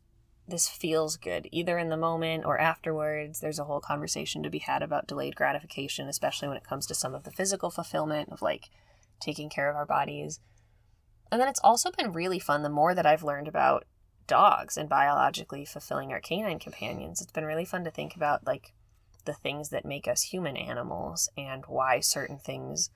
this 0.47 0.67
feels 0.67 1.17
good 1.17 1.47
either 1.51 1.77
in 1.77 1.89
the 1.89 1.97
moment 1.97 2.45
or 2.45 2.59
afterwards 2.59 3.39
there's 3.39 3.59
a 3.59 3.65
whole 3.65 3.79
conversation 3.79 4.41
to 4.41 4.49
be 4.49 4.59
had 4.59 4.81
about 4.81 5.07
delayed 5.07 5.35
gratification 5.35 6.07
especially 6.07 6.47
when 6.47 6.57
it 6.57 6.63
comes 6.63 6.87
to 6.87 6.95
some 6.95 7.13
of 7.13 7.23
the 7.23 7.31
physical 7.31 7.69
fulfillment 7.69 8.29
of 8.29 8.41
like 8.41 8.69
taking 9.19 9.49
care 9.49 9.69
of 9.69 9.75
our 9.75 9.85
bodies 9.85 10.39
and 11.31 11.39
then 11.39 11.47
it's 11.47 11.61
also 11.63 11.91
been 11.91 12.11
really 12.11 12.39
fun 12.39 12.61
the 12.63 12.69
more 12.69 12.95
that 12.95 13.05
i've 13.05 13.23
learned 13.23 13.47
about 13.47 13.85
dogs 14.25 14.77
and 14.77 14.89
biologically 14.89 15.65
fulfilling 15.65 16.11
our 16.11 16.19
canine 16.19 16.59
companions 16.59 17.21
it's 17.21 17.31
been 17.31 17.45
really 17.45 17.65
fun 17.65 17.83
to 17.83 17.91
think 17.91 18.15
about 18.15 18.45
like 18.45 18.73
the 19.25 19.33
things 19.33 19.69
that 19.69 19.85
make 19.85 20.07
us 20.07 20.23
human 20.23 20.57
animals 20.57 21.29
and 21.37 21.65
why 21.67 21.99
certain 21.99 22.37
things 22.37 22.89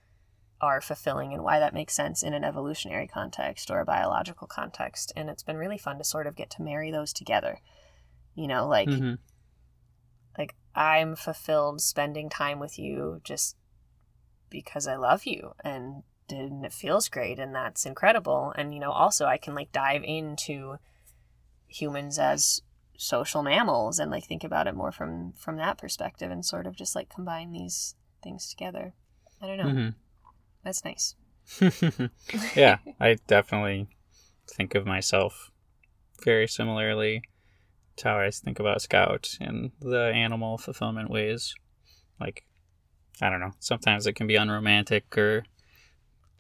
are 0.62 0.82
fulfilling 0.82 1.34
and 1.34 1.44
why 1.44 1.60
that 1.60 1.74
makes 1.74 1.94
sense 1.94 2.24
in 2.24 2.34
an 2.34 2.44
evolutionary 2.44 3.08
context 3.08 3.70
or 3.70 3.80
a 3.80 3.86
biological 3.86 4.48
context. 4.48 5.12
And 5.16 5.30
it's 5.30 5.44
been 5.44 5.58
really 5.58 5.78
fun 5.78 5.98
to 5.98 6.04
sort 6.04 6.26
of 6.26 6.36
get 6.36 6.50
to 6.52 6.62
marry 6.62 6.90
those 6.92 7.12
together. 7.12 7.60
You 8.34 8.48
know, 8.48 8.68
like 8.68 8.90
Mhm. 8.90 9.20
like 10.38 10.56
I'm 10.74 11.16
fulfilled 11.16 11.82
spending 11.82 12.30
time 12.30 12.60
with 12.60 12.80
you 12.80 13.22
just 13.24 13.56
because 14.50 14.88
I 14.88 14.96
love 14.96 15.26
you 15.26 15.54
and 15.64 16.04
and 16.30 16.66
it 16.66 16.74
feels 16.74 17.10
great 17.10 17.38
and 17.40 17.54
that's 17.54 17.86
incredible. 17.86 18.54
And 18.56 18.74
you 18.74 18.80
know, 18.80 18.92
also 18.92 19.26
I 19.26 19.38
can 19.38 19.54
like 19.54 19.72
dive 19.72 20.04
into 20.04 20.78
humans 21.68 22.18
as 22.18 22.62
social 23.04 23.44
mammals 23.44 24.00
and 24.00 24.10
like 24.10 24.26
think 24.26 24.46
about 24.46 24.66
it 24.66 24.74
more 24.74 24.92
from 24.92 25.34
from 25.34 25.58
that 25.58 25.78
perspective 25.78 26.32
and 26.32 26.46
sort 26.46 26.66
of 26.66 26.74
just 26.76 26.96
like 26.96 27.10
combine 27.10 27.52
these 27.52 27.96
things 28.24 28.50
together. 28.50 28.94
I 29.42 29.48
don't 29.48 29.58
know. 29.58 29.70
hmm 29.70 29.90
That's 30.64 30.86
nice. 30.86 31.16
yeah, 32.56 32.78
I 33.02 33.18
definitely 33.28 33.88
think 34.50 34.74
of 34.74 34.86
myself 34.86 35.52
very 36.24 36.48
similarly 36.48 37.24
to 37.98 38.08
how 38.08 38.20
I 38.20 38.32
think 38.32 38.60
about 38.60 38.82
Scout 38.82 39.38
and 39.42 39.72
the 39.82 40.12
animal 40.16 40.58
fulfillment 40.58 41.10
ways. 41.10 41.54
Like, 42.22 42.46
I 43.22 43.30
don't 43.30 43.42
know, 43.42 43.52
sometimes 43.60 44.08
it 44.08 44.14
can 44.14 44.28
be 44.28 44.38
unromantic 44.38 45.18
or 45.18 45.44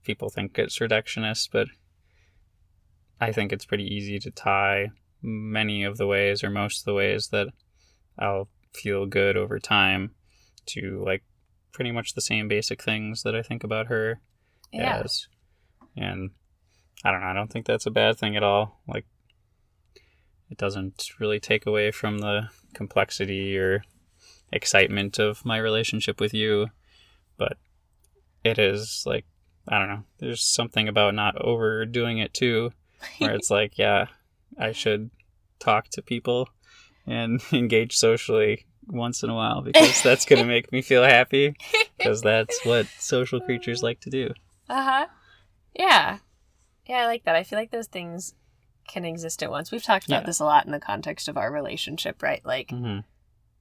people 0.05 0.29
think 0.29 0.57
it's 0.57 0.79
reductionist, 0.79 1.49
but 1.51 1.67
I 3.19 3.33
think 3.33 3.51
it's 3.51 3.65
pretty 3.65 3.85
easy 3.85 4.17
to 4.19 4.31
tie 4.31 4.91
many 5.23 5.83
of 5.83 5.97
the 5.97 6.05
ways 6.05 6.43
or 6.43 6.49
most 6.49 6.81
of 6.81 6.85
the 6.85 6.93
ways 6.93 7.29
that 7.29 7.47
I'll 8.19 8.49
feel 8.73 9.05
good 9.05 9.37
over 9.37 9.57
time 9.59 10.11
to 10.67 11.01
like 11.05 11.23
pretty 11.71 11.91
much 11.91 12.13
the 12.13 12.21
same 12.21 12.47
basic 12.47 12.83
things 12.83 13.23
that 13.23 13.35
I 13.35 13.41
think 13.41 13.63
about 13.63 13.87
her 13.87 14.19
Yeah. 14.71 15.01
as. 15.03 15.27
And 15.95 16.31
I 17.03 17.11
don't 17.11 17.21
know, 17.21 17.27
I 17.27 17.33
don't 17.33 17.51
think 17.51 17.65
that's 17.65 17.85
a 17.85 17.91
bad 17.91 18.17
thing 18.17 18.35
at 18.35 18.43
all. 18.43 18.81
Like 18.87 19.05
it 20.49 20.57
doesn't 20.57 21.09
really 21.19 21.39
take 21.39 21.65
away 21.65 21.91
from 21.91 22.19
the 22.19 22.49
complexity 22.73 23.57
or 23.57 23.83
excitement 24.51 25.19
of 25.19 25.45
my 25.45 25.57
relationship 25.57 26.19
with 26.19 26.33
you, 26.33 26.67
but 27.37 27.57
it 28.43 28.59
is 28.59 29.03
like 29.05 29.25
I 29.67 29.79
don't 29.79 29.87
know, 29.89 30.03
there's 30.19 30.41
something 30.45 30.87
about 30.89 31.15
not 31.15 31.37
overdoing 31.41 32.17
it 32.17 32.33
too, 32.33 32.71
where 33.19 33.33
it's 33.35 33.49
like, 33.49 33.77
yeah, 33.77 34.07
I 34.57 34.71
should 34.71 35.09
talk 35.59 35.89
to 35.89 36.01
people 36.01 36.49
and 37.05 37.41
engage 37.51 37.95
socially 37.95 38.65
once 38.87 39.23
in 39.23 39.29
a 39.29 39.35
while 39.35 39.61
because 39.61 40.01
that's 40.01 40.25
going 40.25 40.39
to 40.39 40.45
make 40.45 40.71
me 40.71 40.81
feel 40.81 41.03
happy 41.03 41.55
because 41.97 42.21
that's 42.21 42.59
what 42.65 42.87
social 42.97 43.39
creatures 43.39 43.81
like 43.83 44.01
to 44.01 44.09
do. 44.09 44.33
Uh 44.69 44.83
huh. 44.83 45.05
Yeah. 45.73 46.19
Yeah, 46.85 46.97
I 46.97 47.05
like 47.05 47.23
that. 47.23 47.35
I 47.35 47.43
feel 47.43 47.57
like 47.57 47.71
those 47.71 47.87
things 47.87 48.33
can 48.87 49.05
exist 49.05 49.41
at 49.41 49.49
once. 49.49 49.71
We've 49.71 49.83
talked 49.83 50.07
about 50.07 50.23
Yeah. 50.23 50.27
this 50.27 50.39
a 50.39 50.45
lot 50.45 50.65
in 50.65 50.71
the 50.73 50.79
context 50.79 51.27
of 51.29 51.37
our 51.37 51.51
relationship, 51.51 52.21
right? 52.21 52.45
Like, 52.45 52.69
hmm 52.71 52.99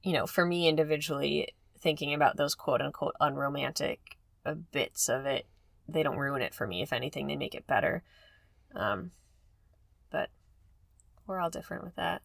you 0.03 0.13
know, 0.13 0.27
for 0.27 0.45
me 0.45 0.67
individually, 0.67 1.55
thinking 1.79 2.13
about 2.13 2.37
those 2.37 2.57
quote 2.57 2.83
unquote 2.83 3.15
unromantic 3.21 4.01
bits 4.73 5.09
of 5.09 5.27
it, 5.27 5.47
they 5.87 6.03
don't 6.03 6.19
ruin 6.19 6.43
it 6.43 6.55
for 6.55 6.67
me. 6.67 6.83
If 6.83 6.93
anything, 6.93 7.29
they 7.29 7.37
make 7.37 7.55
it 7.55 7.69
better. 7.69 8.03
Um, 8.75 9.13
we're 11.27 11.41
all 11.41 11.51
different 11.51 11.85
with 11.85 11.97
that. 11.97 12.23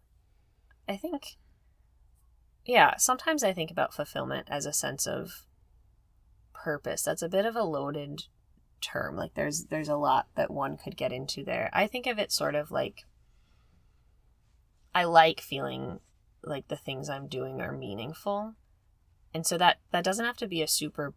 I 0.87 0.97
think, 0.97 1.37
yeah, 2.65 2.95
sometimes 2.97 3.43
I 3.43 3.53
think 3.53 3.71
about 3.71 3.93
fulfillment 3.93 4.47
as 4.49 4.65
a 4.65 4.73
sense 4.73 5.05
of 5.05 5.45
purpose. 6.53 7.03
That's 7.03 7.21
a 7.21 7.29
bit 7.29 7.45
of 7.45 7.55
a 7.55 7.63
loaded 7.63 8.23
term. 8.81 9.15
Like 9.15 9.33
there's 9.33 9.65
there's 9.65 9.89
a 9.89 9.95
lot 9.95 10.27
that 10.35 10.51
one 10.51 10.77
could 10.77 10.97
get 10.97 11.11
into 11.11 11.43
there. 11.43 11.69
I 11.73 11.87
think 11.87 12.07
of 12.07 12.19
it 12.19 12.31
sort 12.31 12.55
of 12.55 12.71
like 12.71 13.05
I 14.93 15.03
like 15.03 15.41
feeling 15.41 15.99
like 16.43 16.67
the 16.67 16.77
things 16.77 17.09
I'm 17.09 17.27
doing 17.27 17.61
are 17.61 17.71
meaningful. 17.71 18.55
And 19.33 19.45
so 19.45 19.57
that 19.57 19.77
that 19.91 20.03
doesn't 20.03 20.25
have 20.25 20.37
to 20.37 20.47
be 20.47 20.61
a 20.61 20.67
super 20.67 21.13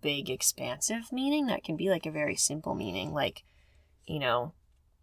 big 0.00 0.30
expansive 0.30 1.12
meaning. 1.12 1.46
That 1.46 1.64
can 1.64 1.76
be 1.76 1.90
like 1.90 2.06
a 2.06 2.10
very 2.10 2.36
simple 2.36 2.74
meaning 2.74 3.12
like 3.12 3.44
you 4.06 4.18
know, 4.18 4.52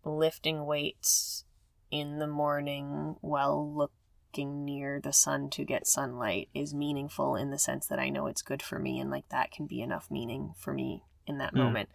lifting 0.03 0.65
weights 0.65 1.45
in 1.91 2.19
the 2.19 2.27
morning 2.27 3.15
while 3.21 3.73
looking 3.73 4.63
near 4.65 4.99
the 4.99 5.13
sun 5.13 5.49
to 5.49 5.63
get 5.65 5.87
sunlight 5.87 6.49
is 6.53 6.73
meaningful 6.73 7.35
in 7.35 7.49
the 7.49 7.57
sense 7.57 7.87
that 7.87 7.99
I 7.99 8.09
know 8.09 8.27
it's 8.27 8.41
good 8.41 8.61
for 8.61 8.79
me 8.79 8.99
and 8.99 9.09
like 9.09 9.27
that 9.29 9.51
can 9.51 9.65
be 9.65 9.81
enough 9.81 10.09
meaning 10.11 10.53
for 10.57 10.73
me 10.73 11.03
in 11.25 11.37
that 11.39 11.53
Mm. 11.53 11.57
moment. 11.57 11.89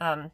Um 0.00 0.32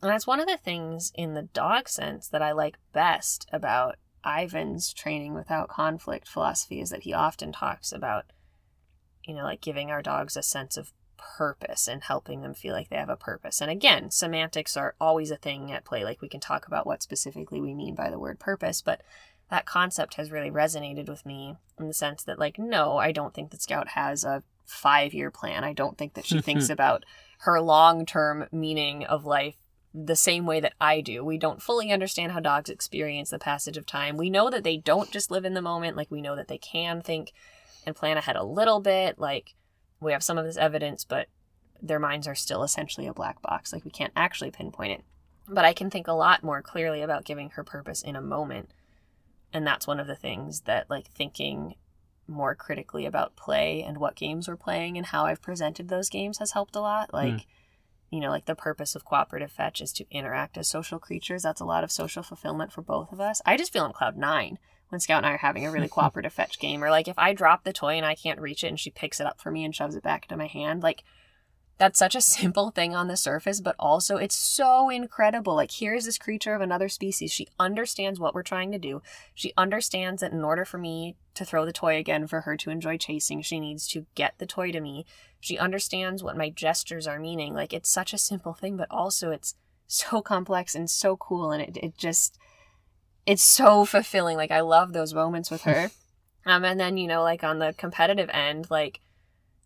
and 0.00 0.10
that's 0.12 0.26
one 0.26 0.40
of 0.40 0.46
the 0.46 0.56
things 0.56 1.10
in 1.14 1.34
the 1.34 1.42
dog 1.42 1.88
sense 1.88 2.28
that 2.28 2.42
I 2.42 2.52
like 2.52 2.78
best 2.92 3.48
about 3.52 3.96
Ivan's 4.24 4.92
training 4.92 5.34
without 5.34 5.68
conflict 5.68 6.28
philosophy 6.28 6.80
is 6.80 6.90
that 6.90 7.02
he 7.02 7.12
often 7.12 7.50
talks 7.50 7.92
about, 7.92 8.26
you 9.24 9.34
know, 9.34 9.42
like 9.42 9.60
giving 9.60 9.90
our 9.90 10.02
dogs 10.02 10.36
a 10.36 10.42
sense 10.42 10.76
of 10.76 10.92
purpose 11.18 11.88
and 11.88 12.02
helping 12.02 12.40
them 12.40 12.54
feel 12.54 12.72
like 12.74 12.88
they 12.88 12.96
have 12.96 13.08
a 13.08 13.16
purpose. 13.16 13.60
And 13.60 13.70
again, 13.70 14.10
semantics 14.10 14.76
are 14.76 14.94
always 15.00 15.30
a 15.30 15.36
thing 15.36 15.72
at 15.72 15.84
play. 15.84 16.04
Like 16.04 16.22
we 16.22 16.28
can 16.28 16.40
talk 16.40 16.66
about 16.66 16.86
what 16.86 17.02
specifically 17.02 17.60
we 17.60 17.74
mean 17.74 17.94
by 17.94 18.10
the 18.10 18.18
word 18.18 18.38
purpose, 18.38 18.80
but 18.80 19.02
that 19.50 19.66
concept 19.66 20.14
has 20.14 20.30
really 20.30 20.50
resonated 20.50 21.08
with 21.08 21.24
me 21.24 21.56
in 21.78 21.86
the 21.86 21.94
sense 21.94 22.22
that, 22.24 22.38
like, 22.38 22.58
no, 22.58 22.98
I 22.98 23.12
don't 23.12 23.34
think 23.34 23.50
that 23.50 23.62
Scout 23.62 23.88
has 23.88 24.24
a 24.24 24.42
five 24.66 25.14
year 25.14 25.30
plan. 25.30 25.64
I 25.64 25.72
don't 25.72 25.96
think 25.96 26.14
that 26.14 26.26
she 26.26 26.40
thinks 26.40 26.68
about 26.70 27.04
her 27.40 27.60
long 27.60 28.04
term 28.04 28.46
meaning 28.52 29.04
of 29.04 29.24
life 29.24 29.56
the 29.94 30.16
same 30.16 30.44
way 30.44 30.60
that 30.60 30.74
I 30.80 31.00
do. 31.00 31.24
We 31.24 31.38
don't 31.38 31.62
fully 31.62 31.90
understand 31.90 32.32
how 32.32 32.40
dogs 32.40 32.68
experience 32.68 33.30
the 33.30 33.38
passage 33.38 33.76
of 33.76 33.86
time. 33.86 34.16
We 34.16 34.28
know 34.28 34.50
that 34.50 34.64
they 34.64 34.76
don't 34.76 35.10
just 35.10 35.30
live 35.30 35.44
in 35.44 35.54
the 35.54 35.62
moment, 35.62 35.96
like 35.96 36.10
we 36.10 36.20
know 36.20 36.36
that 36.36 36.48
they 36.48 36.58
can 36.58 37.00
think 37.00 37.32
and 37.86 37.96
plan 37.96 38.18
ahead 38.18 38.36
a 38.36 38.44
little 38.44 38.80
bit. 38.80 39.18
Like 39.18 39.54
we 40.00 40.12
have 40.12 40.22
some 40.22 40.38
of 40.38 40.44
this 40.44 40.56
evidence, 40.56 41.04
but 41.04 41.28
their 41.80 41.98
minds 41.98 42.26
are 42.26 42.34
still 42.34 42.62
essentially 42.62 43.06
a 43.06 43.12
black 43.12 43.40
box. 43.42 43.72
Like 43.72 43.84
we 43.84 43.90
can't 43.90 44.12
actually 44.16 44.50
pinpoint 44.50 44.92
it. 44.92 45.04
But 45.48 45.64
I 45.64 45.72
can 45.72 45.90
think 45.90 46.06
a 46.06 46.12
lot 46.12 46.42
more 46.42 46.60
clearly 46.62 47.02
about 47.02 47.24
giving 47.24 47.50
her 47.50 47.64
purpose 47.64 48.02
in 48.02 48.16
a 48.16 48.20
moment. 48.20 48.70
And 49.52 49.66
that's 49.66 49.86
one 49.86 49.98
of 49.98 50.06
the 50.06 50.16
things 50.16 50.62
that 50.62 50.90
like 50.90 51.06
thinking 51.06 51.74
more 52.26 52.54
critically 52.54 53.06
about 53.06 53.36
play 53.36 53.82
and 53.82 53.96
what 53.96 54.14
games 54.14 54.46
we're 54.46 54.56
playing 54.56 54.98
and 54.98 55.06
how 55.06 55.24
I've 55.24 55.40
presented 55.40 55.88
those 55.88 56.10
games 56.10 56.38
has 56.38 56.52
helped 56.52 56.76
a 56.76 56.80
lot. 56.80 57.10
Hmm. 57.10 57.16
Like 57.16 57.46
you 58.10 58.20
know, 58.20 58.30
like 58.30 58.46
the 58.46 58.54
purpose 58.54 58.94
of 58.94 59.04
cooperative 59.04 59.52
fetch 59.52 59.82
is 59.82 59.92
to 59.94 60.06
interact 60.10 60.56
as 60.56 60.66
social 60.66 60.98
creatures. 60.98 61.42
That's 61.42 61.60
a 61.60 61.66
lot 61.66 61.84
of 61.84 61.92
social 61.92 62.22
fulfillment 62.22 62.72
for 62.72 62.80
both 62.80 63.12
of 63.12 63.20
us. 63.20 63.42
I 63.44 63.58
just 63.58 63.72
feel 63.72 63.84
on 63.84 63.92
cloud 63.92 64.16
nine 64.16 64.58
when 64.88 65.00
Scout 65.00 65.18
and 65.18 65.26
I 65.26 65.32
are 65.32 65.38
having 65.38 65.66
a 65.66 65.70
really 65.70 65.88
cooperative 65.88 66.32
fetch 66.32 66.58
game. 66.58 66.82
Or 66.82 66.90
like 66.90 67.08
if 67.08 67.18
I 67.18 67.32
drop 67.32 67.64
the 67.64 67.72
toy 67.72 67.94
and 67.94 68.06
I 68.06 68.14
can't 68.14 68.40
reach 68.40 68.64
it 68.64 68.68
and 68.68 68.80
she 68.80 68.90
picks 68.90 69.20
it 69.20 69.26
up 69.26 69.40
for 69.40 69.50
me 69.50 69.64
and 69.64 69.74
shoves 69.74 69.94
it 69.94 70.02
back 70.02 70.24
into 70.24 70.36
my 70.36 70.46
hand, 70.46 70.82
like 70.82 71.04
that's 71.78 71.98
such 71.98 72.14
a 72.14 72.20
simple 72.38 72.70
thing 72.70 72.94
on 72.94 73.08
the 73.08 73.16
surface, 73.16 73.60
but 73.60 73.76
also 73.78 74.16
it's 74.16 74.36
so 74.36 74.90
incredible. 74.90 75.54
Like 75.54 75.70
here's 75.70 76.04
this 76.04 76.18
creature 76.18 76.54
of 76.54 76.60
another 76.60 76.88
species. 76.88 77.32
She 77.32 77.48
understands 77.58 78.18
what 78.18 78.34
we're 78.34 78.42
trying 78.42 78.72
to 78.72 78.78
do. 78.78 79.02
She 79.34 79.52
understands 79.56 80.20
that 80.20 80.32
in 80.32 80.44
order 80.44 80.64
for 80.64 80.78
me 80.78 81.16
to 81.34 81.44
throw 81.44 81.64
the 81.64 81.72
toy 81.72 81.96
again 81.96 82.26
for 82.26 82.42
her 82.42 82.56
to 82.56 82.70
enjoy 82.70 82.98
chasing, 82.98 83.42
she 83.42 83.60
needs 83.60 83.86
to 83.88 84.06
get 84.14 84.34
the 84.38 84.46
toy 84.46 84.72
to 84.72 84.80
me. 84.80 85.06
She 85.40 85.56
understands 85.56 86.22
what 86.22 86.36
my 86.36 86.50
gestures 86.50 87.06
are 87.06 87.20
meaning. 87.20 87.54
Like 87.54 87.72
it's 87.72 87.90
such 87.90 88.12
a 88.12 88.18
simple 88.18 88.54
thing, 88.54 88.76
but 88.76 88.90
also 88.90 89.30
it's 89.30 89.54
so 89.86 90.20
complex 90.20 90.74
and 90.74 90.90
so 90.90 91.16
cool 91.16 91.50
and 91.50 91.62
it, 91.62 91.76
it 91.82 91.96
just 91.96 92.38
it's 93.28 93.42
so 93.42 93.84
fulfilling. 93.84 94.38
Like 94.38 94.50
I 94.50 94.60
love 94.60 94.92
those 94.94 95.12
moments 95.12 95.50
with 95.50 95.62
her. 95.62 95.90
um 96.46 96.64
and 96.64 96.80
then, 96.80 96.96
you 96.96 97.06
know, 97.06 97.22
like 97.22 97.44
on 97.44 97.58
the 97.58 97.74
competitive 97.76 98.30
end, 98.32 98.68
like 98.70 99.00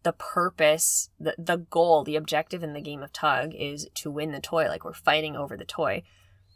the 0.03 0.13
purpose, 0.13 1.11
the 1.21 1.35
the 1.39 1.59
goal, 1.59 2.03
the 2.03 2.17
objective 2.17 2.65
in 2.65 2.73
the 2.73 2.81
game 2.81 3.05
of 3.05 3.13
tug 3.13 3.55
is 3.55 3.89
to 3.95 4.11
win 4.11 4.33
the 4.33 4.41
toy. 4.41 4.67
Like 4.67 4.85
we're 4.85 4.93
fighting 4.93 5.37
over 5.37 5.57
the 5.57 5.65
toy. 5.65 6.03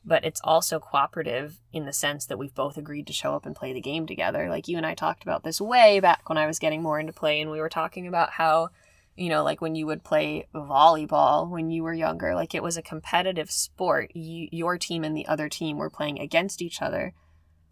But 0.04 0.24
it's 0.24 0.40
also 0.44 0.78
cooperative 0.78 1.58
in 1.72 1.84
the 1.84 1.92
sense 1.92 2.26
that 2.26 2.38
we've 2.38 2.54
both 2.54 2.76
agreed 2.76 3.08
to 3.08 3.12
show 3.12 3.34
up 3.34 3.44
and 3.44 3.56
play 3.56 3.72
the 3.72 3.80
game 3.80 4.06
together. 4.06 4.48
Like 4.48 4.68
you 4.68 4.76
and 4.76 4.86
I 4.86 4.94
talked 4.94 5.22
about 5.22 5.42
this 5.42 5.60
way 5.60 6.00
back 6.00 6.28
when 6.28 6.38
I 6.38 6.46
was 6.46 6.60
getting 6.60 6.82
more 6.82 6.98
into 7.00 7.12
play 7.12 7.40
and 7.40 7.50
we 7.50 7.60
were 7.60 7.68
talking 7.68 8.06
about 8.06 8.30
how 8.30 8.70
you 9.16 9.28
know, 9.28 9.42
like 9.42 9.60
when 9.60 9.74
you 9.74 9.86
would 9.86 10.04
play 10.04 10.46
volleyball 10.54 11.48
when 11.48 11.70
you 11.70 11.82
were 11.82 11.94
younger, 11.94 12.34
like 12.34 12.54
it 12.54 12.62
was 12.62 12.76
a 12.76 12.82
competitive 12.82 13.50
sport. 13.50 14.14
You, 14.14 14.48
your 14.52 14.76
team 14.78 15.04
and 15.04 15.16
the 15.16 15.26
other 15.26 15.48
team 15.48 15.78
were 15.78 15.90
playing 15.90 16.20
against 16.20 16.60
each 16.60 16.82
other, 16.82 17.14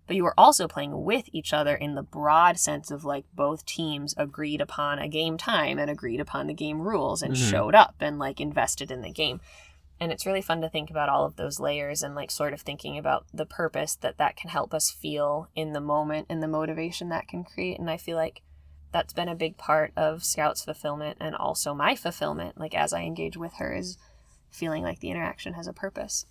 but 0.07 0.17
you 0.17 0.25
were 0.25 0.35
also 0.39 0.67
playing 0.67 1.05
with 1.05 1.29
each 1.33 1.53
other 1.53 1.75
in 1.75 1.95
the 1.95 2.03
broad 2.03 2.59
sense 2.59 2.91
of 2.91 3.05
like 3.05 3.25
both 3.35 3.67
teams 3.67 4.15
agreed 4.17 4.61
upon 4.61 4.99
a 4.99 5.09
game 5.09 5.37
time 5.37 5.79
and 5.79 5.91
agreed 5.91 6.21
upon 6.21 6.47
the 6.47 6.55
game 6.55 6.81
rules 6.81 7.23
and 7.23 7.35
Mhm. 7.35 7.51
showed 7.51 7.75
up 7.75 7.95
and 8.01 8.19
like 8.19 8.41
invested 8.41 8.91
in 8.91 9.03
the 9.03 9.13
game. 9.13 9.41
And 10.01 10.11
it's 10.11 10.27
really 10.27 10.43
fun 10.43 10.61
to 10.61 10.69
think 10.69 10.91
about 10.91 11.09
all 11.09 11.25
of 11.25 11.37
those 11.37 11.61
layers 11.61 12.03
and 12.03 12.15
like 12.15 12.31
sort 12.31 12.53
of 12.53 12.61
thinking 12.63 12.99
about 12.99 13.27
the 13.33 13.47
purpose 13.47 13.95
that 13.97 14.19
that 14.19 14.37
can 14.37 14.51
help 14.51 14.75
us 14.75 14.91
feel 14.91 15.49
in 15.55 15.73
the 15.73 15.81
moment 15.81 16.27
and 16.29 16.43
the 16.43 16.49
motivation 16.49 17.11
that 17.11 17.29
can 17.29 17.45
create. 17.45 17.79
And 17.79 17.89
I 17.89 17.97
feel 17.97 18.17
like 18.17 18.43
that's 18.95 19.13
been 19.13 19.29
a 19.29 19.35
big 19.35 19.57
part 19.59 19.93
of 19.97 20.25
Scout's 20.25 20.65
fulfillment 20.65 21.19
and 21.21 21.35
also 21.35 21.75
my 21.75 21.97
fulfillment, 21.97 22.59
like 22.59 22.75
as 22.77 22.93
I 22.93 23.03
engage 23.03 23.37
with 23.37 23.55
her, 23.55 23.75
is 23.75 23.99
feeling 24.51 24.85
like 24.85 25.01
the 25.01 25.11
interaction 25.11 25.55
has 25.55 25.67
a 25.67 25.73
purpose. 25.73 26.25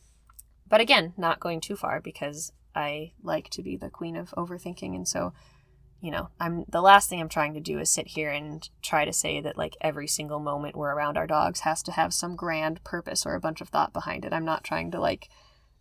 But 0.70 0.80
again, 0.80 1.14
not 1.18 1.42
going 1.42 1.60
too 1.60 1.76
far 1.76 2.00
because 2.00 2.54
I 2.74 3.12
like 3.22 3.50
to 3.50 3.62
be 3.62 3.76
the 3.76 3.90
queen 3.90 4.16
of 4.16 4.32
overthinking. 4.38 4.96
And 4.96 5.06
so, 5.06 5.34
you 6.00 6.10
know, 6.10 6.30
I'm 6.40 6.64
the 6.70 6.82
last 6.82 7.10
thing 7.10 7.20
I'm 7.20 7.28
trying 7.28 7.54
to 7.54 7.60
do 7.60 7.80
is 7.80 7.92
sit 7.92 8.08
here 8.08 8.32
and 8.32 8.68
try 8.82 9.04
to 9.04 9.14
say 9.14 9.42
that 9.42 9.58
like 9.58 9.76
every 9.82 10.08
single 10.08 10.40
moment 10.40 10.78
we're 10.78 10.94
around 10.96 11.18
our 11.18 11.28
dogs 11.28 11.60
has 11.60 11.84
to 11.84 11.92
have 11.92 12.14
some 12.14 12.38
grand 12.38 12.82
purpose 12.86 13.26
or 13.26 13.36
a 13.36 13.42
bunch 13.42 13.60
of 13.60 13.70
thought 13.70 13.92
behind 13.92 14.24
it. 14.24 14.32
I'm 14.34 14.46
not 14.46 14.64
trying 14.64 14.90
to 14.92 15.02
like 15.02 15.28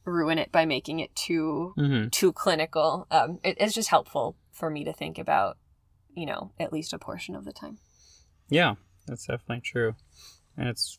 ruin 0.04 0.36
it 0.36 0.50
by 0.50 0.64
making 0.64 0.98
it 0.98 1.14
too 1.14 1.74
Mm-hmm. 1.78 2.08
too 2.08 2.32
clinical. 2.32 3.06
Um, 3.10 3.38
it, 3.44 3.56
it's 3.60 3.74
just 3.74 3.90
helpful 3.90 4.36
for 4.50 4.68
me 4.68 4.82
to 4.84 4.92
think 4.92 5.16
about, 5.16 5.56
you 6.14 6.26
know, 6.26 6.52
at 6.58 6.72
least 6.72 6.92
a 6.92 6.98
portion 6.98 7.34
of 7.34 7.44
the 7.44 7.52
time. 7.52 7.78
Yeah, 8.48 8.74
that's 9.06 9.26
definitely 9.26 9.62
true. 9.62 9.94
And 10.56 10.68
it's 10.68 10.98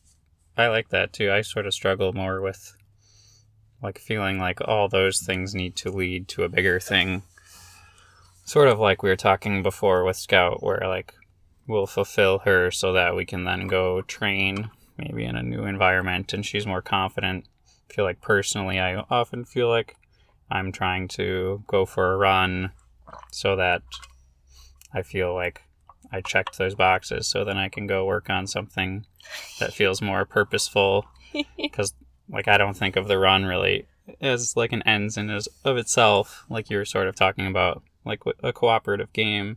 I 0.56 0.68
like 0.68 0.90
that 0.90 1.12
too. 1.12 1.32
I 1.32 1.42
sort 1.42 1.66
of 1.66 1.74
struggle 1.74 2.12
more 2.12 2.40
with 2.40 2.76
like 3.82 3.98
feeling 3.98 4.38
like 4.38 4.60
all 4.66 4.88
those 4.88 5.20
things 5.20 5.54
need 5.54 5.76
to 5.76 5.90
lead 5.90 6.28
to 6.28 6.42
a 6.42 6.48
bigger 6.48 6.80
thing. 6.80 7.22
Sort 8.44 8.68
of 8.68 8.78
like 8.78 9.02
we 9.02 9.08
were 9.08 9.16
talking 9.16 9.62
before 9.62 10.04
with 10.04 10.16
Scout 10.16 10.62
where 10.62 10.82
like 10.86 11.14
we'll 11.66 11.86
fulfill 11.86 12.40
her 12.40 12.70
so 12.70 12.92
that 12.92 13.16
we 13.16 13.24
can 13.24 13.44
then 13.44 13.66
go 13.66 14.02
train 14.02 14.70
maybe 14.96 15.24
in 15.24 15.34
a 15.34 15.42
new 15.42 15.64
environment 15.64 16.32
and 16.32 16.44
she's 16.44 16.66
more 16.66 16.82
confident. 16.82 17.46
I 17.90 17.94
feel 17.94 18.04
like 18.04 18.20
personally 18.20 18.78
I 18.78 18.96
often 19.10 19.44
feel 19.44 19.68
like 19.68 19.96
I'm 20.50 20.72
trying 20.72 21.08
to 21.08 21.62
go 21.66 21.84
for 21.84 22.12
a 22.12 22.16
run 22.16 22.72
so 23.30 23.56
that 23.56 23.82
I 24.94 25.02
feel 25.02 25.34
like 25.34 25.62
I 26.12 26.20
checked 26.20 26.56
those 26.58 26.74
boxes 26.74 27.26
so 27.28 27.44
then 27.44 27.56
I 27.58 27.68
can 27.68 27.86
go 27.86 28.04
work 28.06 28.30
on 28.30 28.46
something 28.46 29.04
that 29.58 29.72
feels 29.74 30.00
more 30.00 30.24
purposeful 30.24 31.06
because 31.56 31.94
like 32.28 32.46
I 32.48 32.56
don't 32.58 32.76
think 32.76 32.96
of 32.96 33.08
the 33.08 33.18
run 33.18 33.44
really 33.44 33.86
as 34.20 34.54
like 34.56 34.72
an 34.72 34.82
ends 34.82 35.16
in 35.16 35.30
as 35.30 35.48
of 35.64 35.76
itself 35.76 36.44
like 36.48 36.70
you 36.70 36.76
were 36.76 36.84
sort 36.84 37.08
of 37.08 37.14
talking 37.16 37.46
about 37.46 37.82
like 38.04 38.20
a 38.42 38.52
cooperative 38.52 39.12
game 39.12 39.56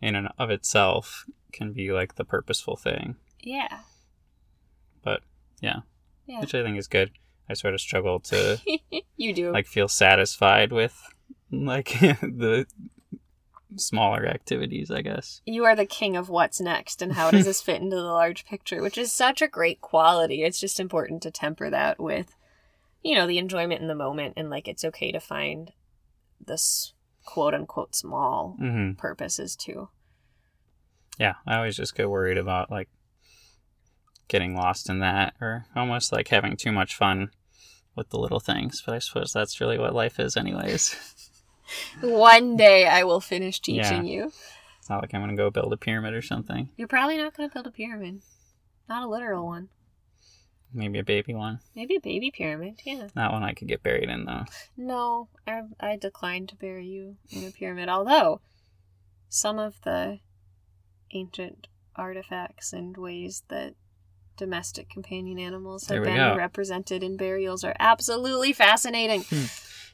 in 0.00 0.14
and 0.14 0.28
of 0.38 0.50
itself 0.50 1.24
can 1.52 1.72
be 1.72 1.90
like 1.90 2.14
the 2.16 2.24
purposeful 2.24 2.76
thing 2.76 3.16
Yeah. 3.42 3.80
but 5.02 5.22
yeah, 5.60 5.80
Yeah. 6.26 6.40
which 6.40 6.54
I 6.54 6.62
think 6.62 6.76
is 6.78 6.86
good 6.86 7.10
I 7.50 7.54
sort 7.54 7.72
of 7.74 7.80
struggle 7.80 8.20
to 8.20 8.60
you 9.16 9.32
do. 9.32 9.50
like 9.52 9.66
feel 9.66 9.88
satisfied 9.88 10.70
with 10.70 10.94
like 11.50 11.88
the 12.00 12.66
smaller 13.78 14.26
activities 14.26 14.90
I 14.90 15.02
guess 15.02 15.40
you 15.46 15.64
are 15.64 15.76
the 15.76 15.86
king 15.86 16.16
of 16.16 16.28
what's 16.28 16.60
next 16.60 17.02
and 17.02 17.12
how 17.12 17.30
does 17.30 17.44
this 17.44 17.62
fit 17.62 17.80
into 17.80 17.96
the 17.96 18.02
large 18.02 18.44
picture, 18.46 18.82
which 18.82 18.98
is 18.98 19.12
such 19.12 19.40
a 19.42 19.48
great 19.48 19.80
quality. 19.80 20.42
It's 20.42 20.60
just 20.60 20.80
important 20.80 21.22
to 21.22 21.30
temper 21.30 21.70
that 21.70 21.98
with, 22.00 22.34
you 23.02 23.14
know, 23.14 23.26
the 23.26 23.38
enjoyment 23.38 23.80
in 23.80 23.88
the 23.88 23.94
moment 23.94 24.34
and 24.36 24.50
like 24.50 24.68
it's 24.68 24.84
okay 24.84 25.12
to 25.12 25.20
find 25.20 25.72
this 26.44 26.92
quote 27.24 27.54
unquote 27.54 27.94
small 27.94 28.56
hmm 28.58 28.92
purposes 28.92 29.54
too. 29.54 29.88
yeah 31.18 31.34
i 31.46 31.56
always 31.56 31.76
just 31.76 31.94
get 31.94 32.08
worried 32.08 32.38
about 32.38 32.70
like 32.70 32.88
getting 34.28 34.54
lost 34.54 34.88
in 34.88 35.00
that 35.00 35.34
or 35.40 35.66
almost 35.76 36.12
like 36.12 36.28
having 36.28 36.56
too 36.56 36.72
much 36.72 36.96
fun 36.96 37.30
with 37.94 38.08
the 38.10 38.18
little 38.18 38.40
things 38.40 38.82
but 38.84 38.94
i 38.94 38.98
suppose 38.98 39.32
that's 39.32 39.60
really 39.60 39.78
what 39.78 39.94
life 39.94 40.18
is 40.18 40.36
anyways 40.36 40.96
One 42.02 42.56
day 42.56 42.86
I 42.86 43.04
will 43.04 43.20
finish 43.20 43.60
teaching 43.60 44.04
you. 44.04 44.32
it's 44.78 44.88
not 44.90 45.02
like 45.02 45.12
i'm 45.14 45.20
gonna 45.20 45.36
go 45.36 45.50
build 45.50 45.72
a 45.72 45.76
pyramid 45.76 46.14
or 46.14 46.22
something 46.22 46.70
You're 46.76 46.88
probably 46.88 47.16
not 47.18 47.36
going 47.36 47.48
to 47.48 47.52
build 47.52 47.66
a 47.66 47.70
pyramid. 47.70 48.22
Not 48.88 49.02
a 49.02 49.06
literal 49.08 49.44
one. 49.46 49.68
maybe 50.72 50.98
a 50.98 51.04
baby 51.04 51.34
one 51.34 51.60
Maybe 51.74 51.96
a 51.96 52.00
baby 52.00 52.30
pyramid, 52.30 52.80
yeah. 52.84 53.08
that 53.14 53.32
one 53.32 53.42
i 53.42 53.52
could 53.52 53.68
get 53.68 53.82
buried 53.82 54.08
in 54.08 54.24
though 54.24 54.44
No, 54.76 55.28
I, 55.46 55.62
I 55.80 55.96
declined 55.96 56.48
to 56.50 56.56
bury 56.56 56.86
you 56.86 57.16
in 57.30 57.44
a 57.46 57.50
pyramid. 57.50 57.88
Although, 57.88 58.40
some 59.28 59.58
of 59.58 59.80
the 59.82 60.20
ancient 61.12 61.68
artifacts 61.96 62.72
and 62.72 62.96
ways 62.96 63.42
that 63.48 63.74
domestic 64.38 64.88
companion 64.88 65.38
animals 65.38 65.88
have 65.88 66.02
been 66.04 66.16
go. 66.16 66.34
represented 66.36 67.02
in 67.02 67.16
burials 67.18 67.62
are 67.64 67.76
absolutely 67.78 68.52
fascinating. 68.54 69.22
Hmm. 69.24 69.44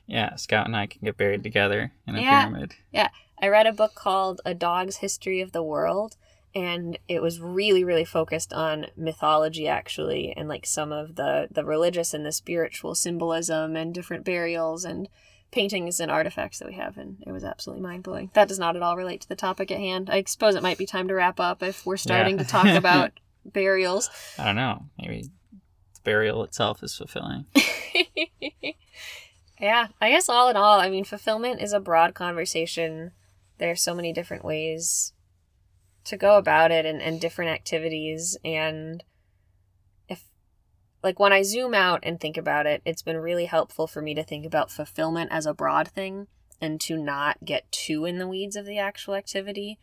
yeah 0.06 0.36
scout 0.36 0.66
and 0.66 0.76
i 0.76 0.86
can 0.86 1.00
get 1.02 1.16
buried 1.16 1.42
together 1.42 1.92
in 2.06 2.14
a 2.14 2.20
Yeah. 2.20 2.42
pyramid 2.46 2.74
Yeah. 2.92 3.08
I 3.42 3.48
read 3.48 3.66
a 3.66 3.72
book 3.72 3.94
called 3.96 4.40
A 4.46 4.54
Dog's 4.54 4.98
History 4.98 5.40
of 5.40 5.50
the 5.50 5.62
World, 5.62 6.16
and 6.54 6.96
it 7.08 7.20
was 7.20 7.40
really, 7.40 7.82
really 7.82 8.04
focused 8.04 8.52
on 8.52 8.86
mythology, 8.96 9.66
actually, 9.66 10.32
and 10.36 10.48
like 10.48 10.64
some 10.64 10.92
of 10.92 11.16
the 11.16 11.48
the 11.50 11.64
religious 11.64 12.14
and 12.14 12.24
the 12.24 12.30
spiritual 12.32 12.94
symbolism 12.94 13.74
and 13.74 13.92
different 13.92 14.24
burials 14.24 14.84
and 14.84 15.08
paintings 15.50 15.98
and 16.00 16.10
artifacts 16.12 16.60
that 16.60 16.68
we 16.68 16.74
have, 16.74 16.96
and 16.96 17.22
it 17.26 17.32
was 17.32 17.44
absolutely 17.44 17.82
mind 17.82 18.04
blowing. 18.04 18.30
That 18.34 18.48
does 18.48 18.58
not 18.58 18.76
at 18.76 18.82
all 18.82 18.96
relate 18.96 19.20
to 19.22 19.28
the 19.28 19.36
topic 19.36 19.70
at 19.72 19.78
hand. 19.78 20.08
I 20.08 20.22
suppose 20.26 20.54
it 20.54 20.62
might 20.62 20.78
be 20.78 20.86
time 20.86 21.08
to 21.08 21.14
wrap 21.14 21.40
up 21.40 21.60
if 21.62 21.84
we're 21.84 21.96
starting 21.96 22.36
Yeah. 22.36 22.44
to 22.44 22.48
talk 22.48 22.66
about 22.82 23.12
burials. 23.44 24.10
i 24.38 24.44
don't 24.44 24.56
know 24.56 24.86
maybe 24.98 25.22
the 25.22 26.00
burial 26.02 26.42
itself 26.44 26.82
is 26.82 26.96
fulfilling 26.96 27.46
yeah, 29.60 29.88
I 30.00 30.10
guess 30.10 30.28
all 30.28 30.48
in 30.48 30.56
all, 30.56 30.80
I 30.80 30.88
mean, 30.88 31.04
fulfillment 31.04 31.60
is 31.60 31.72
a 31.72 31.80
broad 31.80 32.14
conversation. 32.14 33.12
There 33.58 33.70
are 33.70 33.76
so 33.76 33.94
many 33.94 34.12
different 34.12 34.44
ways 34.44 35.12
to 36.04 36.16
go 36.16 36.36
about 36.36 36.70
it 36.70 36.84
and, 36.84 37.00
and 37.00 37.20
different 37.20 37.50
activities. 37.50 38.36
And 38.44 39.02
if, 40.08 40.24
like, 41.02 41.18
when 41.18 41.32
I 41.32 41.42
zoom 41.42 41.74
out 41.74 42.00
and 42.02 42.20
think 42.20 42.36
about 42.36 42.66
it, 42.66 42.82
it's 42.84 43.02
been 43.02 43.16
really 43.16 43.46
helpful 43.46 43.86
for 43.86 44.02
me 44.02 44.14
to 44.14 44.24
think 44.24 44.44
about 44.44 44.70
fulfillment 44.70 45.30
as 45.32 45.46
a 45.46 45.54
broad 45.54 45.88
thing 45.88 46.26
and 46.60 46.80
to 46.82 46.96
not 46.96 47.44
get 47.44 47.70
too 47.72 48.04
in 48.04 48.18
the 48.18 48.28
weeds 48.28 48.56
of 48.56 48.66
the 48.66 48.78
actual 48.78 49.14
activity 49.14 49.78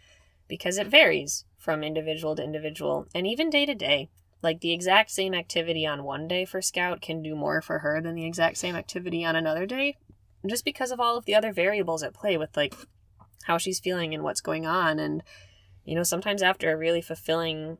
because 0.47 0.78
it 0.78 0.88
varies 0.88 1.45
from 1.62 1.84
individual 1.84 2.36
to 2.36 2.43
individual 2.43 3.07
and 3.14 3.28
even 3.28 3.49
day 3.49 3.66
to 3.66 3.76
day. 3.76 4.09
Like 4.41 4.62
the 4.62 4.74
exact 4.74 5.12
same 5.12 5.36
activity 5.36 5.86
on 5.86 6.03
one 6.03 6.28
day 6.28 6.45
for 6.45 6.62
Scout 6.62 6.99
can 6.99 7.22
do 7.22 7.36
more 7.36 7.62
for 7.62 7.80
her 7.80 8.01
than 8.01 8.16
the 8.16 8.26
exact 8.26 8.57
same 8.57 8.76
activity 8.76 9.24
on 9.24 9.36
another 9.36 9.68
day, 9.68 9.97
just 10.49 10.66
because 10.66 10.89
of 10.89 10.99
all 10.99 11.16
of 11.16 11.26
the 11.26 11.36
other 11.36 11.53
variables 11.53 12.01
at 12.01 12.16
play 12.16 12.38
with 12.38 12.57
like 12.57 12.74
how 13.43 13.59
she's 13.59 13.80
feeling 13.80 14.16
and 14.16 14.24
what's 14.24 14.41
going 14.41 14.66
on. 14.66 14.97
And, 14.97 15.22
you 15.86 15.93
know, 15.93 16.01
sometimes 16.01 16.41
after 16.41 16.72
a 16.72 16.78
really 16.78 17.01
fulfilling 17.03 17.78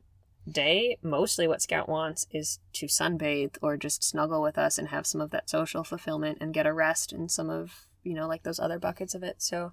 day, 0.48 0.98
mostly 1.02 1.48
what 1.48 1.62
Scout 1.62 1.88
wants 1.88 2.28
is 2.30 2.60
to 2.74 2.86
sunbathe 2.86 3.56
or 3.60 3.76
just 3.76 4.04
snuggle 4.04 4.40
with 4.40 4.56
us 4.56 4.78
and 4.78 4.88
have 4.88 5.08
some 5.08 5.20
of 5.20 5.30
that 5.30 5.50
social 5.50 5.82
fulfillment 5.82 6.38
and 6.40 6.54
get 6.54 6.66
a 6.66 6.72
rest 6.72 7.12
in 7.12 7.28
some 7.28 7.50
of, 7.50 7.86
you 8.04 8.14
know, 8.14 8.28
like 8.28 8.44
those 8.44 8.60
other 8.60 8.78
buckets 8.78 9.16
of 9.16 9.24
it. 9.24 9.42
So 9.42 9.72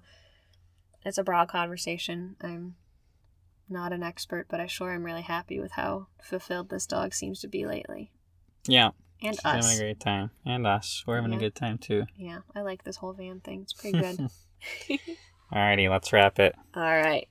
it's 1.04 1.18
a 1.18 1.24
broad 1.24 1.48
conversation. 1.48 2.34
I'm 2.40 2.74
not 3.70 3.92
an 3.92 4.02
expert, 4.02 4.46
but 4.48 4.60
I 4.60 4.66
sure 4.66 4.92
am 4.92 5.04
really 5.04 5.22
happy 5.22 5.60
with 5.60 5.72
how 5.72 6.06
fulfilled 6.22 6.68
this 6.70 6.86
dog 6.86 7.14
seems 7.14 7.40
to 7.40 7.48
be 7.48 7.66
lately. 7.66 8.10
yeah 8.66 8.90
And 9.22 9.34
she's 9.36 9.42
having 9.42 9.60
us. 9.60 9.76
a 9.76 9.80
great 9.80 10.00
time 10.00 10.30
and 10.44 10.66
us 10.66 11.04
we're 11.06 11.16
having 11.16 11.32
Yeah. 11.32 11.38
a 11.38 11.40
good 11.40 11.54
time 11.54 11.78
too 11.78 12.04
Yeah, 12.16 12.40
I 12.54 12.60
like 12.62 12.84
this 12.84 12.96
whole 12.96 13.12
van 13.12 13.40
thing. 13.40 13.62
It's 13.62 13.72
pretty 13.72 13.98
good. 13.98 14.30
alrighty 15.52 15.88
let's 15.90 16.12
wrap 16.12 16.38
it 16.38 16.54
All 16.74 16.82
right. 16.82 17.26